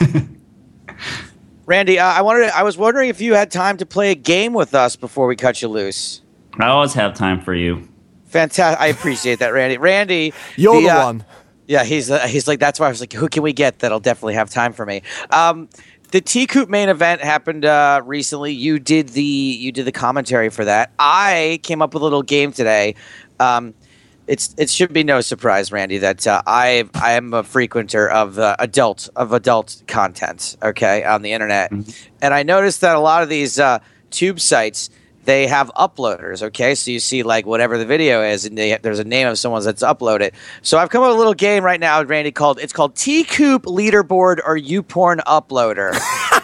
Randy, 1.66 1.98
uh, 1.98 2.06
I 2.06 2.22
wanted. 2.22 2.50
I 2.50 2.62
was 2.62 2.78
wondering 2.78 3.08
if 3.08 3.20
you 3.20 3.34
had 3.34 3.50
time 3.50 3.76
to 3.78 3.86
play 3.86 4.12
a 4.12 4.14
game 4.14 4.52
with 4.52 4.72
us 4.74 4.94
before 4.94 5.26
we 5.26 5.34
cut 5.34 5.62
you 5.62 5.68
loose. 5.68 6.22
I 6.60 6.68
always 6.68 6.94
have 6.94 7.14
time 7.14 7.40
for 7.40 7.54
you. 7.54 7.88
Fantastic. 8.26 8.80
I 8.80 8.86
appreciate 8.86 9.40
that, 9.40 9.48
Randy. 9.48 9.76
Randy, 9.78 10.32
You're 10.56 10.80
the, 10.80 10.90
uh, 10.90 11.04
one. 11.04 11.24
Yeah, 11.66 11.82
he's 11.82 12.08
uh, 12.08 12.20
he's 12.28 12.46
like 12.46 12.60
that's 12.60 12.78
why 12.78 12.86
I 12.86 12.90
was 12.90 13.00
like, 13.00 13.12
who 13.12 13.28
can 13.28 13.42
we 13.42 13.52
get 13.52 13.80
that'll 13.80 13.98
definitely 13.98 14.34
have 14.34 14.48
time 14.48 14.72
for 14.72 14.86
me? 14.86 15.02
Um, 15.30 15.68
the 16.10 16.20
TCOOP 16.20 16.68
main 16.68 16.88
event 16.88 17.20
happened 17.20 17.64
uh, 17.64 18.00
recently. 18.04 18.52
You 18.52 18.78
did 18.78 19.10
the 19.10 19.22
you 19.22 19.72
did 19.72 19.84
the 19.84 19.92
commentary 19.92 20.50
for 20.50 20.64
that. 20.64 20.92
I 20.98 21.60
came 21.62 21.82
up 21.82 21.94
with 21.94 22.02
a 22.02 22.04
little 22.04 22.22
game 22.22 22.52
today. 22.52 22.94
Um, 23.40 23.74
it's 24.26 24.54
it 24.58 24.70
should 24.70 24.92
be 24.92 25.04
no 25.04 25.20
surprise, 25.20 25.70
Randy, 25.70 25.98
that 25.98 26.26
uh, 26.26 26.42
I 26.46 26.88
I 26.94 27.12
am 27.12 27.32
a 27.32 27.42
frequenter 27.42 28.08
of 28.10 28.38
uh, 28.38 28.56
adult 28.58 29.08
of 29.16 29.32
adult 29.32 29.82
content. 29.86 30.56
Okay, 30.62 31.04
on 31.04 31.22
the 31.22 31.32
internet, 31.32 31.70
and 31.70 32.34
I 32.34 32.42
noticed 32.42 32.80
that 32.80 32.96
a 32.96 33.00
lot 33.00 33.22
of 33.22 33.28
these 33.28 33.58
uh, 33.58 33.78
tube 34.10 34.40
sites 34.40 34.90
they 35.26 35.46
have 35.46 35.70
uploaders. 35.76 36.42
Okay, 36.42 36.74
so 36.74 36.90
you 36.90 37.00
see 37.00 37.22
like 37.22 37.44
whatever 37.44 37.76
the 37.76 37.86
video 37.86 38.22
is, 38.22 38.46
and 38.46 38.56
they, 38.56 38.78
there's 38.80 38.98
a 38.98 39.04
name 39.04 39.28
of 39.28 39.38
someone 39.38 39.62
that's 39.62 39.82
uploaded. 39.82 40.32
So 40.62 40.78
I've 40.78 40.88
come 40.88 41.02
up 41.02 41.08
with 41.08 41.16
a 41.16 41.18
little 41.18 41.34
game 41.34 41.62
right 41.62 41.78
now, 41.78 42.02
Randy, 42.02 42.32
called 42.32 42.58
it's 42.60 42.72
called 42.72 42.94
TCOOP 42.94 43.62
Leaderboard 43.64 44.40
or 44.44 44.56
YouPorn 44.56 45.18
Uploader. 45.24 45.96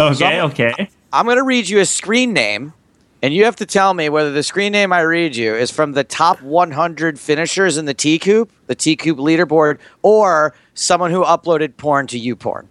Okay, 0.00 0.40
okay. 0.40 0.90
I'm 1.12 1.24
going 1.24 1.38
to 1.38 1.42
read 1.42 1.68
you 1.68 1.80
a 1.80 1.84
screen 1.84 2.32
name, 2.32 2.72
and 3.20 3.34
you 3.34 3.44
have 3.46 3.56
to 3.56 3.66
tell 3.66 3.94
me 3.94 4.08
whether 4.08 4.30
the 4.30 4.44
screen 4.44 4.70
name 4.70 4.92
I 4.92 5.00
read 5.00 5.34
you 5.34 5.54
is 5.56 5.72
from 5.72 5.92
the 5.92 6.04
top 6.04 6.40
100 6.40 7.18
finishers 7.18 7.76
in 7.76 7.84
the 7.84 7.94
TCOOP, 7.94 8.48
the 8.68 8.76
TCOOP 8.76 9.16
leaderboard, 9.16 9.78
or 10.02 10.54
someone 10.74 11.10
who 11.10 11.24
uploaded 11.24 11.76
porn 11.76 12.06
to 12.08 12.20
YouPorn. 12.20 12.66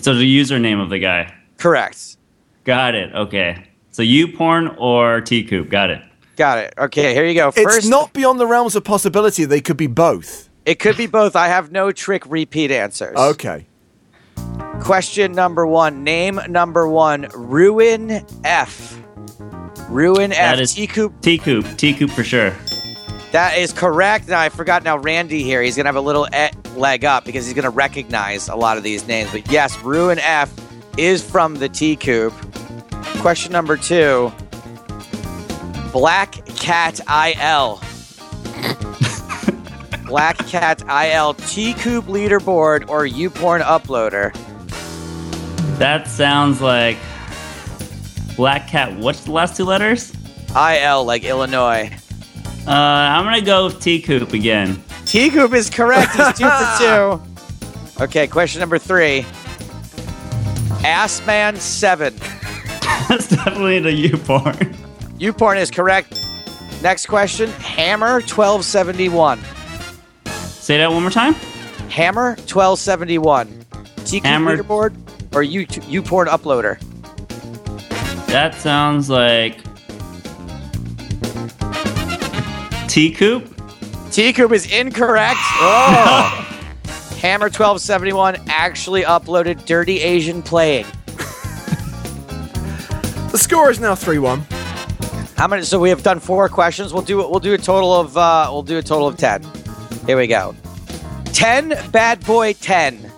So 0.00 0.14
the 0.14 0.38
username 0.38 0.80
of 0.80 0.90
the 0.90 1.00
guy. 1.00 1.34
Correct. 1.58 2.16
Got 2.64 2.94
it. 2.94 3.12
Okay. 3.14 3.66
So 3.90 4.02
YouPorn 4.02 4.76
or 4.78 5.20
TCOOP. 5.20 5.68
Got 5.68 5.90
it. 5.90 6.02
Got 6.36 6.58
it. 6.58 6.74
Okay, 6.78 7.12
here 7.14 7.26
you 7.26 7.34
go. 7.34 7.48
It's 7.48 7.60
First, 7.60 7.90
not 7.90 8.12
beyond 8.14 8.40
the 8.40 8.46
realms 8.46 8.74
of 8.74 8.84
possibility. 8.84 9.44
They 9.44 9.60
could 9.60 9.76
be 9.76 9.86
both. 9.86 10.48
it 10.64 10.78
could 10.78 10.96
be 10.96 11.06
both. 11.06 11.36
I 11.36 11.48
have 11.48 11.72
no 11.72 11.92
trick 11.92 12.22
repeat 12.26 12.70
answers. 12.70 13.16
Okay. 13.16 13.66
Question 14.80 15.32
number 15.32 15.66
one. 15.66 16.02
Name 16.04 16.40
number 16.48 16.88
one. 16.88 17.28
Ruin 17.34 18.24
F. 18.44 18.98
Ruin 19.88 20.32
F. 20.32 20.38
That 20.56 20.60
is- 20.60 20.74
TCOOP. 20.74 21.20
T 21.20 21.38
Coop. 21.38 21.64
TCOOP 21.66 22.10
for 22.10 22.24
sure. 22.24 22.52
That 23.32 23.56
is 23.58 23.72
correct. 23.72 24.28
Now 24.28 24.40
I 24.40 24.48
forgot. 24.48 24.82
Now 24.84 24.98
Randy 24.98 25.42
here, 25.42 25.62
he's 25.62 25.76
gonna 25.76 25.88
have 25.88 25.96
a 25.96 26.00
little 26.00 26.26
e- 26.34 26.50
leg 26.76 27.04
up 27.04 27.24
because 27.24 27.44
he's 27.46 27.54
gonna 27.54 27.70
recognize 27.70 28.48
a 28.48 28.56
lot 28.56 28.76
of 28.76 28.82
these 28.82 29.06
names. 29.06 29.30
But 29.32 29.50
yes, 29.50 29.78
Ruin 29.82 30.18
F 30.18 30.50
is 30.98 31.22
from 31.22 31.54
the 31.56 31.68
TCOOP. 31.68 32.32
Question 33.20 33.52
number 33.52 33.76
two. 33.76 34.32
Black 35.92 36.44
Cat 36.56 37.00
IL. 37.08 37.80
Black 40.06 40.38
Cat 40.46 40.80
IL 40.82 41.34
TCOOP 41.34 42.02
leaderboard 42.02 42.88
or 42.88 43.06
YouPorn 43.06 43.62
uploader. 43.62 44.32
That 45.78 46.08
sounds 46.08 46.60
like 46.60 46.96
Black 48.36 48.68
Cat. 48.68 48.96
What's 48.98 49.24
the 49.24 49.32
last 49.32 49.56
two 49.56 49.64
letters? 49.64 50.12
IL 50.54 51.04
like 51.04 51.24
Illinois. 51.24 51.90
Uh, 52.66 52.70
I'm 52.70 53.24
gonna 53.24 53.40
go 53.40 53.64
with 53.66 53.76
TCOOP 53.80 54.32
again. 54.34 54.76
TCOOP 55.04 55.54
is 55.54 55.68
correct. 55.70 56.14
He's 56.14 56.38
two 56.38 56.48
for 56.48 56.76
two. 57.98 58.02
Okay, 58.04 58.26
question 58.26 58.60
number 58.60 58.78
three. 58.78 59.26
Assman 60.84 61.56
seven. 61.58 62.14
That's 63.08 63.28
definitely 63.28 63.80
the 63.80 63.92
U 63.92 64.16
porn. 64.18 64.54
YouPorn 65.18 65.56
is 65.60 65.70
correct. 65.70 66.18
Next 66.82 67.06
question. 67.06 67.50
Hammer 67.52 68.20
twelve 68.22 68.64
seventy 68.64 69.08
one. 69.08 69.40
Say 70.26 70.78
that 70.78 70.90
one 70.90 71.02
more 71.02 71.10
time. 71.10 71.34
Hammer 71.90 72.36
twelve 72.46 72.78
seventy 72.78 73.18
one. 73.18 73.48
TCOOP 73.98 74.24
Hammer- 74.24 74.56
leaderboard 74.56 75.34
or 75.34 75.42
you 75.42 75.66
YouPorn 75.66 76.26
uploader. 76.26 76.78
That 78.26 78.54
sounds 78.54 79.08
like 79.08 79.62
TCOOP. 82.88 83.48
T 84.12 84.32
Coop 84.32 84.52
is 84.52 84.70
incorrect. 84.70 85.38
Oh. 85.64 86.51
Hammer 87.22 87.48
twelve 87.48 87.80
seventy 87.80 88.12
one 88.12 88.36
actually 88.48 89.02
uploaded 89.02 89.64
Dirty 89.64 90.00
Asian 90.00 90.42
playing. 90.42 90.86
The 93.30 93.38
score 93.38 93.70
is 93.70 93.80
now 93.80 93.94
3 93.94 94.18
1. 94.18 94.40
How 95.36 95.48
many? 95.48 95.62
So 95.62 95.78
we 95.78 95.88
have 95.88 96.02
done 96.02 96.18
four 96.20 96.48
questions. 96.48 96.92
We'll 96.92 97.02
do 97.02 97.16
we'll 97.16 97.40
do 97.40 97.54
a 97.54 97.58
total 97.58 97.94
of 97.94 98.16
uh, 98.16 98.48
we'll 98.50 98.64
do 98.64 98.76
a 98.76 98.82
total 98.82 99.06
of 99.06 99.16
ten. 99.16 99.42
Here 100.04 100.18
we 100.18 100.26
go. 100.26 100.54
Ten 101.26 101.78
bad 101.92 102.26
boy 102.26 102.52
ten. 102.54 103.10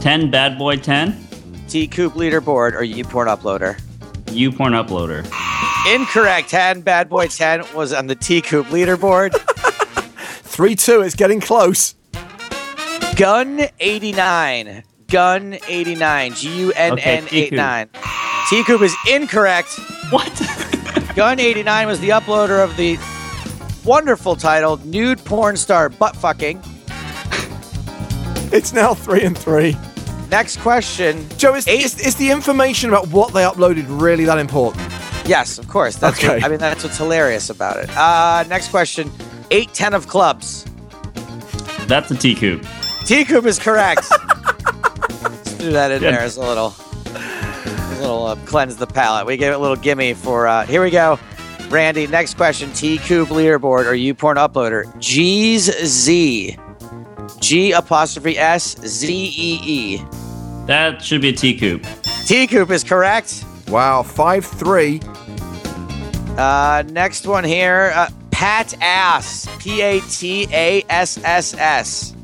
Ten 0.00 0.32
Bad 0.32 0.58
Boy 0.58 0.76
Ten. 0.78 1.12
TCOOP 1.68 2.12
leaderboard 2.14 2.72
or 2.72 2.82
YouPorn 2.82 3.28
uploader. 3.28 3.78
YouPorn 4.26 4.74
uploader. 4.74 5.24
Incorrect. 5.94 6.48
10. 6.48 6.80
Bad 6.80 7.08
Boy 7.08 7.28
10 7.28 7.72
was 7.72 7.92
on 7.92 8.08
the 8.08 8.16
TCOOP 8.16 8.64
leaderboard. 8.64 9.32
3 10.42 10.74
2, 10.74 11.02
it's 11.02 11.14
getting 11.14 11.40
close. 11.40 11.94
Gun 13.22 13.60
89. 13.78 14.82
Gun 15.06 15.56
89. 15.68 16.34
G 16.34 16.58
U 16.58 16.72
N 16.72 16.98
N 16.98 17.22
Okay, 17.22 17.42
TCOOP. 17.42 17.46
89. 17.46 17.88
TCOOP 18.50 18.82
is 18.82 18.96
incorrect. 19.08 19.78
What? 20.10 21.12
Gun 21.14 21.38
89 21.38 21.86
was 21.86 22.00
the 22.00 22.08
uploader 22.08 22.64
of 22.64 22.76
the 22.76 22.98
wonderful 23.88 24.34
title 24.34 24.78
Nude 24.78 25.24
Porn 25.24 25.56
Star 25.56 25.88
Butt 25.88 26.16
Fucking. 26.16 26.60
It's 28.52 28.72
now 28.72 28.92
3 28.92 29.22
and 29.22 29.38
3. 29.38 29.76
Next 30.28 30.56
question. 30.56 31.24
Joe, 31.38 31.54
is, 31.54 31.68
Eight- 31.68 31.84
is, 31.84 32.04
is 32.04 32.16
the 32.16 32.28
information 32.28 32.90
about 32.90 33.06
what 33.12 33.32
they 33.32 33.44
uploaded 33.44 33.84
really 33.88 34.24
that 34.24 34.38
important? 34.38 34.82
Yes, 35.26 35.58
of 35.58 35.68
course. 35.68 35.94
That's 35.94 36.18
Okay. 36.18 36.26
what, 36.40 36.44
I 36.44 36.48
mean, 36.48 36.58
that's 36.58 36.82
what's 36.82 36.98
hilarious 36.98 37.50
about 37.50 37.76
it. 37.76 37.88
Uh, 37.96 38.42
next 38.48 38.70
question. 38.70 39.12
810 39.52 39.94
of 39.94 40.08
clubs. 40.08 40.64
That's 41.86 42.10
a 42.10 42.14
TCOOP. 42.14 42.66
TCOOP 43.04 43.46
is 43.46 43.58
correct. 43.58 44.06
Let's 45.22 45.54
do 45.58 45.72
that 45.72 45.90
in 45.90 46.02
Yeah. 46.02 46.12
there 46.12 46.20
as 46.20 46.36
a 46.36 46.40
little, 46.40 46.74
a 47.06 47.96
little 48.00 48.26
uh, 48.26 48.36
cleanse 48.46 48.76
the 48.76 48.86
palate. 48.86 49.26
We 49.26 49.36
gave 49.36 49.52
it 49.52 49.56
a 49.56 49.58
little 49.58 49.76
gimme 49.76 50.14
for. 50.14 50.46
Uh, 50.46 50.64
here 50.66 50.82
we 50.82 50.90
go, 50.90 51.18
Randy. 51.68 52.06
Next 52.06 52.34
question: 52.36 52.70
TCOOP 52.70 53.26
leaderboard 53.26 53.86
or 53.86 53.92
YouPorn 53.94 54.36
uploader? 54.36 54.96
G's 54.98 55.64
Z, 55.84 56.56
G 57.40 57.72
apostrophe 57.72 58.38
S 58.38 58.76
Z 58.86 59.12
E 59.12 59.60
E. 59.64 60.02
That 60.66 61.02
should 61.02 61.20
be 61.20 61.30
a 61.30 61.32
T 61.32 61.56
coop. 61.58 61.82
TCOOP 61.82 62.70
is 62.70 62.84
correct. 62.84 63.44
Wow, 63.68 64.02
5 64.02 64.44
3. 64.44 65.00
Uh, 66.36 66.82
next 66.90 67.26
one 67.26 67.44
here: 67.44 67.92
uh, 67.94 68.08
Pat 68.30 68.74
Ass, 68.80 69.48
P 69.60 69.80
A 69.82 70.00
T 70.00 70.46
A 70.52 70.84
S 70.88 71.18
S 71.24 71.54
S. 71.54 72.14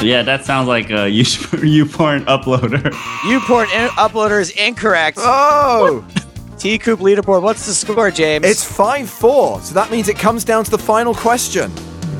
Yeah, 0.00 0.22
that 0.22 0.44
sounds 0.44 0.68
like 0.68 0.90
a 0.90 1.08
U 1.10 1.24
porn 1.86 2.24
uploader. 2.26 2.80
YouPorn 3.22 3.64
in- 3.74 3.88
uploader 3.90 4.40
is 4.40 4.50
incorrect. 4.50 5.18
Oh! 5.20 6.06
T 6.56 6.78
Coop 6.84 7.00
leaderboard. 7.00 7.42
What's 7.42 7.66
the 7.66 7.74
score, 7.74 8.10
James? 8.10 8.44
It's 8.46 8.64
5 8.64 9.10
4. 9.10 9.60
So 9.60 9.74
that 9.74 9.90
means 9.90 10.08
it 10.08 10.16
comes 10.18 10.44
down 10.44 10.64
to 10.64 10.70
the 10.70 10.78
final 10.78 11.14
question. 11.14 11.72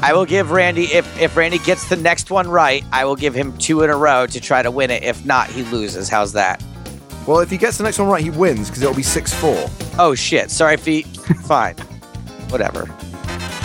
I 0.02 0.12
will 0.12 0.24
give 0.26 0.50
Randy 0.50 0.84
if 0.84 1.20
if 1.20 1.36
Randy 1.36 1.58
gets 1.58 1.88
the 1.88 1.96
next 1.96 2.30
one 2.30 2.48
right, 2.48 2.84
I 2.92 3.04
will 3.04 3.16
give 3.16 3.34
him 3.34 3.56
two 3.58 3.82
in 3.82 3.90
a 3.90 3.96
row 3.96 4.26
to 4.26 4.40
try 4.40 4.62
to 4.62 4.70
win 4.70 4.90
it. 4.90 5.02
If 5.02 5.24
not, 5.24 5.48
he 5.48 5.62
loses. 5.64 6.08
How's 6.08 6.32
that? 6.34 6.62
Well, 7.26 7.40
if 7.40 7.50
he 7.50 7.58
gets 7.58 7.78
the 7.78 7.84
next 7.84 7.98
one 7.98 8.08
right, 8.08 8.22
he 8.22 8.30
wins 8.30 8.68
because 8.68 8.82
it'll 8.82 8.94
be 8.94 9.02
6 9.02 9.34
4. 9.34 9.68
Oh 9.98 10.14
shit! 10.14 10.50
Sorry, 10.50 10.76
feet. 10.76 11.06
Fine, 11.46 11.74
whatever. 12.48 12.84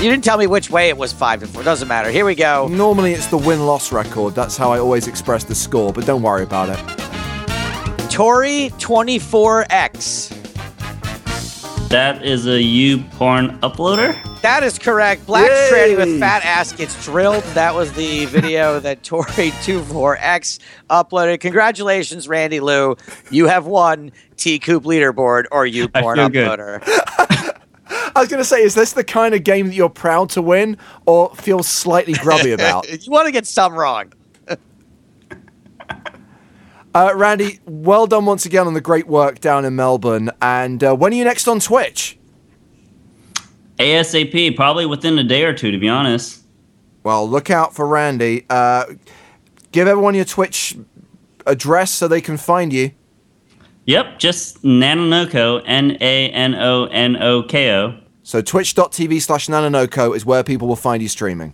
You 0.03 0.09
didn't 0.09 0.25
tell 0.25 0.37
me 0.37 0.47
which 0.47 0.69
way 0.69 0.89
it 0.89 0.97
was 0.97 1.13
five 1.13 1.39
to 1.39 1.47
four. 1.47 1.63
Doesn't 1.63 1.87
matter. 1.87 2.09
Here 2.11 2.25
we 2.25 2.35
go. 2.35 2.67
Normally 2.67 3.13
it's 3.13 3.27
the 3.27 3.37
win 3.37 3.65
loss 3.65 3.93
record. 3.93 4.35
That's 4.35 4.57
how 4.57 4.69
I 4.73 4.77
always 4.77 5.07
express 5.07 5.45
the 5.45 5.55
score, 5.55 5.93
but 5.93 6.05
don't 6.05 6.21
worry 6.21 6.43
about 6.43 6.67
it. 6.69 8.11
Tori 8.11 8.73
twenty 8.79 9.17
four 9.17 9.65
X. 9.69 10.27
That 11.87 12.21
is 12.25 12.47
a 12.47 12.61
U 12.61 12.97
porn 13.11 13.57
uploader. 13.61 14.41
That 14.41 14.61
is 14.63 14.77
correct. 14.77 15.25
Black 15.25 15.49
Yay! 15.49 15.69
tranny 15.71 15.95
with 15.97 16.19
fat 16.19 16.43
ass 16.43 16.73
gets 16.73 17.01
drilled. 17.05 17.43
That 17.53 17.73
was 17.73 17.93
the 17.93 18.25
video 18.25 18.79
that 18.81 19.03
Tori 19.03 19.23
24X 19.23 20.59
uploaded. 20.89 21.39
Congratulations, 21.39 22.27
Randy 22.27 22.59
Lew. 22.59 22.97
You 23.31 23.47
have 23.47 23.67
won 23.67 24.11
TCOOP 24.35 24.81
leaderboard 24.81 25.45
or 25.49 25.65
you 25.65 25.87
I 25.93 26.01
porn 26.01 26.17
feel 26.17 26.27
good. 26.29 26.59
uploader. 26.59 27.49
I 28.15 28.19
was 28.19 28.29
going 28.29 28.41
to 28.41 28.47
say, 28.47 28.61
is 28.61 28.75
this 28.75 28.93
the 28.93 29.03
kind 29.03 29.33
of 29.33 29.43
game 29.43 29.67
that 29.67 29.73
you're 29.73 29.89
proud 29.89 30.29
to 30.31 30.41
win 30.41 30.77
or 31.05 31.33
feel 31.35 31.63
slightly 31.63 32.13
grubby 32.13 32.51
about? 32.53 32.87
you 33.05 33.11
want 33.11 33.25
to 33.25 33.31
get 33.31 33.47
some 33.47 33.73
wrong. 33.73 34.13
Uh, 36.95 37.11
Randy, 37.15 37.59
well 37.65 38.05
done 38.05 38.27
once 38.27 38.45
again 38.45 38.67
on 38.67 38.75
the 38.75 38.81
great 38.81 39.07
work 39.07 39.39
down 39.39 39.65
in 39.65 39.75
Melbourne. 39.75 40.29
And 40.43 40.83
uh, 40.83 40.95
when 40.95 41.11
are 41.11 41.15
you 41.15 41.23
next 41.23 41.47
on 41.47 41.59
Twitch? 41.59 42.19
ASAP, 43.79 44.55
probably 44.55 44.85
within 44.85 45.17
a 45.17 45.23
day 45.23 45.43
or 45.43 45.53
two, 45.53 45.71
to 45.71 45.79
be 45.79 45.89
honest. 45.89 46.43
Well, 47.01 47.27
look 47.27 47.49
out 47.49 47.73
for 47.73 47.87
Randy. 47.87 48.45
Uh, 48.47 48.85
give 49.71 49.87
everyone 49.87 50.13
your 50.13 50.25
Twitch 50.25 50.77
address 51.47 51.89
so 51.89 52.07
they 52.07 52.21
can 52.21 52.37
find 52.37 52.71
you. 52.71 52.91
Yep, 53.85 54.19
just 54.19 54.61
Nanonoko, 54.63 55.63
N 55.65 55.97
A 55.99 56.29
N 56.29 56.53
O 56.53 56.85
N 56.85 57.17
O 57.21 57.41
K 57.41 57.71
O. 57.73 57.97
So 58.23 58.41
twitch.tv 58.41 59.21
slash 59.21 59.47
nanonoko 59.47 60.15
is 60.15 60.25
where 60.25 60.43
people 60.43 60.67
will 60.67 60.77
find 60.77 61.03
you 61.03 61.09
streaming. 61.09 61.53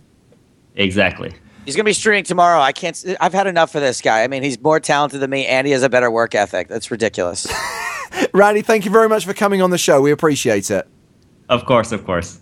Exactly. 0.76 1.34
He's 1.64 1.76
gonna 1.76 1.84
be 1.84 1.92
streaming 1.92 2.24
tomorrow. 2.24 2.60
I 2.60 2.72
can't. 2.72 3.04
I've 3.20 3.34
had 3.34 3.46
enough 3.46 3.74
of 3.74 3.82
this 3.82 4.00
guy. 4.00 4.22
I 4.22 4.28
mean, 4.28 4.42
he's 4.42 4.60
more 4.60 4.80
talented 4.80 5.20
than 5.20 5.30
me, 5.30 5.46
and 5.46 5.66
he 5.66 5.72
has 5.72 5.82
a 5.82 5.88
better 5.88 6.10
work 6.10 6.34
ethic. 6.34 6.68
That's 6.68 6.90
ridiculous. 6.90 7.46
Randy, 8.32 8.62
thank 8.62 8.84
you 8.84 8.90
very 8.90 9.08
much 9.08 9.26
for 9.26 9.34
coming 9.34 9.60
on 9.60 9.70
the 9.70 9.78
show. 9.78 10.00
We 10.00 10.10
appreciate 10.10 10.70
it. 10.70 10.88
Of 11.48 11.66
course, 11.66 11.92
of 11.92 12.04
course. 12.04 12.40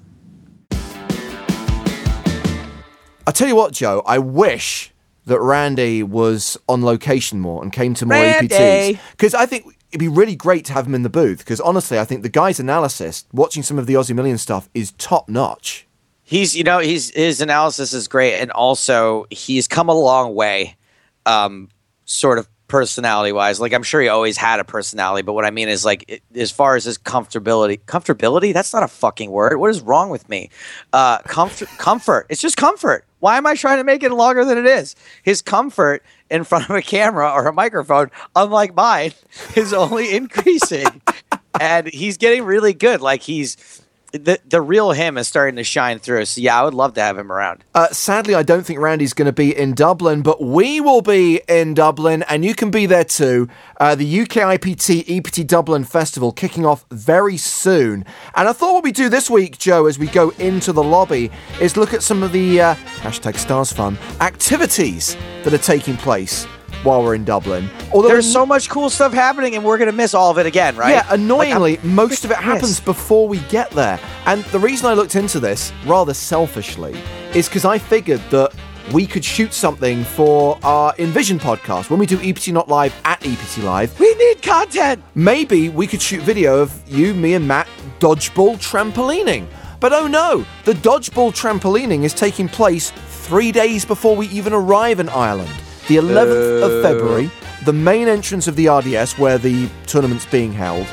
I'll 3.26 3.33
tell 3.33 3.49
you 3.49 3.57
what, 3.57 3.72
Joe, 3.72 4.03
I 4.07 4.18
wish 4.18 4.93
that 5.26 5.41
Randy 5.41 6.03
was 6.03 6.57
on 6.68 6.83
location 6.83 7.41
more 7.41 7.62
and 7.62 7.72
came 7.72 7.95
to 7.95 8.07
more 8.07 8.16
Randy! 8.16 8.49
APTs. 8.49 8.99
Because 9.11 9.35
I 9.35 9.47
think 9.47 9.66
it'd 9.91 10.01
be 10.01 10.09
really 10.09 10.36
great 10.36 10.64
to 10.66 10.72
have 10.72 10.86
him 10.86 10.95
in 10.95 11.03
the 11.03 11.09
booth. 11.09 11.39
Because 11.39 11.61
honestly, 11.61 11.99
I 11.99 12.05
think 12.05 12.22
the 12.22 12.28
guy's 12.28 12.61
analysis, 12.61 13.24
watching 13.32 13.62
some 13.62 13.78
of 13.78 13.86
the 13.86 13.95
Aussie 13.95 14.14
Million 14.14 14.39
stuff, 14.39 14.68
is 14.74 14.93
top 14.93 15.28
notch. 15.28 15.86
he's, 16.28 16.55
you 16.55 16.62
know, 16.62 16.78
he's 16.78 17.11
his 17.11 17.41
analysis 17.41 17.93
is 17.93 18.07
great, 18.07 18.39
and 18.39 18.51
also 18.51 19.26
he's 19.30 19.66
come 19.66 19.89
a 19.89 19.95
long 19.95 20.34
way, 20.34 20.76
um, 21.24 21.68
sort 22.05 22.39
of 22.39 22.49
personality 22.68 23.32
wise. 23.32 23.61
Like 23.61 23.72
I'm 23.72 23.82
sure 23.82 24.01
he 24.01 24.09
always 24.09 24.36
had 24.36 24.61
a 24.61 24.64
personality, 24.64 25.22
but 25.22 25.32
what 25.32 25.47
I 25.47 25.51
mean 25.51 25.70
is 25.70 25.86
like 25.86 26.05
it, 26.07 26.22
as 26.34 26.51
far 26.51 26.76
as 26.76 26.84
his 26.84 26.99
comfortability, 26.99 27.80
comfortability. 27.86 28.53
That's 28.53 28.74
not 28.74 28.82
a 28.82 28.89
fucking 28.89 29.30
word. 29.30 29.57
What 29.57 29.70
is 29.70 29.80
wrong 29.80 30.11
with 30.11 30.28
me? 30.28 30.51
Uh, 30.93 31.18
comfort, 31.22 31.68
comfort. 31.78 32.26
It's 32.28 32.43
just 32.43 32.59
comfort. 32.59 33.07
Why 33.20 33.36
am 33.36 33.46
I 33.46 33.54
trying 33.54 33.78
to 33.78 33.84
make 33.84 34.02
it 34.02 34.12
longer 34.12 34.44
than 34.44 34.58
it 34.58 34.66
is? 34.66 34.94
His 35.22 35.42
comfort 35.42 36.04
in 36.30 36.44
front 36.44 36.68
of 36.70 36.76
a 36.76 36.82
camera 36.82 37.30
or 37.30 37.46
a 37.46 37.52
microphone, 37.52 38.10
unlike 38.36 38.74
mine, 38.74 39.12
is 39.56 39.72
only 39.72 40.14
increasing, 40.14 41.02
and 41.60 41.88
he's 41.88 42.16
getting 42.16 42.44
really 42.44 42.74
good. 42.74 43.00
Like 43.00 43.22
he's 43.22 43.82
the 44.12 44.38
the 44.46 44.61
real 44.61 44.92
him 44.92 45.18
is 45.18 45.28
starting 45.28 45.56
to 45.56 45.64
shine 45.64 45.98
through. 45.98 46.24
So 46.24 46.40
yeah, 46.40 46.61
I 46.61 46.64
would 46.64 46.74
love 46.74 46.94
to 46.94 47.00
have 47.00 47.18
him 47.18 47.30
around. 47.30 47.64
Uh, 47.74 47.88
sadly, 47.88 48.34
I 48.34 48.42
don't 48.42 48.64
think 48.64 48.78
Randy's 48.78 49.12
going 49.12 49.26
to 49.26 49.32
be 49.32 49.56
in 49.56 49.74
Dublin, 49.74 50.22
but 50.22 50.42
we 50.42 50.80
will 50.80 51.02
be 51.02 51.40
in 51.48 51.74
Dublin, 51.74 52.22
and 52.24 52.44
you 52.44 52.54
can 52.54 52.70
be 52.70 52.86
there 52.86 53.04
too. 53.04 53.48
Uh, 53.78 53.94
the 53.94 54.18
UKIPT 54.24 55.04
EPT 55.09 55.46
Dublin 55.46 55.84
Festival 55.84 56.32
kicking 56.32 56.64
off 56.64 56.84
very 56.90 57.36
soon. 57.36 58.04
And 58.34 58.48
I 58.48 58.52
thought 58.52 58.74
what 58.74 58.84
we 58.84 58.92
do 58.92 59.09
this 59.09 59.28
week, 59.28 59.59
Joe, 59.59 59.86
as 59.86 59.98
we 59.98 60.06
go 60.06 60.30
into 60.30 60.72
the 60.72 60.82
lobby, 60.82 61.30
is 61.61 61.76
look 61.76 61.94
at 61.94 62.02
some 62.02 62.22
of 62.22 62.32
the 62.32 62.61
uh, 62.61 62.74
hashtag 63.00 63.36
Stars 63.36 63.72
Fun 63.72 63.98
activities 64.20 65.16
that 65.44 65.52
are 65.52 65.59
taking 65.59 65.96
place 65.96 66.46
while 66.82 67.02
we're 67.02 67.14
in 67.14 67.24
Dublin. 67.24 67.68
Although 67.92 68.08
There's 68.08 68.30
so 68.30 68.46
much 68.46 68.68
cool 68.68 68.90
stuff 68.90 69.12
happening, 69.12 69.54
and 69.54 69.64
we're 69.64 69.78
gonna 69.78 69.92
miss 69.92 70.14
all 70.14 70.30
of 70.30 70.38
it 70.38 70.46
again, 70.46 70.76
right? 70.76 70.90
Yeah, 70.90 71.06
annoyingly, 71.10 71.72
Like, 71.76 71.84
most 71.84 72.24
of 72.24 72.30
it 72.30 72.36
happens 72.36 72.80
before 72.80 73.28
we 73.28 73.38
get 73.48 73.70
there. 73.70 73.98
And 74.26 74.44
the 74.46 74.58
reason 74.58 74.86
I 74.86 74.94
looked 74.94 75.16
into 75.16 75.40
this, 75.40 75.72
rather 75.86 76.14
selfishly, 76.14 76.96
is 77.34 77.48
because 77.48 77.64
I 77.64 77.78
figured 77.78 78.20
that 78.30 78.52
we 78.92 79.06
could 79.06 79.24
shoot 79.24 79.52
something 79.52 80.02
for 80.02 80.58
our 80.62 80.94
Envision 80.98 81.38
podcast 81.38 81.90
when 81.90 81.98
we 81.98 82.06
do 82.06 82.18
EPT 82.22 82.48
Not 82.48 82.68
Live 82.68 82.94
at 83.04 83.24
EPT 83.26 83.58
Live. 83.58 83.98
We 84.00 84.14
need 84.14 84.40
content. 84.42 85.02
Maybe 85.14 85.68
we 85.68 85.86
could 85.86 86.00
shoot 86.00 86.22
video 86.22 86.60
of 86.60 86.72
you, 86.86 87.12
me, 87.12 87.34
and 87.34 87.46
Matt 87.46 87.68
dodgeball 88.00 88.56
trampolining. 88.56 89.46
But 89.80 89.92
oh 89.92 90.06
no, 90.06 90.44
the 90.64 90.72
dodgeball 90.72 91.32
trampolining 91.32 92.04
is 92.04 92.14
taking 92.14 92.48
place 92.48 92.90
three 93.08 93.52
days 93.52 93.84
before 93.84 94.16
we 94.16 94.26
even 94.28 94.52
arrive 94.52 95.00
in 95.00 95.08
Ireland. 95.10 95.52
The 95.89 95.97
11th 95.97 96.62
of 96.62 96.82
February, 96.82 97.30
the 97.64 97.72
main 97.72 98.09
entrance 98.09 98.47
of 98.47 98.57
the 98.57 98.68
RDS 98.68 99.18
where 99.18 99.39
the 99.39 99.70
tournament's 99.86 100.26
being 100.26 100.53
held, 100.53 100.86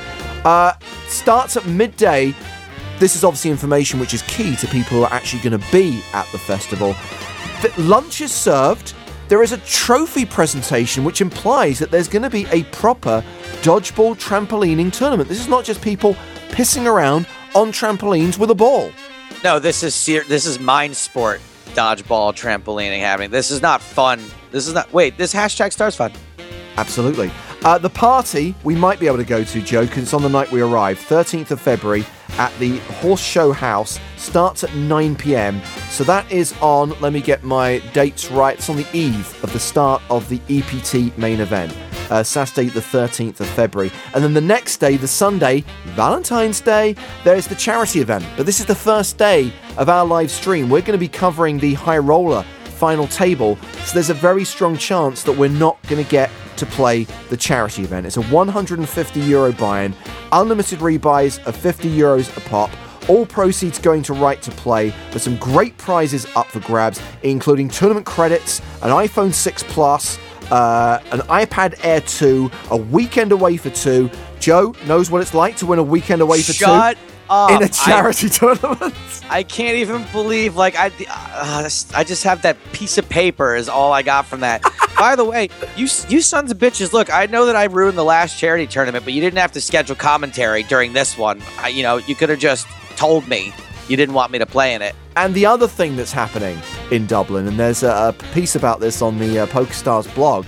uh, 0.45 0.71
starts 1.07 1.57
at 1.57 1.65
midday. 1.65 2.33
This 2.97 3.17
is 3.17 3.25
obviously 3.25 3.51
information 3.51 3.99
which 3.99 4.13
is 4.13 4.21
key 4.21 4.55
to 4.55 4.67
people 4.67 4.97
who 4.97 5.03
are 5.03 5.11
actually 5.11 5.41
going 5.41 5.59
to 5.59 5.71
be 5.71 6.01
at 6.13 6.25
the 6.31 6.37
festival. 6.37 6.95
The 7.61 7.73
lunch 7.81 8.21
is 8.21 8.31
served. 8.31 8.93
There 9.27 9.43
is 9.43 9.51
a 9.51 9.57
trophy 9.57 10.25
presentation 10.25 11.03
which 11.03 11.19
implies 11.19 11.77
that 11.79 11.91
there's 11.91 12.07
going 12.07 12.23
to 12.23 12.29
be 12.29 12.45
a 12.51 12.63
proper 12.65 13.21
dodgeball 13.63 14.15
trampolining 14.15 14.93
tournament. 14.93 15.27
This 15.27 15.41
is 15.41 15.49
not 15.49 15.65
just 15.65 15.81
people 15.81 16.13
pissing 16.51 16.85
around 16.85 17.27
on 17.53 17.73
trampolines 17.73 18.37
with 18.37 18.49
a 18.49 18.55
ball. 18.55 18.91
No, 19.43 19.59
this 19.59 19.83
is 19.83 19.93
ser- 19.93 20.23
this 20.23 20.45
is 20.45 20.59
mind 20.59 20.95
sport, 20.95 21.41
dodgeball, 21.75 22.33
trampolining 22.33 22.99
happening. 22.99 23.29
This 23.29 23.51
is 23.51 23.61
not 23.61 23.81
fun. 23.81 24.23
This 24.51 24.67
is 24.67 24.73
not. 24.73 24.91
Wait, 24.93 25.17
this 25.17 25.33
hashtag 25.33 25.73
stars 25.73 25.95
fun. 25.95 26.11
Absolutely. 26.77 27.31
Uh, 27.63 27.79
the 27.79 27.89
party 27.89 28.53
we 28.63 28.75
might 28.75 28.99
be 28.99 29.07
able 29.07 29.17
to 29.17 29.23
go 29.23 29.43
to, 29.43 29.61
Joe, 29.61 29.85
because 29.85 30.03
it's 30.03 30.13
on 30.13 30.21
the 30.21 30.29
night 30.29 30.51
we 30.51 30.61
arrive, 30.61 30.99
13th 30.99 31.49
of 31.51 31.59
February 31.59 32.05
at 32.37 32.55
the 32.59 32.77
Horse 32.77 33.21
Show 33.21 33.51
House. 33.51 33.99
Starts 34.17 34.63
at 34.63 34.75
9 34.75 35.15
pm. 35.15 35.61
So 35.89 36.03
that 36.03 36.31
is 36.31 36.53
on, 36.61 36.91
let 37.01 37.11
me 37.11 37.21
get 37.21 37.43
my 37.43 37.79
dates 37.93 38.29
right, 38.29 38.57
it's 38.57 38.69
on 38.69 38.77
the 38.77 38.87
eve 38.93 39.43
of 39.43 39.51
the 39.51 39.59
start 39.59 40.01
of 40.09 40.29
the 40.29 40.39
EPT 40.47 41.17
main 41.17 41.39
event. 41.39 41.75
Uh, 42.11 42.21
Saturday, 42.21 42.69
the 42.69 42.79
13th 42.79 43.39
of 43.39 43.47
February. 43.47 43.91
And 44.13 44.23
then 44.23 44.33
the 44.33 44.41
next 44.41 44.77
day, 44.77 44.95
the 44.95 45.07
Sunday, 45.07 45.63
Valentine's 45.95 46.61
Day, 46.61 46.95
there's 47.23 47.47
the 47.47 47.55
charity 47.55 47.99
event. 47.99 48.25
But 48.37 48.45
this 48.45 48.59
is 48.59 48.67
the 48.67 48.75
first 48.75 49.17
day 49.17 49.51
of 49.77 49.89
our 49.89 50.05
live 50.05 50.31
stream. 50.31 50.69
We're 50.69 50.81
going 50.81 50.93
to 50.93 50.97
be 50.97 51.07
covering 51.07 51.59
the 51.59 51.73
High 51.73 51.97
Roller 51.97 52.43
final 52.75 53.07
table. 53.07 53.57
So 53.85 53.93
there's 53.93 54.09
a 54.09 54.13
very 54.13 54.43
strong 54.43 54.77
chance 54.77 55.23
that 55.23 55.37
we're 55.37 55.49
not 55.49 55.81
going 55.87 56.03
to 56.03 56.09
get 56.09 56.29
to 56.57 56.65
play 56.65 57.03
the 57.29 57.37
charity 57.37 57.83
event. 57.83 58.05
It's 58.05 58.17
a 58.17 58.23
150 58.23 59.19
euro 59.21 59.51
buy-in, 59.53 59.95
unlimited 60.31 60.79
rebuys 60.79 61.43
of 61.45 61.55
50 61.55 61.89
euros 61.89 62.35
a 62.35 62.41
pop. 62.49 62.69
All 63.09 63.25
proceeds 63.25 63.77
going 63.77 64.01
to 64.03 64.13
Right 64.13 64.41
to 64.41 64.51
Play. 64.51 64.89
There's 65.11 65.23
some 65.23 65.37
great 65.37 65.77
prizes 65.77 66.25
up 66.35 66.47
for 66.47 66.59
grabs, 66.61 66.99
including 67.21 67.69
tournament 67.69 68.05
credits, 68.05 68.59
an 68.81 68.89
iPhone 68.89 69.31
6 69.31 69.63
Plus, 69.63 70.17
uh, 70.49 70.99
an 71.11 71.19
iPad 71.21 71.75
Air 71.83 72.01
2, 72.01 72.49
a 72.71 72.77
weekend 72.77 73.31
away 73.31 73.57
for 73.57 73.69
two. 73.69 74.09
Joe 74.39 74.75
knows 74.87 75.11
what 75.11 75.21
it's 75.21 75.33
like 75.33 75.55
to 75.57 75.65
win 75.65 75.79
a 75.79 75.83
weekend 75.83 76.21
away 76.21 76.41
for 76.41 76.53
Shut 76.53 76.97
two 76.97 77.14
up. 77.29 77.51
in 77.51 77.63
a 77.63 77.67
charity 77.67 78.29
tournament. 78.29 78.93
I 79.29 79.43
can't 79.43 79.77
even 79.77 80.05
believe 80.11 80.55
like 80.55 80.75
I 80.75 80.91
uh, 81.09 81.69
I 81.93 82.03
just 82.03 82.23
have 82.23 82.41
that 82.43 82.57
piece 82.73 82.97
of 82.97 83.07
paper 83.09 83.55
is 83.55 83.69
all 83.69 83.93
I 83.93 84.01
got 84.01 84.25
from 84.25 84.41
that. 84.41 84.63
By 84.99 85.15
the 85.15 85.25
way, 85.25 85.49
you 85.75 85.87
you 86.07 86.21
sons 86.21 86.51
of 86.51 86.57
bitches, 86.57 86.93
look, 86.93 87.13
I 87.13 87.25
know 87.25 87.45
that 87.47 87.55
I 87.55 87.65
ruined 87.65 87.97
the 87.97 88.03
last 88.03 88.39
charity 88.39 88.67
tournament, 88.67 89.03
but 89.03 89.13
you 89.13 89.21
didn't 89.21 89.39
have 89.39 89.51
to 89.53 89.61
schedule 89.61 89.95
commentary 89.95 90.63
during 90.63 90.93
this 90.93 91.17
one. 91.17 91.41
I, 91.59 91.69
you 91.69 91.83
know, 91.83 91.97
you 91.97 92.15
could 92.15 92.29
have 92.29 92.39
just 92.39 92.67
told 92.95 93.27
me 93.27 93.53
you 93.87 93.97
didn't 93.97 94.15
want 94.15 94.31
me 94.31 94.39
to 94.39 94.45
play 94.45 94.73
in 94.73 94.81
it. 94.81 94.95
And 95.15 95.33
the 95.33 95.45
other 95.45 95.67
thing 95.67 95.95
that's 95.95 96.11
happening 96.11 96.59
in 96.91 97.05
Dublin, 97.05 97.47
and 97.47 97.59
there's 97.59 97.83
a, 97.83 97.89
a 97.89 98.33
piece 98.33 98.55
about 98.55 98.79
this 98.79 99.01
on 99.01 99.17
the 99.19 99.39
uh, 99.39 99.45
PokerStars 99.47 100.13
blog, 100.15 100.45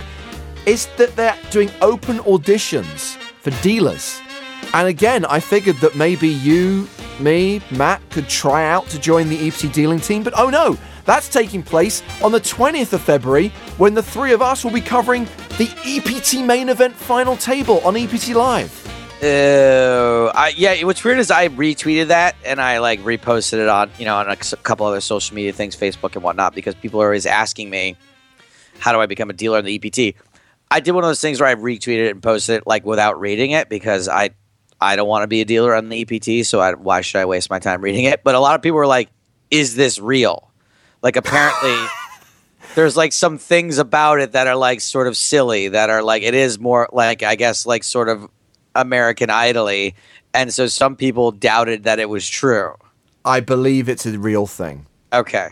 is 0.66 0.86
that 0.96 1.14
they're 1.16 1.36
doing 1.50 1.70
open 1.80 2.18
auditions 2.18 3.16
for 3.40 3.50
dealers. 3.62 4.20
And 4.74 4.88
again, 4.88 5.24
I 5.24 5.40
figured 5.40 5.76
that 5.76 5.96
maybe 5.96 6.28
you, 6.28 6.88
me, 7.20 7.62
Matt 7.70 8.02
could 8.10 8.28
try 8.28 8.68
out 8.68 8.86
to 8.88 8.98
join 8.98 9.28
the 9.28 9.48
EPT 9.48 9.72
dealing 9.72 10.00
team, 10.00 10.22
but 10.22 10.34
oh 10.36 10.50
no, 10.50 10.76
that's 11.04 11.28
taking 11.28 11.62
place 11.62 12.02
on 12.22 12.32
the 12.32 12.40
20th 12.40 12.92
of 12.92 13.00
February 13.00 13.48
when 13.78 13.94
the 13.94 14.02
three 14.02 14.32
of 14.32 14.42
us 14.42 14.64
will 14.64 14.72
be 14.72 14.80
covering 14.80 15.24
the 15.56 15.70
EPT 15.86 16.44
main 16.44 16.68
event 16.68 16.94
final 16.94 17.36
table 17.36 17.80
on 17.80 17.96
EPT 17.96 18.34
Live. 18.34 18.86
Uh, 19.22 20.30
I, 20.32 20.52
yeah, 20.56 20.84
what's 20.84 21.02
weird 21.02 21.18
is 21.18 21.30
I 21.30 21.48
retweeted 21.48 22.08
that 22.08 22.36
and 22.44 22.60
I 22.60 22.78
like 22.78 23.00
reposted 23.00 23.54
it 23.54 23.68
on 23.68 23.90
you 23.98 24.04
know 24.04 24.14
on 24.16 24.28
a 24.28 24.36
couple 24.36 24.86
other 24.86 25.00
social 25.00 25.34
media 25.34 25.52
things, 25.52 25.74
Facebook 25.74 26.14
and 26.14 26.22
whatnot, 26.22 26.54
because 26.54 26.76
people 26.76 27.02
are 27.02 27.06
always 27.06 27.26
asking 27.26 27.68
me, 27.68 27.96
how 28.78 28.92
do 28.92 29.00
I 29.00 29.06
become 29.06 29.28
a 29.28 29.32
dealer 29.32 29.58
in 29.58 29.64
the 29.64 29.74
EPT? 29.74 30.14
I 30.70 30.80
did 30.80 30.92
one 30.92 31.02
of 31.02 31.08
those 31.08 31.20
things 31.20 31.40
where 31.40 31.48
I 31.48 31.54
retweeted 31.54 32.06
it 32.06 32.10
and 32.10 32.22
posted 32.22 32.58
it 32.58 32.66
like 32.66 32.84
without 32.84 33.18
reading 33.18 33.52
it 33.52 33.68
because 33.68 34.08
I 34.08 34.30
I 34.80 34.96
don't 34.96 35.08
want 35.08 35.22
to 35.22 35.26
be 35.26 35.40
a 35.40 35.44
dealer 35.44 35.74
on 35.74 35.88
the 35.88 36.00
EPT, 36.02 36.46
so 36.46 36.60
I, 36.60 36.74
why 36.74 37.00
should 37.00 37.18
I 37.18 37.24
waste 37.24 37.50
my 37.50 37.58
time 37.58 37.82
reading 37.82 38.04
it? 38.04 38.22
But 38.22 38.34
a 38.34 38.40
lot 38.40 38.54
of 38.54 38.62
people 38.62 38.76
were 38.76 38.86
like, 38.86 39.10
"Is 39.50 39.76
this 39.76 39.98
real?" 39.98 40.50
Like 41.02 41.16
apparently. 41.16 41.76
There's 42.74 42.96
like 42.96 43.12
some 43.12 43.38
things 43.38 43.78
about 43.78 44.20
it 44.20 44.32
that 44.32 44.46
are 44.46 44.54
like 44.54 44.80
sort 44.80 45.08
of 45.08 45.16
silly 45.16 45.68
that 45.68 45.90
are 45.90 46.02
like 46.02 46.22
it 46.22 46.34
is 46.34 46.60
more 46.60 46.88
like 46.92 47.22
I 47.22 47.34
guess 47.34 47.66
like 47.66 47.82
sort 47.82 48.08
of 48.08 48.28
American 48.74 49.30
Idol-y. 49.30 49.94
and 50.34 50.52
so 50.52 50.66
some 50.66 50.94
people 50.94 51.32
doubted 51.32 51.84
that 51.84 51.98
it 51.98 52.08
was 52.08 52.28
true. 52.28 52.74
I 53.24 53.40
believe 53.40 53.88
it's 53.88 54.06
a 54.06 54.16
real 54.18 54.46
thing. 54.46 54.86
Okay, 55.12 55.48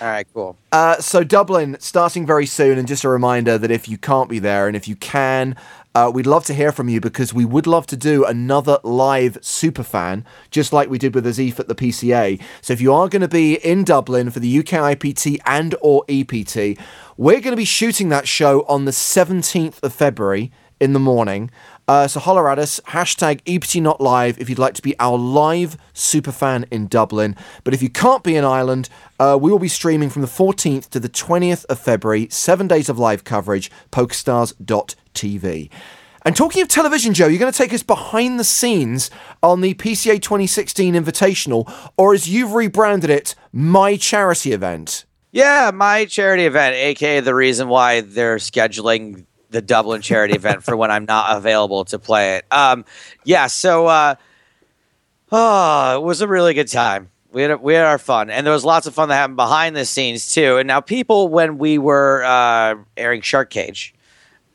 all 0.00 0.08
right, 0.08 0.26
cool. 0.32 0.56
Uh, 0.72 0.96
so 1.00 1.24
Dublin 1.24 1.76
starting 1.80 2.26
very 2.26 2.46
soon, 2.46 2.78
and 2.78 2.86
just 2.86 3.04
a 3.04 3.08
reminder 3.08 3.58
that 3.58 3.70
if 3.70 3.88
you 3.88 3.98
can't 3.98 4.28
be 4.28 4.38
there, 4.38 4.66
and 4.66 4.76
if 4.76 4.86
you 4.88 4.96
can, 4.96 5.56
uh, 5.94 6.10
we'd 6.12 6.26
love 6.26 6.44
to 6.44 6.54
hear 6.54 6.70
from 6.70 6.88
you 6.88 7.00
because 7.00 7.34
we 7.34 7.44
would 7.44 7.66
love 7.66 7.86
to 7.88 7.96
do 7.96 8.24
another 8.24 8.78
live 8.84 9.40
superfan, 9.40 10.24
just 10.50 10.72
like 10.72 10.88
we 10.88 10.98
did 10.98 11.14
with 11.14 11.26
Azif 11.26 11.58
at 11.58 11.66
the 11.66 11.74
PCA. 11.74 12.40
So 12.62 12.72
if 12.72 12.80
you 12.80 12.92
are 12.92 13.08
going 13.08 13.22
to 13.22 13.28
be 13.28 13.54
in 13.54 13.82
Dublin 13.84 14.30
for 14.30 14.38
the 14.38 14.62
UKIPT 14.62 15.38
and 15.46 15.74
or 15.80 16.04
EPT, 16.08 16.78
we're 17.16 17.40
going 17.40 17.52
to 17.52 17.56
be 17.56 17.64
shooting 17.64 18.08
that 18.10 18.28
show 18.28 18.62
on 18.62 18.84
the 18.84 18.92
17th 18.92 19.82
of 19.82 19.92
February 19.92 20.52
in 20.80 20.92
the 20.92 21.00
morning. 21.00 21.50
Uh, 21.90 22.06
so 22.06 22.20
holler 22.20 22.48
at 22.48 22.56
us, 22.56 22.78
hashtag 22.90 23.40
EPT 23.48 23.82
not 23.82 24.00
live 24.00 24.38
if 24.38 24.48
you'd 24.48 24.60
like 24.60 24.74
to 24.74 24.80
be 24.80 24.94
our 25.00 25.18
live 25.18 25.76
superfan 25.92 26.64
in 26.70 26.86
Dublin. 26.86 27.34
But 27.64 27.74
if 27.74 27.82
you 27.82 27.90
can't 27.90 28.22
be 28.22 28.36
in 28.36 28.44
Ireland, 28.44 28.88
uh, 29.18 29.36
we 29.42 29.50
will 29.50 29.58
be 29.58 29.66
streaming 29.66 30.08
from 30.08 30.22
the 30.22 30.28
14th 30.28 30.88
to 30.90 31.00
the 31.00 31.08
20th 31.08 31.64
of 31.64 31.80
February, 31.80 32.28
seven 32.30 32.68
days 32.68 32.88
of 32.88 33.00
live 33.00 33.24
coverage, 33.24 33.72
pokerstars.tv. 33.90 35.68
And 36.24 36.36
talking 36.36 36.62
of 36.62 36.68
television, 36.68 37.12
Joe, 37.12 37.26
you're 37.26 37.40
going 37.40 37.50
to 37.50 37.58
take 37.58 37.74
us 37.74 37.82
behind 37.82 38.38
the 38.38 38.44
scenes 38.44 39.10
on 39.42 39.60
the 39.60 39.74
PCA 39.74 40.22
2016 40.22 40.94
Invitational, 40.94 41.90
or 41.96 42.14
as 42.14 42.28
you've 42.28 42.52
rebranded 42.52 43.10
it, 43.10 43.34
My 43.52 43.96
Charity 43.96 44.52
Event. 44.52 45.06
Yeah, 45.32 45.70
my 45.72 46.06
charity 46.06 46.46
event, 46.46 46.74
aka 46.74 47.20
the 47.20 47.34
reason 47.34 47.68
why 47.68 48.00
they're 48.00 48.38
scheduling 48.38 49.26
the 49.50 49.60
Dublin 49.60 50.00
charity 50.00 50.34
event 50.34 50.62
for 50.62 50.76
when 50.76 50.90
I'm 50.90 51.04
not 51.04 51.36
available 51.36 51.84
to 51.86 51.98
play 51.98 52.36
it. 52.36 52.46
Um, 52.50 52.84
yeah, 53.24 53.46
so 53.48 53.86
uh, 53.86 54.14
oh, 55.32 55.96
it 55.96 56.02
was 56.02 56.20
a 56.20 56.28
really 56.28 56.54
good 56.54 56.68
time. 56.68 57.10
We 57.32 57.42
had 57.42 57.62
we 57.62 57.74
had 57.74 57.84
our 57.84 57.98
fun, 57.98 58.30
and 58.30 58.44
there 58.46 58.52
was 58.52 58.64
lots 58.64 58.86
of 58.86 58.94
fun 58.94 59.08
that 59.08 59.14
happened 59.14 59.36
behind 59.36 59.76
the 59.76 59.84
scenes 59.84 60.32
too. 60.32 60.56
And 60.56 60.66
now 60.66 60.80
people, 60.80 61.28
when 61.28 61.58
we 61.58 61.78
were 61.78 62.24
uh, 62.24 62.76
airing 62.96 63.20
Shark 63.20 63.50
Cage, 63.50 63.94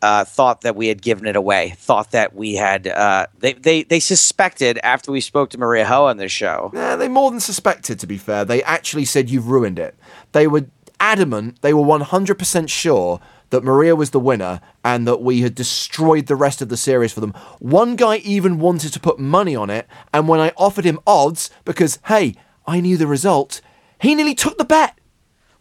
uh, 0.01 0.25
thought 0.25 0.61
that 0.61 0.75
we 0.75 0.87
had 0.87 1.01
given 1.01 1.25
it 1.25 1.37
away. 1.37 1.73
Thought 1.77 2.11
that 2.11 2.35
we 2.35 2.55
had 2.55 2.87
uh, 2.87 3.27
they 3.39 3.53
they 3.53 3.83
they 3.83 4.01
suspected 4.01 4.77
after 4.83 5.11
we 5.11 5.21
spoke 5.21 5.51
to 5.51 5.57
Maria 5.57 5.85
Ho 5.85 6.05
on 6.07 6.17
this 6.17 6.33
show. 6.33 6.71
Eh, 6.75 6.97
they 6.97 7.07
more 7.07 7.31
than 7.31 7.39
suspected, 7.39 7.97
to 7.99 8.07
be 8.07 8.17
fair. 8.17 8.43
They 8.43 8.61
actually 8.63 9.05
said 9.05 9.29
you've 9.29 9.47
ruined 9.47 9.79
it. 9.79 9.95
They 10.33 10.45
were 10.45 10.65
adamant, 10.99 11.61
they 11.61 11.73
were 11.73 11.83
100% 11.83 12.69
sure 12.69 13.19
that 13.51 13.63
Maria 13.63 13.95
was 13.95 14.09
the 14.11 14.19
winner 14.19 14.61
and 14.83 15.07
that 15.07 15.21
we 15.21 15.41
had 15.41 15.55
destroyed 15.55 16.25
the 16.27 16.35
rest 16.35 16.61
of 16.61 16.69
the 16.69 16.77
series 16.77 17.13
for 17.13 17.21
them. 17.21 17.33
One 17.59 17.95
guy 17.95 18.17
even 18.17 18.59
wanted 18.59 18.91
to 18.93 18.99
put 18.99 19.19
money 19.19 19.55
on 19.55 19.69
it, 19.69 19.87
and 20.13 20.27
when 20.27 20.39
I 20.39 20.51
offered 20.57 20.85
him 20.85 20.99
odds, 21.07 21.49
because, 21.63 21.99
hey, 22.07 22.35
I 22.67 22.79
knew 22.79 22.97
the 22.97 23.07
result, 23.07 23.61
he 24.01 24.15
nearly 24.15 24.35
took 24.35 24.57
the 24.57 24.65
bet. 24.65 24.97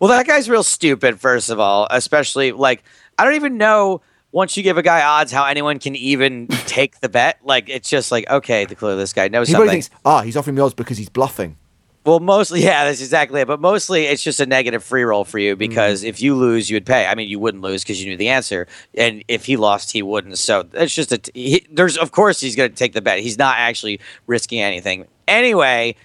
Well, 0.01 0.09
that 0.11 0.27
guy's 0.27 0.51
real 0.51 0.63
stupid, 0.63 1.21
first 1.21 1.51
of 1.51 1.61
all, 1.61 1.87
especially 1.91 2.53
like 2.53 2.83
I 3.19 3.25
don't 3.25 3.35
even 3.35 3.57
know 3.59 4.01
once 4.33 4.57
you 4.57 4.63
give 4.65 4.77
a 4.77 4.83
guy 4.83 5.03
odds 5.05 5.31
how 5.31 5.45
anyone 5.45 5.79
can 5.79 5.95
even 5.95 6.47
take 6.67 6.99
the 7.01 7.09
bet. 7.09 7.39
Like 7.45 7.69
it's 7.69 7.89
just 7.89 8.11
like, 8.11 8.29
okay, 8.29 8.65
the 8.65 8.75
clue 8.75 8.97
this 8.97 9.13
guy 9.13 9.29
knows 9.29 9.47
He 9.49 9.53
something. 9.53 9.71
thinks, 9.71 9.91
ah, 10.05 10.23
he's 10.23 10.37
offering 10.37 10.57
me 10.57 10.63
odds 10.63 10.75
because 10.75 10.99
he's 10.99 11.09
bluffing. 11.09 11.57
Well, 12.05 12.21
mostly, 12.21 12.63
yeah, 12.65 12.85
that's 12.85 13.01
exactly 13.01 13.41
it. 13.41 13.47
But 13.47 13.61
mostly 13.61 14.05
it's 14.05 14.23
just 14.23 14.41
a 14.41 14.47
negative 14.47 14.85
free 14.85 15.05
roll 15.05 15.25
for 15.25 15.39
you 15.39 15.53
mm-hmm. 15.53 15.59
because 15.59 16.03
if 16.03 16.21
you 16.21 16.35
lose, 16.35 16.71
you 16.71 16.77
would 16.77 16.87
pay. 16.87 17.07
I 17.07 17.15
mean, 17.15 17.29
you 17.29 17.39
wouldn't 17.39 17.63
lose 17.63 17.83
because 17.83 18.03
you 18.03 18.11
knew 18.11 18.17
the 18.17 18.29
answer. 18.29 18.67
And 18.97 19.25
if 19.29 19.45
he 19.47 19.57
lost, 19.57 19.93
he 19.93 20.03
wouldn't. 20.03 20.39
So 20.39 20.67
it's 20.73 20.95
just 20.95 21.13
a, 21.13 21.19
t- 21.19 21.33
he, 21.35 21.67
there's, 21.71 21.97
of 21.97 22.13
course, 22.13 22.41
he's 22.41 22.57
going 22.57 22.71
to 22.71 22.77
take 22.77 22.93
the 22.93 23.03
bet. 23.03 23.21
He's 23.21 23.39
not 23.39 23.59
actually 23.59 24.01
risking 24.27 24.61
anything. 24.61 25.07
Anyway, 25.27 25.97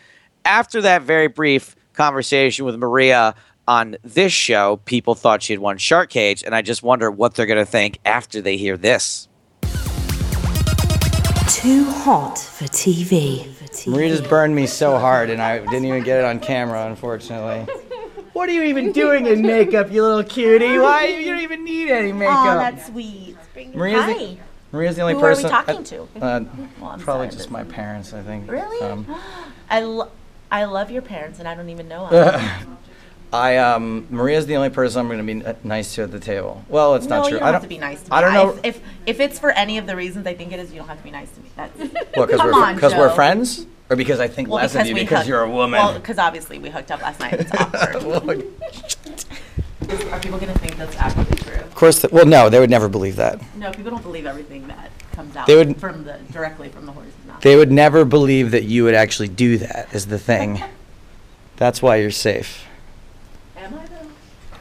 after 0.45 0.81
that 0.81 1.03
very 1.03 1.27
brief 1.27 1.75
conversation 1.93 2.65
with 2.65 2.75
Maria 2.75 3.35
on 3.67 3.97
this 4.03 4.33
show, 4.33 4.77
people 4.85 5.13
thought 5.15 5.43
she 5.43 5.53
had 5.53 5.59
won 5.59 5.77
Shark 5.77 6.09
Cage, 6.09 6.43
and 6.43 6.55
I 6.55 6.63
just 6.63 6.81
wonder 6.81 7.11
what 7.11 7.35
they're 7.35 7.45
going 7.45 7.59
to 7.59 7.65
think 7.65 7.99
after 8.03 8.41
they 8.41 8.57
hear 8.57 8.77
this. 8.77 9.28
Too 11.49 11.85
hot 11.85 12.37
for 12.37 12.65
TV. 12.65 13.45
For 13.83 13.89
Maria 13.89 14.15
just 14.15 14.29
burned 14.29 14.55
me 14.55 14.67
so 14.67 14.97
hard, 14.97 15.29
and 15.29 15.41
I 15.41 15.59
didn't 15.59 15.85
even 15.85 16.03
get 16.03 16.19
it 16.19 16.25
on 16.25 16.39
camera, 16.39 16.85
unfortunately. 16.87 17.65
What 18.33 18.47
are 18.47 18.53
you 18.53 18.61
even 18.63 18.93
doing 18.93 19.25
in 19.25 19.41
makeup, 19.41 19.91
you 19.91 20.01
little 20.01 20.23
cutie? 20.23 20.77
Why 20.77 21.07
you 21.07 21.25
don't 21.31 21.41
even 21.41 21.65
need 21.65 21.89
any 21.89 22.13
makeup? 22.13 22.35
Oh, 22.37 22.53
that's 22.59 22.85
sweet. 22.87 23.35
Maria's 23.73 24.03
Hi. 24.03 24.13
the, 24.13 24.37
Maria's 24.71 24.95
the 24.95 25.01
only 25.01 25.15
Who 25.15 25.19
are 25.19 25.23
we 25.29 25.35
person. 25.35 25.49
talking 25.49 25.83
to? 25.83 26.03
Uh, 26.03 26.07
Well, 26.79 26.91
I'm 26.91 26.99
probably 26.99 27.25
sorry, 27.25 27.27
just 27.27 27.37
this- 27.39 27.49
my 27.49 27.65
parents, 27.65 28.13
I 28.13 28.21
think. 28.21 28.49
Really? 28.49 28.79
Um, 28.87 29.05
I, 29.69 29.81
lo- 29.81 30.11
I 30.51 30.63
love 30.65 30.89
your 30.89 31.01
parents, 31.01 31.39
and 31.39 31.49
I 31.49 31.55
don't 31.55 31.67
even 31.69 31.89
know 31.89 32.07
them. 32.09 32.77
I 33.31 33.57
um, 33.57 34.07
Maria's 34.09 34.47
the 34.47 34.55
only 34.55 34.69
person 34.71 35.01
I'm 35.01 35.07
going 35.07 35.19
to 35.19 35.23
be 35.23 35.45
n- 35.47 35.55
nice 35.63 35.93
to 35.95 36.03
at 36.03 36.11
the 36.11 36.19
table. 36.19 36.63
Well, 36.67 36.95
it's 36.95 37.05
no, 37.05 37.17
not 37.17 37.25
you 37.25 37.29
true. 37.31 37.39
don't 37.39 37.47
I 37.47 37.51
have 37.51 37.61
don't 37.61 37.69
to 37.69 37.75
be 37.75 37.77
nice 37.77 38.01
to 38.01 38.09
me. 38.09 38.17
I 38.17 38.21
don't 38.21 38.33
know. 38.33 38.59
If, 38.63 38.77
if 38.77 38.81
if 39.05 39.19
it's 39.19 39.37
for 39.39 39.51
any 39.51 39.77
of 39.77 39.85
the 39.85 39.95
reasons 39.95 40.25
I 40.25 40.33
think 40.33 40.51
it 40.51 40.59
is, 40.59 40.71
you 40.71 40.79
don't 40.79 40.87
have 40.87 40.97
to 40.97 41.03
be 41.03 41.11
nice 41.11 41.29
to 41.31 41.41
me. 41.41 41.49
That's 41.55 41.77
What, 42.15 42.27
because 42.27 42.37
Come 42.41 42.47
we're 42.47 42.63
on, 42.63 42.75
because 42.75 42.95
we're 42.95 43.13
friends, 43.13 43.67
or 43.89 43.95
because 43.95 44.19
I 44.19 44.27
think 44.27 44.49
well, 44.49 44.57
less 44.57 44.73
of 44.75 44.87
you 44.87 44.95
because 44.95 45.27
you're 45.27 45.41
a 45.43 45.49
woman. 45.49 45.79
Well, 45.79 45.93
because 45.93 46.17
obviously 46.17 46.57
we 46.57 46.69
hooked 46.69 46.89
up 46.91 47.01
last 47.01 47.19
night. 47.19 47.33
It's 47.33 47.51
awkward. 48.13 48.45
Are 50.11 50.19
people 50.19 50.37
gonna 50.39 50.53
think 50.59 50.77
that's 50.77 50.95
actually 50.97 51.35
true? 51.37 51.55
Of 51.55 51.73
course, 51.75 52.01
th- 52.01 52.11
well, 52.13 52.25
no, 52.25 52.49
they 52.49 52.59
would 52.59 52.69
never 52.69 52.87
believe 52.89 53.15
that. 53.15 53.39
No, 53.55 53.71
people 53.71 53.89
don't 53.91 54.03
believe 54.03 54.25
everything 54.27 54.67
that 54.67 54.91
comes 55.13 55.35
out 55.35 55.47
They 55.47 55.55
would- 55.55 55.77
from 55.77 56.03
the 56.03 56.19
directly 56.31 56.69
from 56.69 56.85
the 56.85 56.91
horse's 56.91 57.13
mouth. 57.27 57.41
They 57.41 57.55
would 57.55 57.71
never 57.71 58.05
believe 58.05 58.51
that 58.51 58.63
you 58.65 58.83
would 58.83 58.93
actually 58.93 59.29
do 59.29 59.57
that. 59.59 59.87
Is 59.93 60.07
the 60.07 60.19
thing. 60.19 60.63
That's 61.57 61.81
why 61.81 61.95
you're 61.97 62.11
safe. 62.11 62.65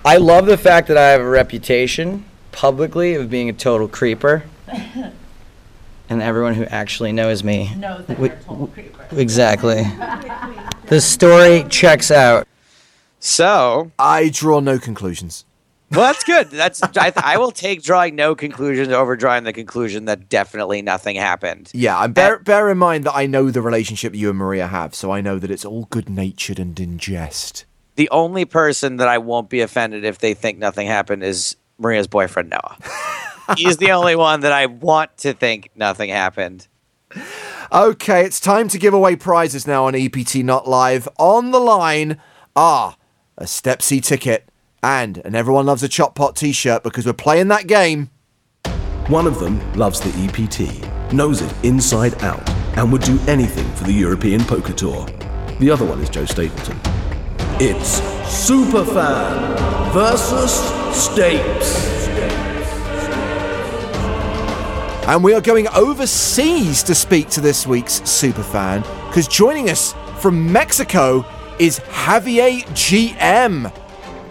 Am 0.04 0.12
I 0.12 0.16
love 0.16 0.46
the 0.46 0.56
fact 0.56 0.88
that 0.88 0.96
I 0.96 1.08
have 1.08 1.20
a 1.20 1.28
reputation 1.28 2.24
publicly 2.52 3.14
of 3.14 3.30
being 3.30 3.48
a 3.48 3.52
total 3.52 3.86
creeper. 3.86 4.44
and 6.08 6.22
everyone 6.22 6.54
who 6.54 6.64
actually 6.64 7.12
knows 7.12 7.44
me. 7.44 7.74
Knows 7.76 8.06
that 8.06 8.18
Wait, 8.18 8.32
you're 8.32 8.38
a 8.38 8.42
total 8.42 8.66
creeper. 8.68 9.06
Exactly. 9.12 9.82
the 10.86 11.00
story 11.00 11.64
checks 11.68 12.10
out. 12.10 12.46
So, 13.20 13.92
I 13.98 14.28
draw 14.28 14.60
no 14.60 14.78
conclusions. 14.78 15.44
well, 15.90 16.00
that's 16.00 16.24
good. 16.24 16.50
That's 16.52 16.82
I, 16.82 17.12
I 17.16 17.36
will 17.36 17.50
take 17.50 17.82
drawing 17.82 18.14
no 18.14 18.34
conclusions 18.34 18.88
over 18.88 19.16
drawing 19.16 19.44
the 19.44 19.52
conclusion 19.52 20.04
that 20.04 20.28
definitely 20.28 20.82
nothing 20.82 21.16
happened. 21.16 21.70
Yeah, 21.74 22.02
and 22.04 22.14
bear, 22.14 22.38
bear 22.38 22.70
in 22.70 22.78
mind 22.78 23.04
that 23.04 23.14
I 23.14 23.26
know 23.26 23.50
the 23.50 23.62
relationship 23.62 24.14
you 24.14 24.30
and 24.30 24.38
Maria 24.38 24.68
have, 24.68 24.94
so 24.94 25.10
I 25.10 25.20
know 25.20 25.38
that 25.38 25.50
it's 25.50 25.64
all 25.64 25.86
good 25.90 26.08
natured 26.08 26.58
and 26.58 26.78
in 26.78 26.98
jest. 26.98 27.64
The 27.98 28.08
only 28.10 28.44
person 28.44 28.98
that 28.98 29.08
I 29.08 29.18
won't 29.18 29.50
be 29.50 29.60
offended 29.60 30.04
if 30.04 30.18
they 30.18 30.32
think 30.32 30.56
nothing 30.56 30.86
happened 30.86 31.24
is 31.24 31.56
Maria's 31.78 32.06
boyfriend 32.06 32.48
Noah. 32.48 32.78
He's 33.56 33.78
the 33.78 33.90
only 33.90 34.14
one 34.14 34.42
that 34.42 34.52
I 34.52 34.66
want 34.66 35.16
to 35.18 35.32
think 35.32 35.70
nothing 35.74 36.08
happened. 36.08 36.68
Okay, 37.72 38.24
it's 38.24 38.38
time 38.38 38.68
to 38.68 38.78
give 38.78 38.94
away 38.94 39.16
prizes 39.16 39.66
now 39.66 39.86
on 39.86 39.96
EPT 39.96 40.36
Not 40.44 40.68
Live. 40.68 41.08
On 41.18 41.50
the 41.50 41.58
line 41.58 42.20
are 42.54 42.96
a 43.36 43.48
Stepsy 43.48 44.00
ticket 44.00 44.48
and 44.80 45.18
an 45.24 45.34
Everyone 45.34 45.66
Loves 45.66 45.82
a 45.82 45.88
Chop 45.88 46.14
Pot 46.14 46.36
t 46.36 46.52
shirt 46.52 46.84
because 46.84 47.04
we're 47.04 47.14
playing 47.14 47.48
that 47.48 47.66
game. 47.66 48.10
One 49.08 49.26
of 49.26 49.40
them 49.40 49.72
loves 49.72 49.98
the 49.98 50.10
EPT, 50.22 51.12
knows 51.12 51.42
it 51.42 51.52
inside 51.64 52.22
out, 52.22 52.48
and 52.78 52.92
would 52.92 53.02
do 53.02 53.18
anything 53.26 53.68
for 53.74 53.82
the 53.82 53.92
European 53.92 54.44
Poker 54.44 54.72
Tour. 54.72 55.04
The 55.58 55.68
other 55.68 55.84
one 55.84 55.98
is 56.00 56.08
Joe 56.08 56.26
Stapleton. 56.26 56.97
It's 57.60 57.98
Superfan 58.46 59.92
versus 59.92 60.52
Stapes. 60.94 62.06
And 65.08 65.24
we 65.24 65.34
are 65.34 65.40
going 65.40 65.66
overseas 65.74 66.84
to 66.84 66.94
speak 66.94 67.30
to 67.30 67.40
this 67.40 67.66
week's 67.66 67.98
superfan 68.02 68.82
because 69.08 69.26
joining 69.26 69.70
us 69.70 69.92
from 70.20 70.52
Mexico 70.52 71.24
is 71.58 71.80
Javier 71.80 72.62
GM. 72.76 73.72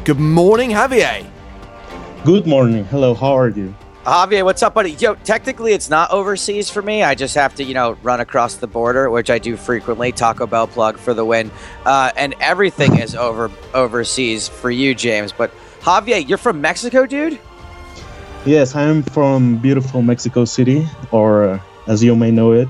Good 0.06 0.22
morning, 0.22 0.70
Javier. 0.70 1.30
Good 2.24 2.48
morning. 2.48 2.86
Hello, 2.86 3.14
how 3.14 3.38
are 3.38 3.50
you? 3.50 3.76
Javier, 4.08 4.46
what's 4.46 4.64
up, 4.64 4.74
buddy? 4.74 4.92
Yo, 4.92 5.16
technically 5.16 5.74
it's 5.74 5.90
not 5.90 6.12
overseas 6.12 6.70
for 6.70 6.82
me. 6.82 7.04
I 7.04 7.14
just 7.14 7.36
have 7.36 7.56
to, 7.56 7.64
you 7.66 7.74
know, 7.74 7.98
run 8.04 8.22
across 8.22 8.56
the 8.56 8.66
border, 8.66 9.10
which 9.10 9.30
I 9.30 9.38
do 9.38 9.58
frequently. 9.58 10.14
Taco 10.14 10.48
Bell 10.48 10.66
plug 10.66 10.98
for 10.98 11.14
the 11.14 11.26
win, 11.26 11.52
uh, 11.86 12.12
and 12.16 12.34
everything 12.40 13.00
is 13.00 13.16
over 13.16 13.52
overseas 13.74 14.48
for 14.48 14.72
you, 14.72 14.96
James. 14.96 15.34
But 15.34 15.52
Javier, 15.82 16.26
you're 16.26 16.38
from 16.38 16.62
Mexico, 16.62 17.06
dude. 17.06 17.38
Yes, 18.46 18.76
I 18.76 18.84
am 18.84 19.04
from 19.04 19.58
beautiful 19.58 20.02
Mexico 20.02 20.46
City, 20.46 20.88
or 21.12 21.44
uh, 21.44 21.60
as 21.88 22.02
you 22.02 22.16
may 22.16 22.32
know 22.32 22.54
it, 22.54 22.70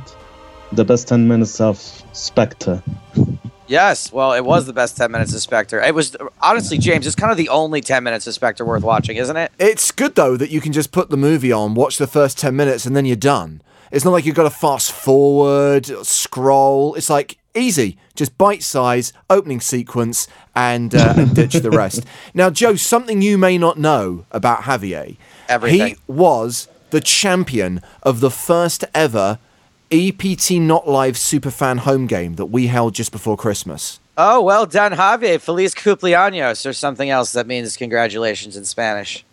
the 0.71 0.83
best 0.83 1.07
10 1.07 1.27
minutes 1.27 1.61
of 1.61 1.77
Spectre. 2.13 2.81
Yes, 3.67 4.11
well, 4.11 4.33
it 4.33 4.45
was 4.45 4.65
the 4.65 4.73
best 4.73 4.95
10 4.97 5.11
minutes 5.11 5.33
of 5.33 5.41
Spectre. 5.41 5.81
It 5.81 5.93
was, 5.93 6.15
honestly, 6.41 6.77
James, 6.77 7.05
it's 7.05 7.15
kind 7.15 7.31
of 7.31 7.37
the 7.37 7.49
only 7.49 7.81
10 7.81 8.03
minutes 8.03 8.25
of 8.27 8.33
Spectre 8.33 8.65
worth 8.65 8.83
watching, 8.83 9.17
isn't 9.17 9.35
it? 9.35 9.51
It's 9.59 9.91
good 9.91 10.15
though 10.15 10.37
that 10.37 10.49
you 10.49 10.61
can 10.61 10.71
just 10.73 10.91
put 10.91 11.09
the 11.09 11.17
movie 11.17 11.51
on, 11.51 11.73
watch 11.75 11.97
the 11.97 12.07
first 12.07 12.37
10 12.37 12.55
minutes, 12.55 12.85
and 12.85 12.95
then 12.95 13.05
you're 13.05 13.15
done. 13.15 13.61
It's 13.91 14.03
not 14.03 14.11
like 14.11 14.25
you've 14.25 14.35
got 14.35 14.43
to 14.43 14.49
fast 14.49 14.91
forward, 14.91 15.85
scroll. 16.05 16.95
It's 16.95 17.09
like 17.09 17.37
easy, 17.55 17.97
just 18.15 18.37
bite 18.37 18.63
size, 18.63 19.13
opening 19.29 19.61
sequence, 19.61 20.27
and, 20.55 20.93
uh, 20.93 21.13
and 21.17 21.35
ditch 21.35 21.53
the 21.53 21.71
rest. 21.71 22.05
Now, 22.33 22.49
Joe, 22.49 22.75
something 22.75 23.21
you 23.21 23.37
may 23.37 23.57
not 23.57 23.79
know 23.79 24.25
about 24.31 24.61
Javier. 24.61 25.17
Everything. 25.49 25.87
He 25.87 25.95
was 26.07 26.67
the 26.91 27.01
champion 27.01 27.81
of 28.03 28.19
the 28.19 28.29
first 28.29 28.85
ever 28.93 29.39
EPT 29.91 30.51
Not 30.59 30.87
Live 30.87 31.15
Superfan 31.15 31.79
home 31.79 32.07
game 32.07 32.35
that 32.35 32.47
we 32.47 32.67
held 32.67 32.93
just 32.93 33.11
before 33.11 33.37
Christmas. 33.37 33.99
Oh, 34.17 34.41
well 34.41 34.65
done, 34.65 34.93
Javier. 34.93 35.39
Feliz 35.39 35.73
cumpleaños, 35.75 36.65
or 36.65 36.73
something 36.73 37.09
else 37.09 37.33
that 37.33 37.45
means 37.47 37.77
congratulations 37.77 38.57
in 38.57 38.65
Spanish. 38.65 39.23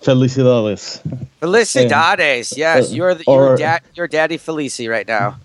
Felicidades. 0.00 1.00
Felicidades. 1.40 2.56
Yes, 2.56 2.90
uh, 2.90 2.94
you're, 2.94 3.14
the, 3.14 3.24
you're, 3.26 3.48
or- 3.52 3.56
da- 3.56 3.78
you're 3.94 4.08
Daddy 4.08 4.38
Felici 4.38 4.88
right 4.88 5.06
now. 5.06 5.36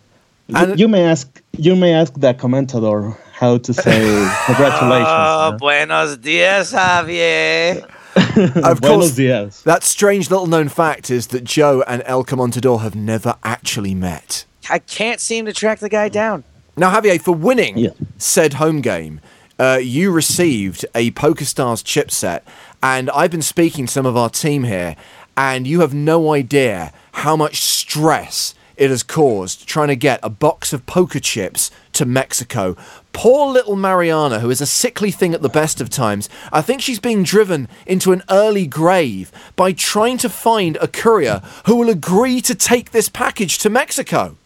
And- 0.53 0.79
you 0.79 0.87
may 0.87 1.03
ask 1.03 1.41
you 1.57 1.75
may 1.75 1.93
ask 1.93 2.13
the 2.13 2.33
commentador 2.33 3.17
how 3.33 3.57
to 3.57 3.73
say 3.73 3.99
congratulations. 4.45 5.07
Oh, 5.09 5.49
yeah? 5.51 5.57
buenos 5.59 6.17
dias, 6.17 6.71
Javier. 6.71 7.85
Of 8.63 8.82
course, 8.82 9.11
dias. 9.15 9.61
that 9.63 9.84
strange 9.84 10.30
little 10.30 10.47
known 10.47 10.70
fact 10.70 11.09
is 11.09 11.28
that 11.28 11.43
Joe 11.43 11.84
and 11.88 12.01
El 12.05 12.24
Comontador 12.24 12.82
have 12.82 12.95
never 12.95 13.36
actually 13.43 13.93
met. 13.95 14.45
I 14.70 14.80
can't 14.80 15.20
seem 15.20 15.45
to 15.45 15.53
track 15.53 15.80
the 15.80 15.89
guy 15.89 16.09
down. 16.09 16.43
Now, 16.76 16.93
Javier, 16.93 17.20
for 17.22 17.34
winning 17.34 17.78
Yeah. 17.78 17.89
said 18.18 18.53
home 18.55 18.82
game, 18.82 19.20
uh, 19.59 19.80
you 19.82 20.11
received 20.11 20.86
a 20.93 21.11
PokerStars 21.11 21.84
chipset, 21.84 22.41
and 22.84 23.09
I've 23.11 23.32
been 23.32 23.41
speaking 23.41 23.88
to 23.88 23.91
some 23.91 24.05
of 24.05 24.15
our 24.18 24.30
team 24.30 24.63
here, 24.65 24.95
and 25.36 25.65
you 25.65 25.80
have 25.82 25.93
no 25.93 26.34
idea 26.34 26.91
how 27.13 27.36
much 27.36 27.61
stress 27.61 28.53
it 28.76 28.91
has 28.91 29.01
caused 29.01 29.68
trying 29.68 29.88
to 29.88 29.95
get 29.95 30.20
a 30.22 30.30
box 30.30 30.72
of 30.74 30.86
poker 30.86 31.20
chips 31.20 31.72
to 31.93 32.05
Mexico. 32.05 32.76
Poor 33.18 33.51
little 33.51 33.76
Mariana, 33.76 34.41
who 34.41 34.51
is 34.51 34.61
a 34.61 34.68
sickly 34.68 35.09
thing 35.09 35.34
at 35.34 35.41
the 35.41 35.49
best 35.49 35.82
of 35.82 35.89
times, 35.89 36.30
I 36.53 36.61
think 36.61 36.84
she's 36.84 36.99
being 36.99 37.24
driven 37.24 37.68
into 37.88 38.11
an 38.11 38.22
early 38.30 38.68
grave 38.68 39.32
by 39.55 39.72
trying 39.72 40.20
to 40.20 40.30
find 40.30 40.78
a 40.78 40.88
courier 40.88 41.41
who 41.65 41.78
will 41.78 41.89
agree 41.89 42.41
to 42.41 42.53
take 42.53 42.91
this 42.91 43.09
package 43.09 43.57
to 43.57 43.72
Mexico. 43.72 44.38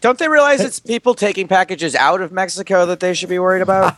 Don't 0.00 0.18
they 0.18 0.28
realize 0.28 0.62
it's 0.62 0.80
people 0.80 1.14
taking 1.14 1.46
packages 1.46 1.94
out 1.94 2.22
of 2.22 2.32
Mexico 2.32 2.86
that 2.86 3.00
they 3.00 3.12
should 3.12 3.28
be 3.28 3.38
worried 3.38 3.60
about? 3.60 3.94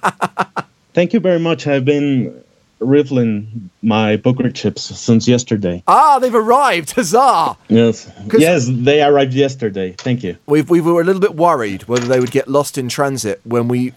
Thank 0.93 1.13
you 1.13 1.21
very 1.21 1.39
much. 1.39 1.69
I've 1.69 1.85
been 1.85 2.43
riffling 2.79 3.71
my 3.83 4.17
poker 4.17 4.51
chips 4.51 4.83
since 4.83 5.27
yesterday. 5.27 5.83
Ah, 5.87 6.19
they've 6.19 6.35
arrived! 6.35 6.93
Huzzah! 6.93 7.57
Yes. 7.69 8.11
'Cause- 8.29 8.41
Yes, 8.41 8.67
they 8.71 9.03
arrived 9.03 9.35
yesterday. 9.35 9.95
Thank 9.99 10.23
you. 10.23 10.37
We 10.47 10.63
we 10.63 10.81
were 10.81 11.01
a 11.01 11.05
little 11.05 11.21
bit 11.21 11.35
worried 11.35 11.85
whether 11.89 12.07
they 12.07 12.21
would 12.21 12.31
get 12.33 12.49
lost 12.49 12.77
in 12.79 12.89
transit 12.89 13.41
when 13.45 13.69
we 13.69 13.93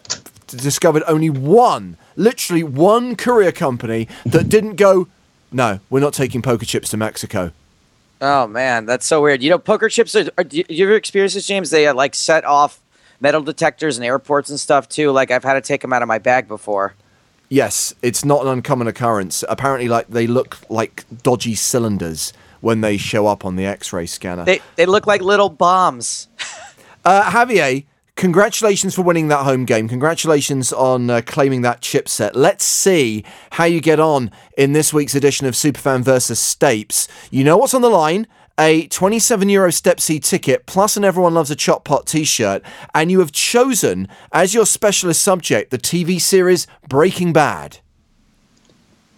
discovered 0.48 1.04
only 1.08 1.30
one, 1.30 1.98
literally 2.16 2.64
one 2.64 3.16
courier 3.16 3.52
company 3.52 4.08
that 4.26 4.50
didn't 4.50 4.76
go. 4.76 5.08
No, 5.52 5.80
we're 5.90 6.00
not 6.00 6.14
taking 6.14 6.42
poker 6.42 6.66
chips 6.66 6.90
to 6.92 6.98
Mexico. 6.98 7.52
oh 8.22 8.48
man, 8.48 8.86
that's 8.86 9.06
so 9.06 9.22
weird. 9.22 9.42
You 9.44 9.50
know, 9.50 9.58
poker 9.60 9.90
chips. 9.90 10.16
Are, 10.16 10.26
are, 10.38 10.44
do 10.44 10.64
you 10.70 10.86
ever 10.86 10.96
experience 10.96 11.34
this, 11.34 11.48
James? 11.48 11.70
They 11.70 11.88
uh, 11.88 11.94
like 11.94 12.16
set 12.16 12.46
off 12.46 12.80
metal 13.22 13.42
detectors 13.42 13.98
in 13.98 14.04
airports 14.04 14.50
and 14.50 14.60
stuff 14.60 14.88
too. 14.88 15.12
Like 15.12 15.32
I've 15.32 15.44
had 15.44 15.56
to 15.56 15.62
take 15.62 15.82
them 15.82 15.92
out 15.94 16.02
of 16.02 16.08
my 16.08 16.20
bag 16.20 16.48
before. 16.48 16.94
Yes, 17.50 17.93
it's 18.04 18.24
not 18.24 18.43
an 18.43 18.47
uncommon 18.47 18.88
occurrence. 18.88 19.43
Apparently, 19.50 19.89
like 19.89 20.08
they 20.08 20.28
look 20.28 20.58
like 20.70 21.04
dodgy 21.24 21.56
cylinders 21.56 22.32
when 22.62 22.82
they 22.82 22.97
show 22.97 23.26
up 23.26 23.43
on 23.43 23.56
the 23.56 23.66
X-ray 23.66 24.06
scanner. 24.06 24.45
They 24.45 24.62
they 24.76 24.86
look 24.86 25.08
like 25.08 25.22
little 25.22 25.50
bombs. 25.50 26.28
Uh, 27.06 27.24
Javier, 27.32 27.86
congratulations 28.18 28.93
for 28.93 29.04
winning 29.04 29.30
that 29.30 29.45
home 29.45 29.64
game. 29.64 29.88
Congratulations 29.88 30.74
on 30.74 31.10
uh, 31.10 31.22
claiming 31.26 31.62
that 31.62 31.80
chipset. 31.82 32.32
Let's 32.34 32.66
see 32.66 33.24
how 33.52 33.64
you 33.64 33.80
get 33.80 34.02
on 34.02 34.32
in 34.58 34.74
this 34.74 34.93
week's 34.93 35.16
edition 35.16 35.47
of 35.47 35.54
Superfan 35.54 36.04
versus 36.04 36.39
Stapes. 36.41 37.08
You 37.32 37.45
know 37.45 37.56
what's 37.56 37.74
on 37.74 37.82
the 37.82 37.89
line? 37.89 38.28
A 38.62 38.88
27 38.88 39.47
euro 39.47 39.72
Stepsy 39.72 40.20
ticket 40.20 40.66
plus 40.66 40.97
an 40.97 41.05
Everyone 41.05 41.34
Loves 41.34 41.49
a 41.49 41.55
Chop 41.55 41.86
Pot 41.86 42.05
t 42.05 42.26
shirt. 42.26 42.62
And 42.93 43.10
you 43.10 43.20
have 43.20 43.32
chosen 43.32 44.10
as 44.34 44.53
your 44.53 44.66
specialist 44.66 45.22
subject 45.22 45.72
the 45.72 45.78
TV 45.78 46.20
series 46.20 46.68
Breaking 46.89 47.32
Bad. 47.32 47.80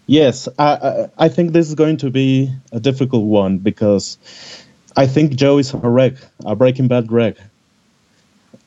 Yes, 0.05 0.47
I, 0.59 0.73
I, 0.73 1.09
I 1.25 1.27
think 1.27 1.53
this 1.53 1.67
is 1.67 1.73
going 1.73 1.97
to 1.97 2.11
be 2.11 2.53
a 2.71 2.79
difficult 2.79 3.25
one 3.25 3.57
because 3.57 4.19
I 4.95 5.07
think 5.07 5.35
Joe 5.35 5.57
is 5.57 5.73
a 5.73 5.77
wreck, 5.77 6.13
a 6.45 6.55
Breaking 6.55 6.87
Bad 6.87 7.11
wreck. 7.11 7.37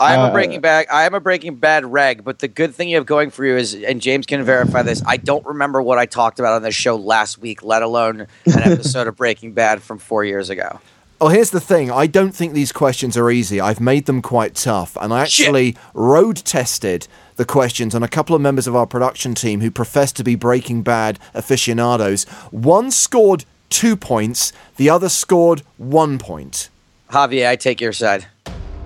I'm 0.00 0.20
a 0.20 0.22
Uh, 0.24 0.32
Breaking 0.32 0.60
Bad. 0.60 0.86
I 0.90 1.04
am 1.04 1.14
a 1.14 1.20
Breaking 1.20 1.54
Bad 1.56 1.84
reg, 1.84 2.24
but 2.24 2.40
the 2.40 2.48
good 2.48 2.74
thing 2.74 2.88
you 2.88 2.96
have 2.96 3.06
going 3.06 3.30
for 3.30 3.44
you 3.44 3.56
is, 3.56 3.74
and 3.74 4.00
James 4.00 4.26
can 4.26 4.42
verify 4.42 4.82
this. 4.82 5.02
I 5.06 5.16
don't 5.16 5.44
remember 5.46 5.80
what 5.80 5.98
I 5.98 6.06
talked 6.06 6.38
about 6.38 6.54
on 6.54 6.62
this 6.62 6.74
show 6.74 6.96
last 6.96 7.38
week, 7.38 7.62
let 7.62 7.82
alone 7.82 8.22
an 8.22 8.28
episode 8.72 9.06
of 9.06 9.16
Breaking 9.16 9.52
Bad 9.52 9.82
from 9.82 9.98
four 9.98 10.24
years 10.24 10.50
ago. 10.50 10.80
Oh, 11.20 11.28
here's 11.28 11.50
the 11.50 11.60
thing. 11.60 11.90
I 11.90 12.06
don't 12.06 12.32
think 12.32 12.52
these 12.52 12.72
questions 12.72 13.16
are 13.16 13.30
easy. 13.30 13.60
I've 13.60 13.80
made 13.80 14.06
them 14.06 14.20
quite 14.20 14.56
tough. 14.56 14.96
And 15.00 15.12
I 15.12 15.22
actually 15.22 15.76
road 15.94 16.36
tested 16.38 17.06
the 17.36 17.44
questions 17.44 17.94
on 17.94 18.02
a 18.02 18.08
couple 18.08 18.34
of 18.34 18.42
members 18.42 18.66
of 18.66 18.74
our 18.76 18.86
production 18.86 19.34
team 19.34 19.60
who 19.60 19.70
profess 19.70 20.12
to 20.12 20.24
be 20.24 20.34
Breaking 20.34 20.82
Bad 20.82 21.18
aficionados. 21.32 22.24
One 22.50 22.90
scored 22.90 23.44
two 23.70 23.96
points, 23.96 24.52
the 24.76 24.90
other 24.90 25.08
scored 25.08 25.62
one 25.78 26.18
point. 26.18 26.68
Javier, 27.10 27.48
I 27.48 27.56
take 27.56 27.80
your 27.80 27.92
side. 27.92 28.26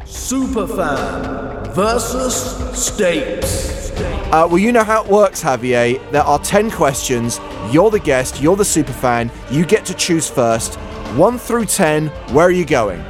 Superfan 0.08 1.74
versus 1.74 2.54
Stapes. 2.72 3.94
Uh, 4.32 4.48
well, 4.48 4.58
you 4.58 4.72
know 4.72 4.82
how 4.82 5.04
it 5.04 5.10
works, 5.10 5.42
Javier. 5.42 6.00
There 6.10 6.22
are 6.22 6.38
10 6.38 6.70
questions. 6.70 7.38
You're 7.70 7.90
the 7.90 8.00
guest, 8.00 8.40
you're 8.40 8.56
the 8.56 8.64
superfan. 8.64 9.30
You 9.50 9.66
get 9.66 9.84
to 9.84 9.94
choose 9.94 10.28
first. 10.28 10.76
1 11.16 11.38
through 11.38 11.66
10, 11.66 12.06
where 12.32 12.46
are 12.46 12.50
you 12.50 12.64
going? 12.64 13.00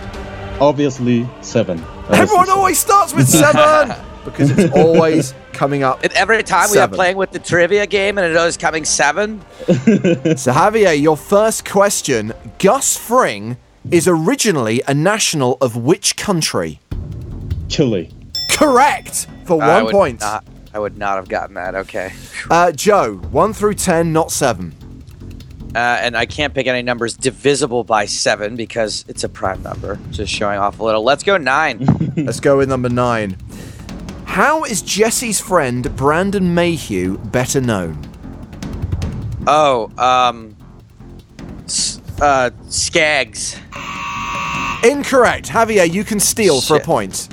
Obviously, 0.60 1.28
seven. 1.40 1.84
Everyone 2.10 2.50
always 2.50 2.80
starts 2.80 3.14
with 3.14 3.28
7! 3.28 3.94
because 4.24 4.50
it's 4.50 4.74
always 4.74 5.34
coming 5.52 5.84
up. 5.84 6.02
And 6.02 6.12
every 6.14 6.42
time 6.42 6.68
we 6.72 6.78
are 6.78 6.88
playing 6.88 7.16
with 7.16 7.30
the 7.30 7.38
trivia 7.38 7.86
game 7.86 8.18
and 8.18 8.26
it 8.26 8.36
is 8.36 8.56
coming 8.56 8.84
seven. 8.84 9.40
So, 9.68 10.52
Javier, 10.52 11.00
your 11.00 11.16
first 11.16 11.64
question 11.64 12.32
Gus 12.58 12.96
Fring 12.96 13.56
is 13.90 14.06
originally 14.08 14.82
a 14.86 14.94
national 14.94 15.56
of 15.60 15.76
which 15.76 16.16
country? 16.16 16.80
Chile. 17.68 18.10
Correct! 18.50 19.26
For 19.44 19.62
I 19.62 19.76
one 19.76 19.84
would 19.84 19.92
point. 19.92 20.20
Not, 20.20 20.44
I 20.74 20.78
would 20.78 20.98
not 20.98 21.16
have 21.16 21.28
gotten 21.28 21.54
that. 21.54 21.74
Okay. 21.74 22.12
Uh, 22.50 22.72
Joe, 22.72 23.14
1 23.16 23.52
through 23.52 23.74
10, 23.74 24.12
not 24.12 24.30
7. 24.32 24.74
Uh, 25.74 25.78
and 25.78 26.16
I 26.16 26.24
can't 26.26 26.54
pick 26.54 26.66
any 26.66 26.82
numbers 26.82 27.14
divisible 27.14 27.84
by 27.84 28.06
seven 28.06 28.56
because 28.56 29.04
it's 29.06 29.22
a 29.22 29.28
prime 29.28 29.62
number. 29.62 29.98
Just 30.10 30.32
showing 30.32 30.58
off 30.58 30.80
a 30.80 30.84
little. 30.84 31.02
Let's 31.04 31.22
go 31.22 31.36
nine. 31.36 31.84
Let's 32.16 32.40
go 32.40 32.56
with 32.56 32.68
number 32.70 32.88
9. 32.88 33.36
How 34.24 34.64
is 34.64 34.80
Jesse's 34.82 35.40
friend 35.40 35.94
Brandon 35.94 36.54
Mayhew 36.54 37.18
better 37.18 37.60
known? 37.60 37.98
oh, 39.46 39.90
um, 39.98 40.47
s- 40.47 40.47
uh, 42.20 42.50
Skags. 42.66 43.56
Incorrect. 44.84 45.48
Javier, 45.48 45.90
you 45.92 46.04
can 46.04 46.20
steal 46.20 46.60
for 46.60 46.74
a 46.76 46.78
Shit. 46.78 46.86
point. 46.86 47.28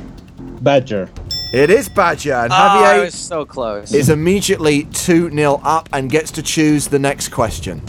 Badger. 0.64 1.10
It 1.54 1.70
is 1.70 1.88
Badger, 1.90 2.34
and 2.34 2.52
Oh, 2.52 2.56
I 2.56 2.68
Javier 2.98 3.06
was 3.06 3.14
so 3.16 3.46
close. 3.46 3.94
is 3.94 4.10
immediately 4.10 4.84
2 4.86 5.30
0 5.32 5.62
up 5.64 5.88
and 5.94 6.10
gets 6.10 6.32
to 6.32 6.42
choose 6.42 6.88
the 6.88 7.00
next 7.00 7.30
question. 7.30 7.82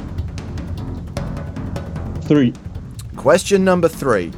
Three. 2.22 2.52
Question 3.16 3.64
number 3.64 3.88
three. 3.88 4.30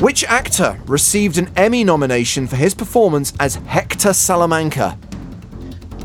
Which 0.00 0.22
actor 0.24 0.78
received 0.86 1.38
an 1.38 1.50
Emmy 1.56 1.82
nomination 1.84 2.46
for 2.46 2.56
his 2.56 2.74
performance 2.74 3.32
as 3.40 3.54
Hector 3.54 4.12
Salamanca? 4.12 4.98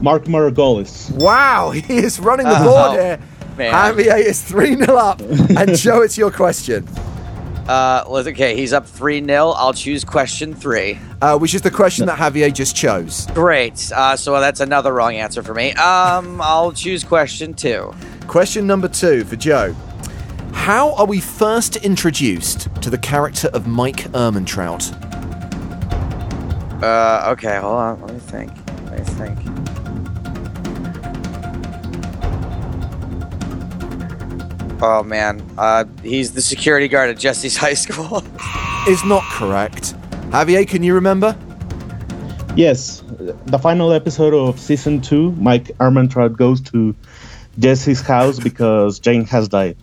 Mark 0.02 0.24
Margolis. 0.26 1.12
Wow, 1.12 1.72
he 1.76 1.98
is 1.98 2.20
running 2.20 2.46
the 2.48 2.58
Oh, 2.60 2.64
board 2.64 3.00
here. 3.00 3.20
Man. 3.60 3.74
Javier 3.74 4.18
is 4.20 4.42
3 4.42 4.76
0 4.78 4.96
up. 4.96 5.22
and 5.58 5.76
Joe, 5.78 6.02
it's 6.02 6.18
your 6.18 6.32
question, 6.32 6.88
Uh, 7.68 8.04
well, 8.10 8.28
okay, 8.28 8.56
he's 8.56 8.74
up 8.74 8.88
3 8.88 9.24
0. 9.24 9.50
I'll 9.50 9.74
choose 9.74 10.04
question 10.04 10.56
three. 10.56 10.98
uh, 11.22 11.38
which 11.38 11.54
is 11.54 11.62
the 11.62 11.70
question 11.70 12.08
that 12.08 12.18
Javier 12.18 12.52
just 12.52 12.76
chose. 12.76 13.28
Great. 13.36 13.92
Uh, 13.94 14.16
so 14.16 14.40
that's 14.40 14.60
another 14.62 14.92
wrong 14.94 15.14
answer 15.16 15.44
for 15.44 15.54
me. 15.54 15.74
Um, 15.74 16.42
I'll 16.42 16.72
choose 16.72 17.04
question 17.04 17.54
two. 17.54 17.94
Question 18.28 18.66
number 18.66 18.88
two 18.88 19.24
for 19.26 19.36
Joe. 19.36 19.76
How 20.54 20.94
are 20.96 21.06
we 21.06 21.20
first 21.20 21.76
introduced 21.78 22.70
to 22.82 22.90
the 22.90 22.98
character 22.98 23.50
of 23.54 23.68
Mike 23.68 24.10
Ehrmantraut? 24.14 24.84
Uh, 26.82 27.32
okay, 27.34 27.58
hold 27.60 27.76
on. 27.76 28.02
Let 28.02 28.14
me 28.14 28.20
think. 28.20 28.52
Let 28.86 29.00
me 29.00 29.04
think. 29.06 29.49
Oh 34.82 35.04
man, 35.04 35.42
uh, 35.58 35.86
he's 36.04 36.32
the 36.32 36.42
security 36.42 36.88
guard 36.88 37.10
at 37.10 37.18
Jesse's 37.18 37.58
high 37.66 37.74
school. 37.74 38.24
Is 38.88 39.04
not 39.04 39.24
correct. 39.24 39.94
Javier, 40.32 40.68
can 40.68 40.84
you 40.84 40.94
remember? 40.94 41.36
Yes, 42.56 43.04
the 43.46 43.60
final 43.60 43.92
episode 43.94 44.34
of 44.34 44.60
season 44.60 45.02
two, 45.02 45.32
Mike 45.34 45.66
Ehrmantraut 45.80 46.36
goes 46.36 46.62
to 46.62 46.96
Jesse's 47.60 48.02
house 48.02 48.40
because 48.40 49.00
Jane 49.00 49.26
has 49.26 49.48
died. 49.48 49.78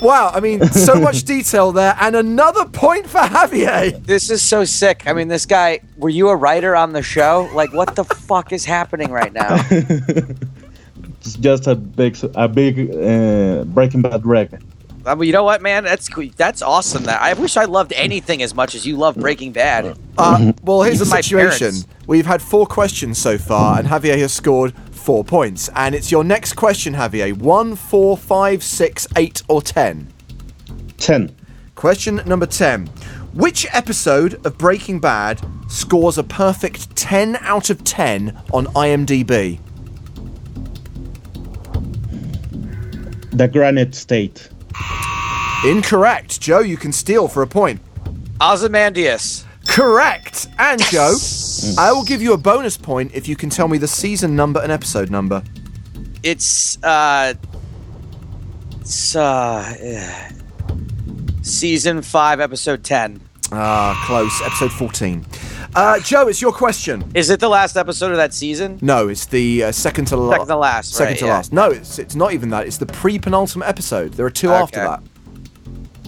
Wow, 0.00 0.30
I 0.32 0.40
mean, 0.40 0.64
so 0.68 0.94
much 0.94 1.24
detail 1.34 1.72
there, 1.72 1.94
and 2.00 2.16
another 2.16 2.64
point 2.66 3.06
for 3.06 3.18
Javier. 3.18 4.02
this 4.04 4.30
is 4.30 4.40
so 4.42 4.64
sick. 4.64 5.02
I 5.06 5.12
mean, 5.12 5.28
this 5.28 5.44
guy. 5.44 5.80
Were 5.98 6.08
you 6.08 6.28
a 6.30 6.36
writer 6.36 6.74
on 6.74 6.92
the 6.92 7.02
show? 7.02 7.50
Like, 7.52 7.72
what 7.74 7.96
the 7.96 8.04
fuck 8.28 8.52
is 8.52 8.64
happening 8.64 9.10
right 9.10 9.32
now? 9.32 9.56
It's 11.20 11.36
just 11.36 11.66
a 11.66 11.74
big, 11.74 12.16
a 12.34 12.48
big 12.48 12.94
uh, 12.94 13.64
Breaking 13.64 14.02
Bad 14.02 14.24
record. 14.24 14.64
I 15.06 15.14
mean, 15.14 15.28
you 15.28 15.32
know 15.32 15.44
what, 15.44 15.62
man? 15.62 15.84
That's. 15.84 16.10
That's 16.36 16.62
awesome. 16.62 17.04
That 17.04 17.22
I 17.22 17.32
wish 17.34 17.56
I 17.56 17.64
loved 17.64 17.92
anything 17.94 18.42
as 18.42 18.54
much 18.54 18.74
as 18.74 18.86
you 18.86 18.96
love 18.96 19.16
Breaking 19.16 19.52
Bad. 19.52 19.98
Uh, 20.18 20.52
well, 20.62 20.82
here's 20.82 20.98
the 20.98 21.06
situation. 21.06 21.72
We've 22.06 22.26
had 22.26 22.42
four 22.42 22.66
questions 22.66 23.18
so 23.18 23.38
far, 23.38 23.78
and 23.78 23.88
Javier 23.88 24.18
has 24.18 24.32
scored 24.32 24.74
four 24.90 25.24
points. 25.24 25.70
And 25.74 25.94
it's 25.94 26.10
your 26.10 26.24
next 26.24 26.54
question, 26.54 26.94
Javier. 26.94 27.36
One, 27.36 27.76
four, 27.76 28.16
five, 28.16 28.62
six, 28.62 29.06
eight, 29.16 29.42
or 29.48 29.62
ten? 29.62 30.08
Ten. 30.98 31.34
Question 31.80 32.20
number 32.26 32.44
10. 32.44 32.88
Which 33.32 33.66
episode 33.72 34.44
of 34.44 34.58
Breaking 34.58 35.00
Bad 35.00 35.40
scores 35.66 36.18
a 36.18 36.22
perfect 36.22 36.94
10 36.94 37.36
out 37.36 37.70
of 37.70 37.84
10 37.84 38.36
on 38.52 38.66
IMDb? 38.66 39.60
The 43.32 43.48
Granite 43.48 43.94
State. 43.94 44.48
Incorrect. 45.64 46.40
Joe, 46.40 46.60
you 46.60 46.76
can 46.76 46.92
steal 46.92 47.28
for 47.28 47.42
a 47.42 47.46
point. 47.46 47.80
Ozymandias. 48.40 49.44
Correct. 49.68 50.48
And 50.58 50.80
Joe, 50.82 51.16
I 51.78 51.92
will 51.92 52.04
give 52.04 52.22
you 52.22 52.32
a 52.32 52.38
bonus 52.38 52.76
point 52.76 53.12
if 53.14 53.28
you 53.28 53.36
can 53.36 53.50
tell 53.50 53.68
me 53.68 53.78
the 53.78 53.86
season 53.86 54.34
number 54.34 54.60
and 54.60 54.72
episode 54.72 55.10
number. 55.10 55.42
It's 56.22 56.82
uh, 56.82 57.34
it's 58.80 59.14
uh, 59.14 59.74
eh. 59.78 60.30
season 61.42 62.02
five, 62.02 62.40
episode 62.40 62.82
ten. 62.82 63.20
Ah, 63.52 64.00
close. 64.06 64.40
Episode 64.42 64.72
14. 64.72 65.24
Uh, 65.74 66.00
Joe, 66.00 66.28
it's 66.28 66.40
your 66.42 66.52
question. 66.52 67.10
Is 67.14 67.30
it 67.30 67.40
the 67.40 67.48
last 67.48 67.76
episode 67.76 68.10
of 68.10 68.16
that 68.16 68.32
season? 68.34 68.78
No, 68.82 69.08
it's 69.08 69.26
the 69.26 69.64
uh, 69.64 69.72
second 69.72 70.06
to 70.06 70.16
last. 70.16 70.32
Second 70.40 70.48
to 70.48 70.56
last, 70.56 70.94
Second 70.94 71.10
right, 71.12 71.18
to 71.18 71.24
yeah. 71.26 71.32
last. 71.32 71.52
No, 71.52 71.70
it's 71.70 71.98
it's 71.98 72.14
not 72.14 72.32
even 72.32 72.50
that. 72.50 72.66
It's 72.66 72.78
the 72.78 72.86
pre-penultimate 72.86 73.68
episode. 73.68 74.12
There 74.14 74.26
are 74.26 74.30
two 74.30 74.50
after 74.50 74.80
that. 74.80 75.02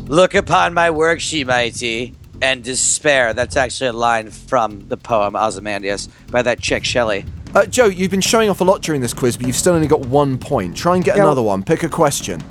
Look 0.06 0.34
upon 0.34 0.74
my 0.74 0.90
work, 0.90 1.20
mighty, 1.46 2.14
and 2.40 2.62
despair. 2.64 3.34
That's 3.34 3.56
actually 3.56 3.88
a 3.88 3.92
line 3.92 4.30
from 4.30 4.88
the 4.88 4.96
poem 4.96 5.36
Ozymandias 5.36 6.08
by 6.30 6.42
that 6.42 6.60
chick 6.60 6.84
Shelley. 6.84 7.24
Uh, 7.54 7.66
Joe, 7.66 7.86
you've 7.86 8.10
been 8.10 8.20
showing 8.20 8.48
off 8.50 8.60
a 8.60 8.64
lot 8.64 8.82
during 8.82 9.00
this 9.00 9.12
quiz, 9.14 9.36
but 9.36 9.46
you've 9.46 9.56
still 9.56 9.74
only 9.74 9.86
got 9.86 10.00
one 10.06 10.38
point. 10.38 10.76
Try 10.76 10.96
and 10.96 11.04
get 11.04 11.16
Yeah. 11.16 11.24
another 11.24 11.42
one. 11.42 11.62
Pick 11.62 11.82
a 11.82 11.88
question. 11.88 12.42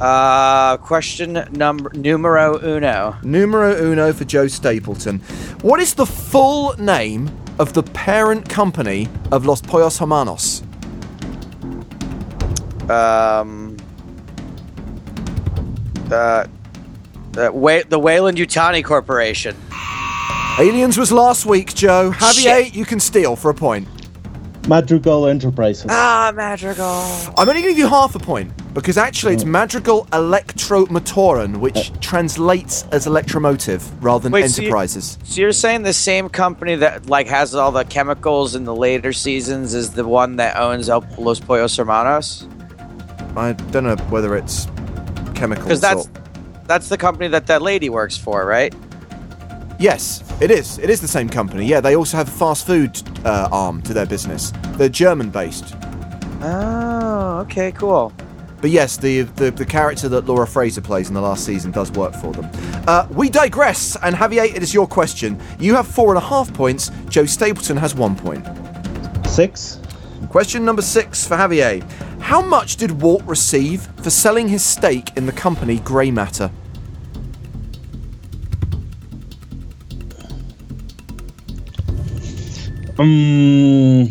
Uh, 0.00 0.78
question 0.78 1.46
number 1.52 1.90
numero 1.94 2.58
uno. 2.58 3.16
Numero 3.22 3.74
uno 3.92 4.12
for 4.12 4.24
Joe 4.24 4.48
Stapleton. 4.48 5.18
What 5.62 5.78
is 5.80 5.94
the 5.94 6.06
full 6.06 6.74
name 6.78 7.30
of 7.58 7.74
the 7.74 7.82
parent 7.82 8.48
company 8.48 9.08
of 9.30 9.44
Los 9.44 9.60
Pollos 9.60 9.98
Hermanos? 9.98 10.62
Um, 12.88 13.76
uh, 16.10 16.46
uh, 17.36 17.50
Way- 17.52 17.82
the 17.82 17.98
Weyland-Yutani 17.98 18.82
Corporation. 18.82 19.54
Aliens 20.58 20.98
was 20.98 21.12
last 21.12 21.46
week, 21.46 21.74
Joe. 21.74 22.10
Javier, 22.10 22.64
Shit. 22.64 22.74
you 22.74 22.84
can 22.84 23.00
steal 23.00 23.36
for 23.36 23.50
a 23.50 23.54
point. 23.54 23.86
Madrigal 24.70 25.26
Enterprises. 25.26 25.86
Ah, 25.88 26.30
Madrigal. 26.32 27.02
I'm 27.36 27.48
only 27.48 27.60
going 27.60 27.64
to 27.64 27.68
give 27.70 27.78
you 27.78 27.88
half 27.88 28.14
a 28.14 28.20
point 28.20 28.52
because 28.72 28.96
actually 28.96 29.34
it's 29.34 29.44
Madrigal 29.44 30.06
Elektromotoren, 30.12 31.56
which 31.56 31.90
translates 31.98 32.84
as 32.92 33.04
electromotive 33.08 33.82
rather 34.00 34.22
than 34.22 34.32
Wait, 34.32 34.48
so 34.48 34.62
you- 34.62 34.68
enterprises. 34.68 35.18
So 35.24 35.40
you're 35.40 35.50
saying 35.50 35.82
the 35.82 35.92
same 35.92 36.28
company 36.28 36.76
that 36.76 37.10
like 37.10 37.26
has 37.26 37.52
all 37.52 37.72
the 37.72 37.84
chemicals 37.84 38.54
in 38.54 38.62
the 38.62 38.74
later 38.74 39.12
seasons 39.12 39.74
is 39.74 39.90
the 39.94 40.06
one 40.06 40.36
that 40.36 40.56
owns 40.56 40.88
El- 40.88 41.04
Los 41.18 41.40
Pollos 41.40 41.76
Hermanos? 41.76 42.46
I 43.36 43.54
don't 43.72 43.82
know 43.82 43.96
whether 44.08 44.36
it's 44.36 44.68
chemicals. 45.34 45.64
Because 45.66 45.80
that's 45.80 46.06
or- 46.06 46.12
that's 46.66 46.88
the 46.88 46.96
company 46.96 47.26
that 47.26 47.48
that 47.48 47.60
lady 47.60 47.90
works 47.90 48.16
for, 48.16 48.46
right? 48.46 48.72
Yes, 49.80 50.22
it 50.40 50.50
is. 50.50 50.78
It 50.78 50.90
is 50.90 51.00
the 51.00 51.08
same 51.08 51.28
company. 51.28 51.66
Yeah, 51.66 51.80
they 51.80 51.96
also 51.96 52.16
have 52.16 52.28
a 52.28 52.30
fast 52.30 52.66
food 52.66 53.00
uh, 53.24 53.48
arm 53.52 53.82
to 53.82 53.94
their 53.94 54.06
business. 54.06 54.52
They're 54.72 54.88
German 54.88 55.30
based. 55.30 55.74
Oh, 56.42 57.40
okay, 57.42 57.72
cool. 57.72 58.12
But 58.60 58.70
yes, 58.70 58.96
the, 58.98 59.22
the 59.22 59.50
the 59.50 59.64
character 59.64 60.08
that 60.10 60.26
Laura 60.26 60.46
Fraser 60.46 60.82
plays 60.82 61.08
in 61.08 61.14
the 61.14 61.20
last 61.20 61.44
season 61.44 61.70
does 61.70 61.90
work 61.92 62.14
for 62.14 62.32
them. 62.32 62.50
Uh, 62.86 63.06
we 63.10 63.30
digress, 63.30 63.96
and 64.02 64.14
Javier, 64.14 64.54
it 64.54 64.62
is 64.62 64.74
your 64.74 64.86
question. 64.86 65.40
You 65.58 65.74
have 65.74 65.86
four 65.86 66.08
and 66.08 66.18
a 66.18 66.26
half 66.26 66.52
points. 66.52 66.90
Joe 67.08 67.24
Stapleton 67.24 67.78
has 67.78 67.94
one 67.94 68.16
point. 68.16 68.46
Six. 69.26 69.80
Question 70.28 70.64
number 70.64 70.82
six 70.82 71.26
for 71.26 71.36
Javier. 71.36 71.82
How 72.20 72.42
much 72.42 72.76
did 72.76 73.02
Walt 73.02 73.22
receive 73.24 73.82
for 74.02 74.10
selling 74.10 74.46
his 74.48 74.62
stake 74.62 75.16
in 75.16 75.24
the 75.24 75.32
company 75.32 75.78
Grey 75.80 76.10
Matter? 76.10 76.50
Um, 83.00 84.08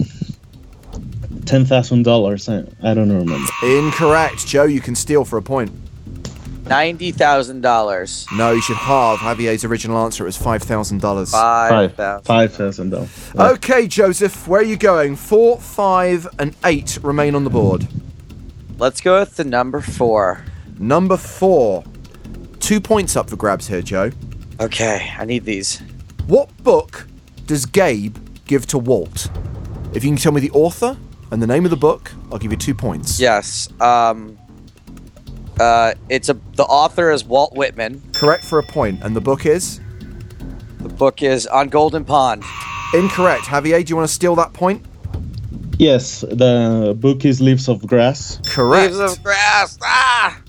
ten 1.46 1.64
thousand 1.66 2.04
dollars. 2.04 2.50
I, 2.50 2.64
I 2.82 2.94
don't 2.94 3.12
remember. 3.12 3.50
Incorrect. 3.64 4.48
Joe, 4.48 4.64
you 4.64 4.82
can 4.82 4.96
steal 4.96 5.26
for 5.26 5.38
a 5.38 5.42
point. 5.44 5.72
Ninety 6.68 7.12
thousand 7.12 7.62
dollars. 7.62 8.26
No, 8.36 8.52
you 8.52 8.62
should 8.62 8.78
halve 8.78 9.20
Javier's 9.20 9.64
original 9.64 9.98
answer. 9.98 10.24
It 10.24 10.28
was 10.28 10.38
$5,000. 10.38 11.32
Five 11.32 11.70
Five 11.70 11.94
thousand. 11.96 12.26
five 12.26 12.54
thousand 12.54 12.90
dollars. 12.92 13.32
Okay, 13.36 13.88
Joseph, 13.88 14.48
where 14.48 14.62
are 14.62 14.64
you 14.64 14.78
going? 14.78 15.16
Four, 15.16 15.60
five, 15.60 16.28
and 16.38 16.56
eight 16.66 16.98
remain 17.02 17.36
on 17.36 17.44
the 17.44 17.50
board. 17.50 17.88
Let's 18.78 19.02
go 19.02 19.20
with 19.20 19.36
the 19.36 19.44
number 19.44 19.82
four. 19.82 20.46
Number 20.78 21.18
four. 21.18 21.84
Two 22.60 22.80
points 22.80 23.16
up 23.16 23.30
for 23.30 23.36
grabs 23.36 23.68
here, 23.68 23.82
Joe. 23.82 24.12
Okay, 24.60 25.12
I 25.18 25.26
need 25.26 25.46
these. 25.46 25.82
What 26.28 26.56
book 26.64 27.08
does 27.48 27.66
Gabe 27.66 28.16
give 28.50 28.66
to 28.68 28.78
Walt? 28.78 29.30
If 29.93 30.04
you 30.04 30.10
can 30.10 30.18
tell 30.18 30.34
me 30.34 30.41
the 30.41 30.52
author 30.52 30.97
and 31.32 31.41
the 31.41 31.47
name 31.47 31.64
of 31.64 31.72
the 31.72 31.78
book, 31.78 32.12
I'll 32.32 32.39
give 32.39 32.52
you 32.52 32.58
two 32.58 32.76
points. 32.76 33.20
Yes. 33.20 33.70
Um. 33.80 34.38
Uh, 35.60 35.93
it's 36.10 36.30
a. 36.30 36.38
The 36.56 36.64
author 36.64 37.12
is 37.12 37.24
Walt 37.24 37.56
Whitman. 37.56 38.02
Correct 38.14 38.43
for 38.43 38.60
a 38.60 38.64
point. 38.64 39.04
And 39.04 39.16
the 39.16 39.22
book 39.22 39.45
is? 39.45 39.80
The 40.80 40.89
book 40.89 41.22
is 41.22 41.47
on 41.47 41.70
Golden 41.70 42.04
Pond. 42.04 42.43
Incorrect. 42.93 43.43
Javier, 43.43 43.86
do 43.86 43.91
you 43.91 43.95
want 43.95 44.08
to 44.08 44.14
steal 44.14 44.36
that 44.36 44.54
point? 44.54 44.86
Yes, 45.78 46.22
the 46.22 46.95
book 47.00 47.24
is 47.24 47.39
Leaves 47.39 47.70
of 47.70 47.86
Grass. 47.86 48.39
Correct. 48.45 48.93
Leaves 48.93 49.00
of 49.00 49.24
grass. 49.24 49.78
Ah. 49.82 50.41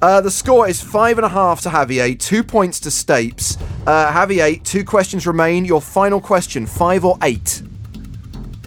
Uh, 0.00 0.20
the 0.20 0.30
score 0.30 0.68
is 0.68 0.80
five 0.80 1.18
and 1.18 1.24
a 1.24 1.28
half 1.28 1.60
to 1.62 1.68
Javier, 1.70 2.18
two 2.18 2.44
points 2.44 2.78
to 2.80 2.88
Stapes. 2.88 3.60
Uh, 3.86 4.12
Javier, 4.12 4.62
two 4.62 4.84
questions 4.84 5.26
remain. 5.26 5.64
Your 5.64 5.80
final 5.80 6.20
question, 6.20 6.66
five 6.66 7.04
or 7.04 7.18
eight? 7.22 7.62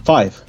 Five. 0.04 0.42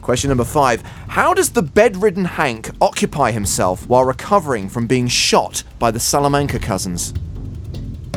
Question 0.00 0.28
number 0.28 0.44
five. 0.44 0.82
How 1.08 1.34
does 1.34 1.50
the 1.50 1.62
bedridden 1.62 2.24
Hank 2.24 2.70
occupy 2.80 3.30
himself 3.30 3.88
while 3.88 4.04
recovering 4.04 4.68
from 4.68 4.86
being 4.86 5.06
shot 5.06 5.62
by 5.78 5.90
the 5.90 6.00
Salamanca 6.00 6.58
cousins? 6.58 7.14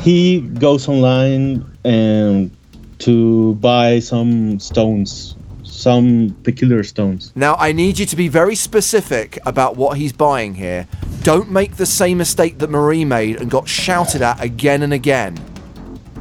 He 0.01 0.41
goes 0.41 0.87
online 0.87 1.65
and 1.85 2.51
to 2.99 3.55
buy 3.55 3.99
some 3.99 4.59
stones, 4.59 5.35
some 5.63 6.35
peculiar 6.43 6.83
stones. 6.83 7.31
Now, 7.35 7.55
I 7.55 7.71
need 7.71 7.99
you 7.99 8.05
to 8.07 8.15
be 8.15 8.27
very 8.27 8.55
specific 8.55 9.37
about 9.45 9.77
what 9.77 9.97
he's 9.97 10.13
buying 10.13 10.55
here. 10.55 10.87
Don't 11.27 11.51
make 11.51 11.75
the 11.75 11.85
same 11.85 12.19
mistake 12.19 12.59
that 12.59 12.69
Marie 12.69 13.03
made 13.03 13.41
and 13.41 13.51
got 13.51 13.67
shouted 13.67 14.21
at 14.21 14.41
again 14.41 14.81
and 14.81 14.93
again. 14.93 15.35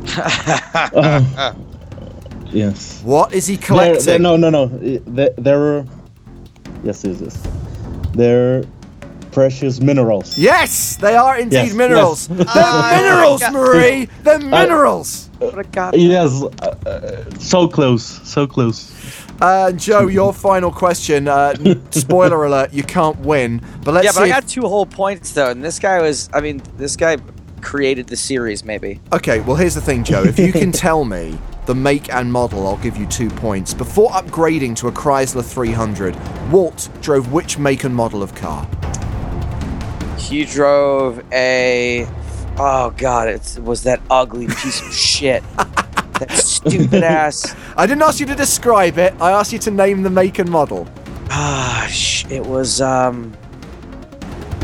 Yes. 2.51 3.03
What 3.05 3.33
is 3.33 3.47
he 3.47 3.55
There, 3.57 3.67
collecting? 3.67 4.05
there- 4.07 4.19
no, 4.19 4.37
no, 4.37 4.51
no. 4.51 4.65
I- 4.65 5.01
There, 5.07 5.31
there 5.39 5.61
are. 5.79 5.85
Yes, 6.83 7.05
yes, 7.05 7.21
yes. 7.21 7.37
They're 8.15 8.65
precious 9.31 9.81
minerals. 9.81 10.39
Yes, 10.39 10.97
they 10.97 11.15
are 11.17 11.39
indeed 11.39 11.67
Yes, 11.69 11.75
minerals. 11.75 12.29
yes. 12.31 12.55
They're 12.55 13.03
minerals, 13.03 13.43
Marie. 13.53 14.09
They're 14.25 14.39
minerals. 14.41 15.29
What 15.39 15.59
a 15.59 15.65
god. 15.65 15.95
Yes, 15.97 16.43
uh, 16.43 16.75
uh, 16.87 17.31
so 17.39 17.69
close, 17.69 18.05
so 18.29 18.47
close. 18.47 18.91
Uh, 19.41 19.73
Joe, 19.73 20.07
your 20.07 20.33
final 20.33 20.71
question. 20.73 21.29
Uh, 21.29 21.55
spoiler 21.91 22.45
alert: 22.45 22.73
you 22.73 22.83
can't 22.83 23.19
win. 23.21 23.61
But 23.85 23.95
let's 23.95 24.05
yeah, 24.07 24.11
but 24.13 24.15
see. 24.15 24.33
I 24.33 24.37
if- 24.37 24.43
got 24.43 24.49
two 24.49 24.63
whole 24.63 24.87
points 24.87 25.33
though, 25.33 25.51
and 25.51 25.63
this 25.65 25.79
guy 25.79 26.01
was. 26.01 26.29
I 26.33 26.41
mean, 26.41 26.63
this 26.77 26.97
guy 26.97 27.19
created 27.61 28.07
the 28.07 28.17
series, 28.17 28.65
maybe. 28.65 29.01
Okay, 29.13 29.41
well, 29.41 29.57
here's 29.57 29.75
the 29.75 29.81
thing, 29.81 30.05
Joe. 30.05 30.23
If 30.23 30.39
you 30.39 30.53
can 30.53 30.73
tell 30.87 31.05
me 31.05 31.37
the 31.67 31.75
make 31.75 32.13
and 32.15 32.33
model, 32.33 32.67
I'll 32.67 32.77
give 32.77 32.97
you 32.97 33.07
two 33.07 33.29
points. 33.29 33.75
Before 33.75 34.11
upgrading 34.11 34.77
to 34.77 34.89
a 34.89 34.93
Chrysler 34.93 35.45
300, 35.45 36.17
Walt 36.53 36.89
drove 37.03 37.33
which 37.33 37.59
make 37.59 37.83
and 37.85 37.95
model 37.95 38.23
of 38.23 38.35
car? 38.35 38.69
He 40.19 40.45
drove 40.45 41.23
a. 41.33 42.07
Oh 42.59 42.91
god, 42.97 43.29
it 43.29 43.59
was 43.63 43.83
that 43.83 44.01
ugly 44.11 44.47
piece 44.47 44.81
of 44.81 44.93
shit. 44.95 45.43
That 46.19 46.33
stupid 46.33 47.03
ass. 47.23 47.55
I 47.77 47.87
didn't 47.87 48.03
ask 48.03 48.21
you 48.21 48.27
to 48.27 48.35
describe 48.35 48.99
it. 48.99 49.15
I 49.21 49.33
asked 49.33 49.53
you 49.53 49.59
to 49.61 49.71
name 49.71 50.03
the 50.03 50.11
make 50.11 50.39
and 50.39 50.51
model. 50.51 50.89
Ah, 51.31 51.89
it 52.31 52.45
was 52.45 52.81
um, 52.81 53.33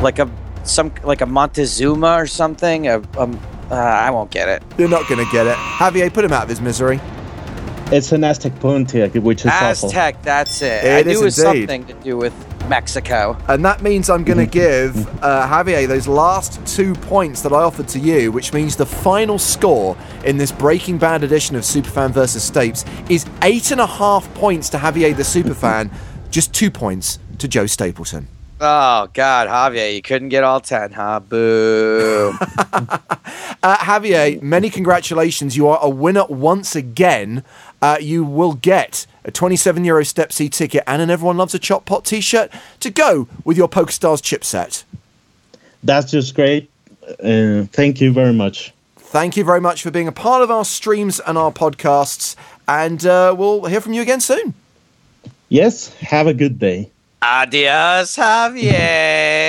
like 0.00 0.18
a 0.18 0.30
some 0.64 0.92
like 1.02 1.20
a 1.20 1.26
Montezuma 1.26 2.14
or 2.14 2.26
something. 2.26 2.88
A, 2.88 3.02
um, 3.18 3.38
uh, 3.70 3.74
I 3.74 4.10
won't 4.10 4.30
get 4.30 4.48
it. 4.48 4.62
You're 4.78 4.88
not 4.88 5.08
going 5.08 5.24
to 5.24 5.30
get 5.32 5.46
it. 5.46 5.56
Javier, 5.56 6.12
put 6.12 6.24
him 6.24 6.32
out 6.32 6.44
of 6.44 6.48
his 6.48 6.60
misery. 6.60 7.00
It's 7.90 8.12
an 8.12 8.22
Aztek 8.22 8.58
Pontiac, 8.60 9.14
which 9.14 9.42
is 9.44 9.50
awful. 9.52 9.90
Aztek, 9.90 10.22
that's 10.22 10.62
it. 10.62 10.84
It 10.84 10.88
I 10.88 10.98
is 11.00 11.06
knew 11.06 11.20
it 11.20 11.24
was 11.24 11.38
indeed. 11.38 11.60
something 11.60 11.86
to 11.86 11.94
do 12.04 12.16
with 12.16 12.51
Mexico. 12.72 13.36
And 13.48 13.62
that 13.66 13.82
means 13.82 14.08
I'm 14.08 14.24
going 14.24 14.38
to 14.38 14.46
give 14.46 14.96
uh, 15.22 15.46
Javier 15.46 15.86
those 15.86 16.08
last 16.08 16.66
two 16.66 16.94
points 16.94 17.42
that 17.42 17.52
I 17.52 17.62
offered 17.62 17.86
to 17.88 17.98
you, 17.98 18.32
which 18.32 18.54
means 18.54 18.76
the 18.76 18.86
final 18.86 19.38
score 19.38 19.94
in 20.24 20.38
this 20.38 20.50
Breaking 20.50 20.96
Bad 20.96 21.22
edition 21.22 21.54
of 21.54 21.64
Superfan 21.64 22.12
vs. 22.12 22.50
Stapes 22.50 23.10
is 23.10 23.26
eight 23.42 23.72
and 23.72 23.80
a 23.82 23.86
half 23.86 24.32
points 24.32 24.70
to 24.70 24.78
Javier 24.78 25.14
the 25.14 25.22
Superfan, 25.22 25.92
just 26.30 26.54
two 26.54 26.70
points 26.70 27.18
to 27.36 27.46
Joe 27.46 27.66
Stapleton. 27.66 28.26
Oh 28.58 29.06
God, 29.12 29.48
Javier, 29.48 29.94
you 29.94 30.00
couldn't 30.00 30.30
get 30.30 30.42
all 30.42 30.60
ten, 30.60 30.92
huh? 30.92 31.20
Boo. 31.20 32.32
Uh, 33.64 33.76
Javier, 33.76 34.42
many 34.42 34.68
congratulations. 34.68 35.56
You 35.56 35.68
are 35.68 35.78
a 35.80 35.88
winner 35.88 36.24
once 36.26 36.74
again. 36.74 37.44
Uh, 37.80 37.96
you 38.00 38.24
will 38.24 38.54
get 38.54 39.06
a 39.24 39.30
27 39.30 39.84
euro 39.84 40.04
step 40.04 40.32
C 40.32 40.48
ticket 40.48 40.84
and 40.86 41.02
an 41.02 41.10
Everyone 41.10 41.36
Loves 41.36 41.54
a 41.54 41.58
Chop 41.58 41.84
Pot 41.84 42.04
t 42.04 42.20
shirt 42.20 42.50
to 42.80 42.90
go 42.90 43.28
with 43.44 43.56
your 43.56 43.68
PokerStars 43.68 44.20
chipset. 44.22 44.84
That's 45.82 46.10
just 46.10 46.34
great. 46.34 46.70
Uh, 47.02 47.64
thank 47.72 48.00
you 48.00 48.12
very 48.12 48.32
much. 48.32 48.72
Thank 48.96 49.36
you 49.36 49.44
very 49.44 49.60
much 49.60 49.82
for 49.82 49.90
being 49.90 50.08
a 50.08 50.12
part 50.12 50.42
of 50.42 50.50
our 50.50 50.64
streams 50.64 51.20
and 51.20 51.36
our 51.36 51.52
podcasts, 51.52 52.34
and 52.66 53.04
uh, 53.04 53.34
we'll 53.36 53.64
hear 53.66 53.80
from 53.80 53.92
you 53.92 54.00
again 54.00 54.20
soon. 54.20 54.54
Yes, 55.48 55.92
have 55.94 56.26
a 56.26 56.34
good 56.34 56.58
day. 56.58 56.90
Adios, 57.20 58.16
Javier. 58.16 59.41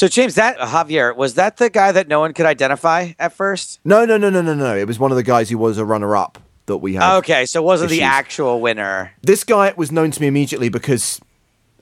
So 0.00 0.08
James, 0.08 0.36
that 0.36 0.58
uh, 0.58 0.66
Javier 0.66 1.14
was 1.14 1.34
that 1.34 1.58
the 1.58 1.68
guy 1.68 1.92
that 1.92 2.08
no 2.08 2.20
one 2.20 2.32
could 2.32 2.46
identify 2.46 3.12
at 3.18 3.34
first? 3.34 3.80
No, 3.84 4.06
no, 4.06 4.16
no, 4.16 4.30
no, 4.30 4.40
no, 4.40 4.54
no. 4.54 4.74
It 4.74 4.86
was 4.86 4.98
one 4.98 5.10
of 5.10 5.18
the 5.18 5.22
guys 5.22 5.50
who 5.50 5.58
was 5.58 5.76
a 5.76 5.84
runner 5.84 6.16
up 6.16 6.38
that 6.64 6.78
we 6.78 6.94
had. 6.94 7.16
Okay, 7.18 7.44
so 7.44 7.60
it 7.60 7.66
wasn't 7.66 7.90
the 7.90 8.00
actual 8.00 8.62
winner. 8.62 9.12
This 9.20 9.44
guy 9.44 9.74
was 9.76 9.92
known 9.92 10.10
to 10.12 10.18
me 10.22 10.26
immediately 10.28 10.70
because, 10.70 11.20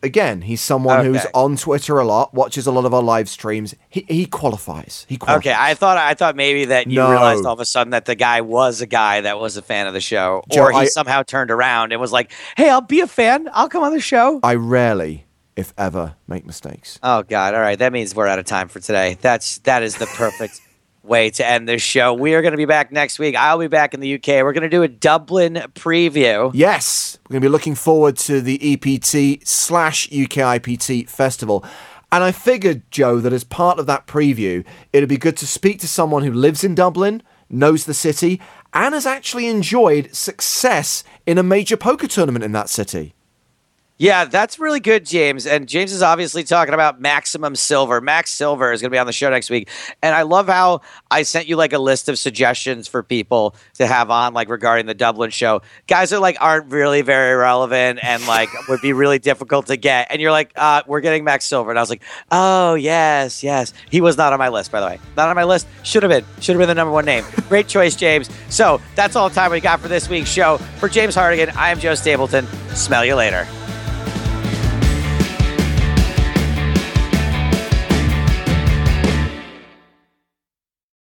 again, 0.03 0.43
he's 0.43 0.61
someone 0.61 1.05
who's 1.05 1.25
on 1.33 1.57
Twitter 1.57 1.97
a 2.01 2.05
lot, 2.05 2.35
watches 2.35 2.67
a 2.67 2.73
lot 2.73 2.85
of 2.87 2.93
our 2.93 3.05
live 3.05 3.29
streams. 3.29 3.77
He, 3.89 4.05
he 4.09 4.27
qualifies. 4.27 5.07
He 5.09 5.17
qualifies. 5.17 5.47
Okay, 5.47 5.57
I 5.57 5.75
thought 5.75 5.97
I 5.97 6.15
thought 6.15 6.35
maybe 6.35 6.65
that 6.65 6.89
you 6.89 6.97
No. 6.97 7.13
realized 7.13 7.47
all 7.47 7.53
of 7.53 7.61
a 7.61 7.65
sudden 7.65 7.93
that 7.93 8.07
the 8.07 8.17
guy 8.17 8.41
was 8.41 8.81
a 8.81 8.87
guy 8.87 9.21
that 9.21 9.39
was 9.39 9.57
a 9.57 9.63
fan 9.63 9.87
of 9.87 9.95
the 9.95 10.01
show, 10.01 10.43
Joe, 10.51 10.65
or 10.65 10.73
he 10.73 10.79
I- 10.79 10.85
somehow 10.87 11.23
turned 11.23 11.53
around 11.53 11.93
and 11.93 12.01
was 12.01 12.11
like, 12.11 12.33
"Hey, 12.57 12.69
I'll 12.69 12.81
be 12.81 12.99
a 12.99 13.07
fan. 13.07 13.49
I'll 13.53 13.69
come 13.69 13.85
on 13.85 13.93
the 13.93 14.01
show." 14.01 14.41
I 14.43 14.57
rarely, 14.57 15.25
if 15.59 15.75
ever, 15.77 16.15
make 16.29 16.47
mistakes. 16.47 17.01
Oh 17.03 17.25
God! 17.25 17.53
All 17.53 17.61
right, 17.61 17.79
that 17.79 17.93
means 17.93 18.15
we're 18.15 18.29
out 18.29 18.39
of 18.39 18.47
time 18.47 18.69
for 18.69 18.79
today. 18.79 19.19
That's 19.21 19.59
that 19.59 19.83
is 19.83 19.97
the 19.97 20.07
perfect 20.07 20.61
way 21.03 21.31
to 21.31 21.45
end 21.45 21.69
this 21.69 21.83
show. 21.83 22.15
We 22.15 22.35
are 22.35 22.43
going 22.43 22.53
to 22.53 22.59
be 22.59 22.65
back 22.65 22.93
next 22.93 23.19
week. 23.19 23.35
I'll 23.35 23.59
be 23.59 23.67
back 23.67 23.93
in 23.93 23.99
the 23.99 24.15
UK. 24.15 24.29
We're 24.45 24.53
going 24.53 24.63
to 24.63 24.69
do 24.69 24.85
a 24.85 24.89
Dublin 24.89 25.55
preview. 25.75 26.53
Yes, 26.55 27.19
we're 27.29 27.35
going 27.35 27.43
to 27.43 27.49
be 27.49 27.53
looking 27.53 27.75
forward 27.75 28.17
to 28.19 28.41
the 28.41 28.75
EPT 28.75 29.47
slash 29.47 30.09
UKIPT 30.11 31.09
festival. 31.09 31.65
And 32.13 32.25
I 32.25 32.33
figured, 32.33 32.91
Joe, 32.91 33.19
that 33.19 33.33
as 33.33 33.45
part 33.45 33.79
of 33.79 33.87
that 33.87 34.07
preview, 34.07 34.65
it'd 34.93 35.09
be 35.09 35.19
good 35.19 35.37
to 35.39 35.47
speak 35.47 35.81
to 35.81 35.89
someone 35.89 36.23
who 36.23 36.33
lives 36.33 36.65
in 36.65 36.75
Dublin, 36.75 37.23
knows 37.51 37.85
the 37.85 37.95
city, 37.95 38.41
and 38.73 38.95
has 38.95 39.07
actually 39.07 39.47
enjoyed 39.49 40.15
success 40.15 41.05
in 41.27 41.37
a 41.37 41.43
major 41.43 41.77
poker 41.77 42.07
tournament 42.07 42.45
in 42.45 42.53
that 42.53 42.71
city. 42.71 43.15
Yeah, 44.01 44.27
that's 44.27 44.61
really 44.61 44.79
good, 44.79 45.05
James. 45.05 45.45
And 45.45 45.69
James 45.69 45.93
is 45.93 46.03
obviously 46.03 46.45
talking 46.45 46.73
about 46.73 47.01
Maximum 47.01 47.57
Silver. 47.57 48.01
Max 48.01 48.31
Silver 48.31 48.71
is 48.71 48.81
going 48.81 48.93
to 48.93 48.95
be 48.95 48.99
on 48.99 49.07
the 49.07 49.13
show 49.13 49.29
next 49.29 49.51
week. 49.51 49.69
And 50.03 50.15
I 50.15 50.23
love 50.23 50.47
how 50.47 50.83
I 51.11 51.25
sent 51.25 51.49
you 51.49 51.57
like 51.57 51.73
a 51.73 51.81
list 51.81 52.09
of 52.09 52.17
suggestions 52.17 52.87
for 52.87 53.03
people 53.03 53.57
to 53.75 53.89
have 53.89 54.09
on, 54.13 54.35
like 54.35 54.51
regarding 54.51 54.87
the 54.87 54.95
Dublin 54.95 55.31
show. 55.31 55.63
Guys 55.89 56.11
that 56.11 56.21
like 56.21 56.37
aren't 56.41 56.71
really 56.71 57.03
very 57.03 57.35
relevant 57.35 57.99
and 58.01 58.25
like 58.29 58.49
would 58.69 58.81
be 58.81 58.93
really 58.93 59.19
difficult 59.19 59.67
to 59.67 59.77
get. 59.77 60.07
And 60.11 60.23
you're 60.23 60.31
like, 60.31 60.53
uh, 60.55 60.83
we're 60.87 61.01
getting 61.01 61.25
Max 61.25 61.45
Silver. 61.45 61.71
And 61.71 61.79
I 61.79 61.83
was 61.83 61.91
like, 61.91 62.03
oh, 62.31 62.75
yes, 62.75 63.43
yes. 63.43 63.73
He 63.91 64.01
was 64.01 64.17
not 64.17 64.33
on 64.33 64.39
my 64.39 64.49
list, 64.49 64.71
by 64.71 64.79
the 64.81 64.87
way. 64.87 65.01
Not 65.17 65.29
on 65.29 65.35
my 65.35 65.43
list. 65.43 65.67
Should 65.83 66.05
have 66.05 66.11
been. 66.11 66.25
Should 66.41 66.55
have 66.55 66.61
been 66.61 66.69
the 66.69 66.75
number 66.75 66.93
one 66.93 67.05
name. 67.05 67.25
Great 67.49 67.67
choice, 67.67 67.97
James. 67.97 68.31
So 68.49 68.81
that's 68.95 69.17
all 69.17 69.29
the 69.29 69.35
time 69.35 69.51
we 69.51 69.59
got 69.59 69.81
for 69.81 69.89
this 69.89 70.09
week's 70.09 70.31
show. 70.31 70.59
For 70.79 70.89
James 70.89 71.17
Hartigan, 71.17 71.51
I 71.57 71.71
am 71.71 71.81
Joe 71.81 71.97
Stapleton. 71.97 72.47
Smell 72.77 73.05
you 73.05 73.17
later. 73.17 73.45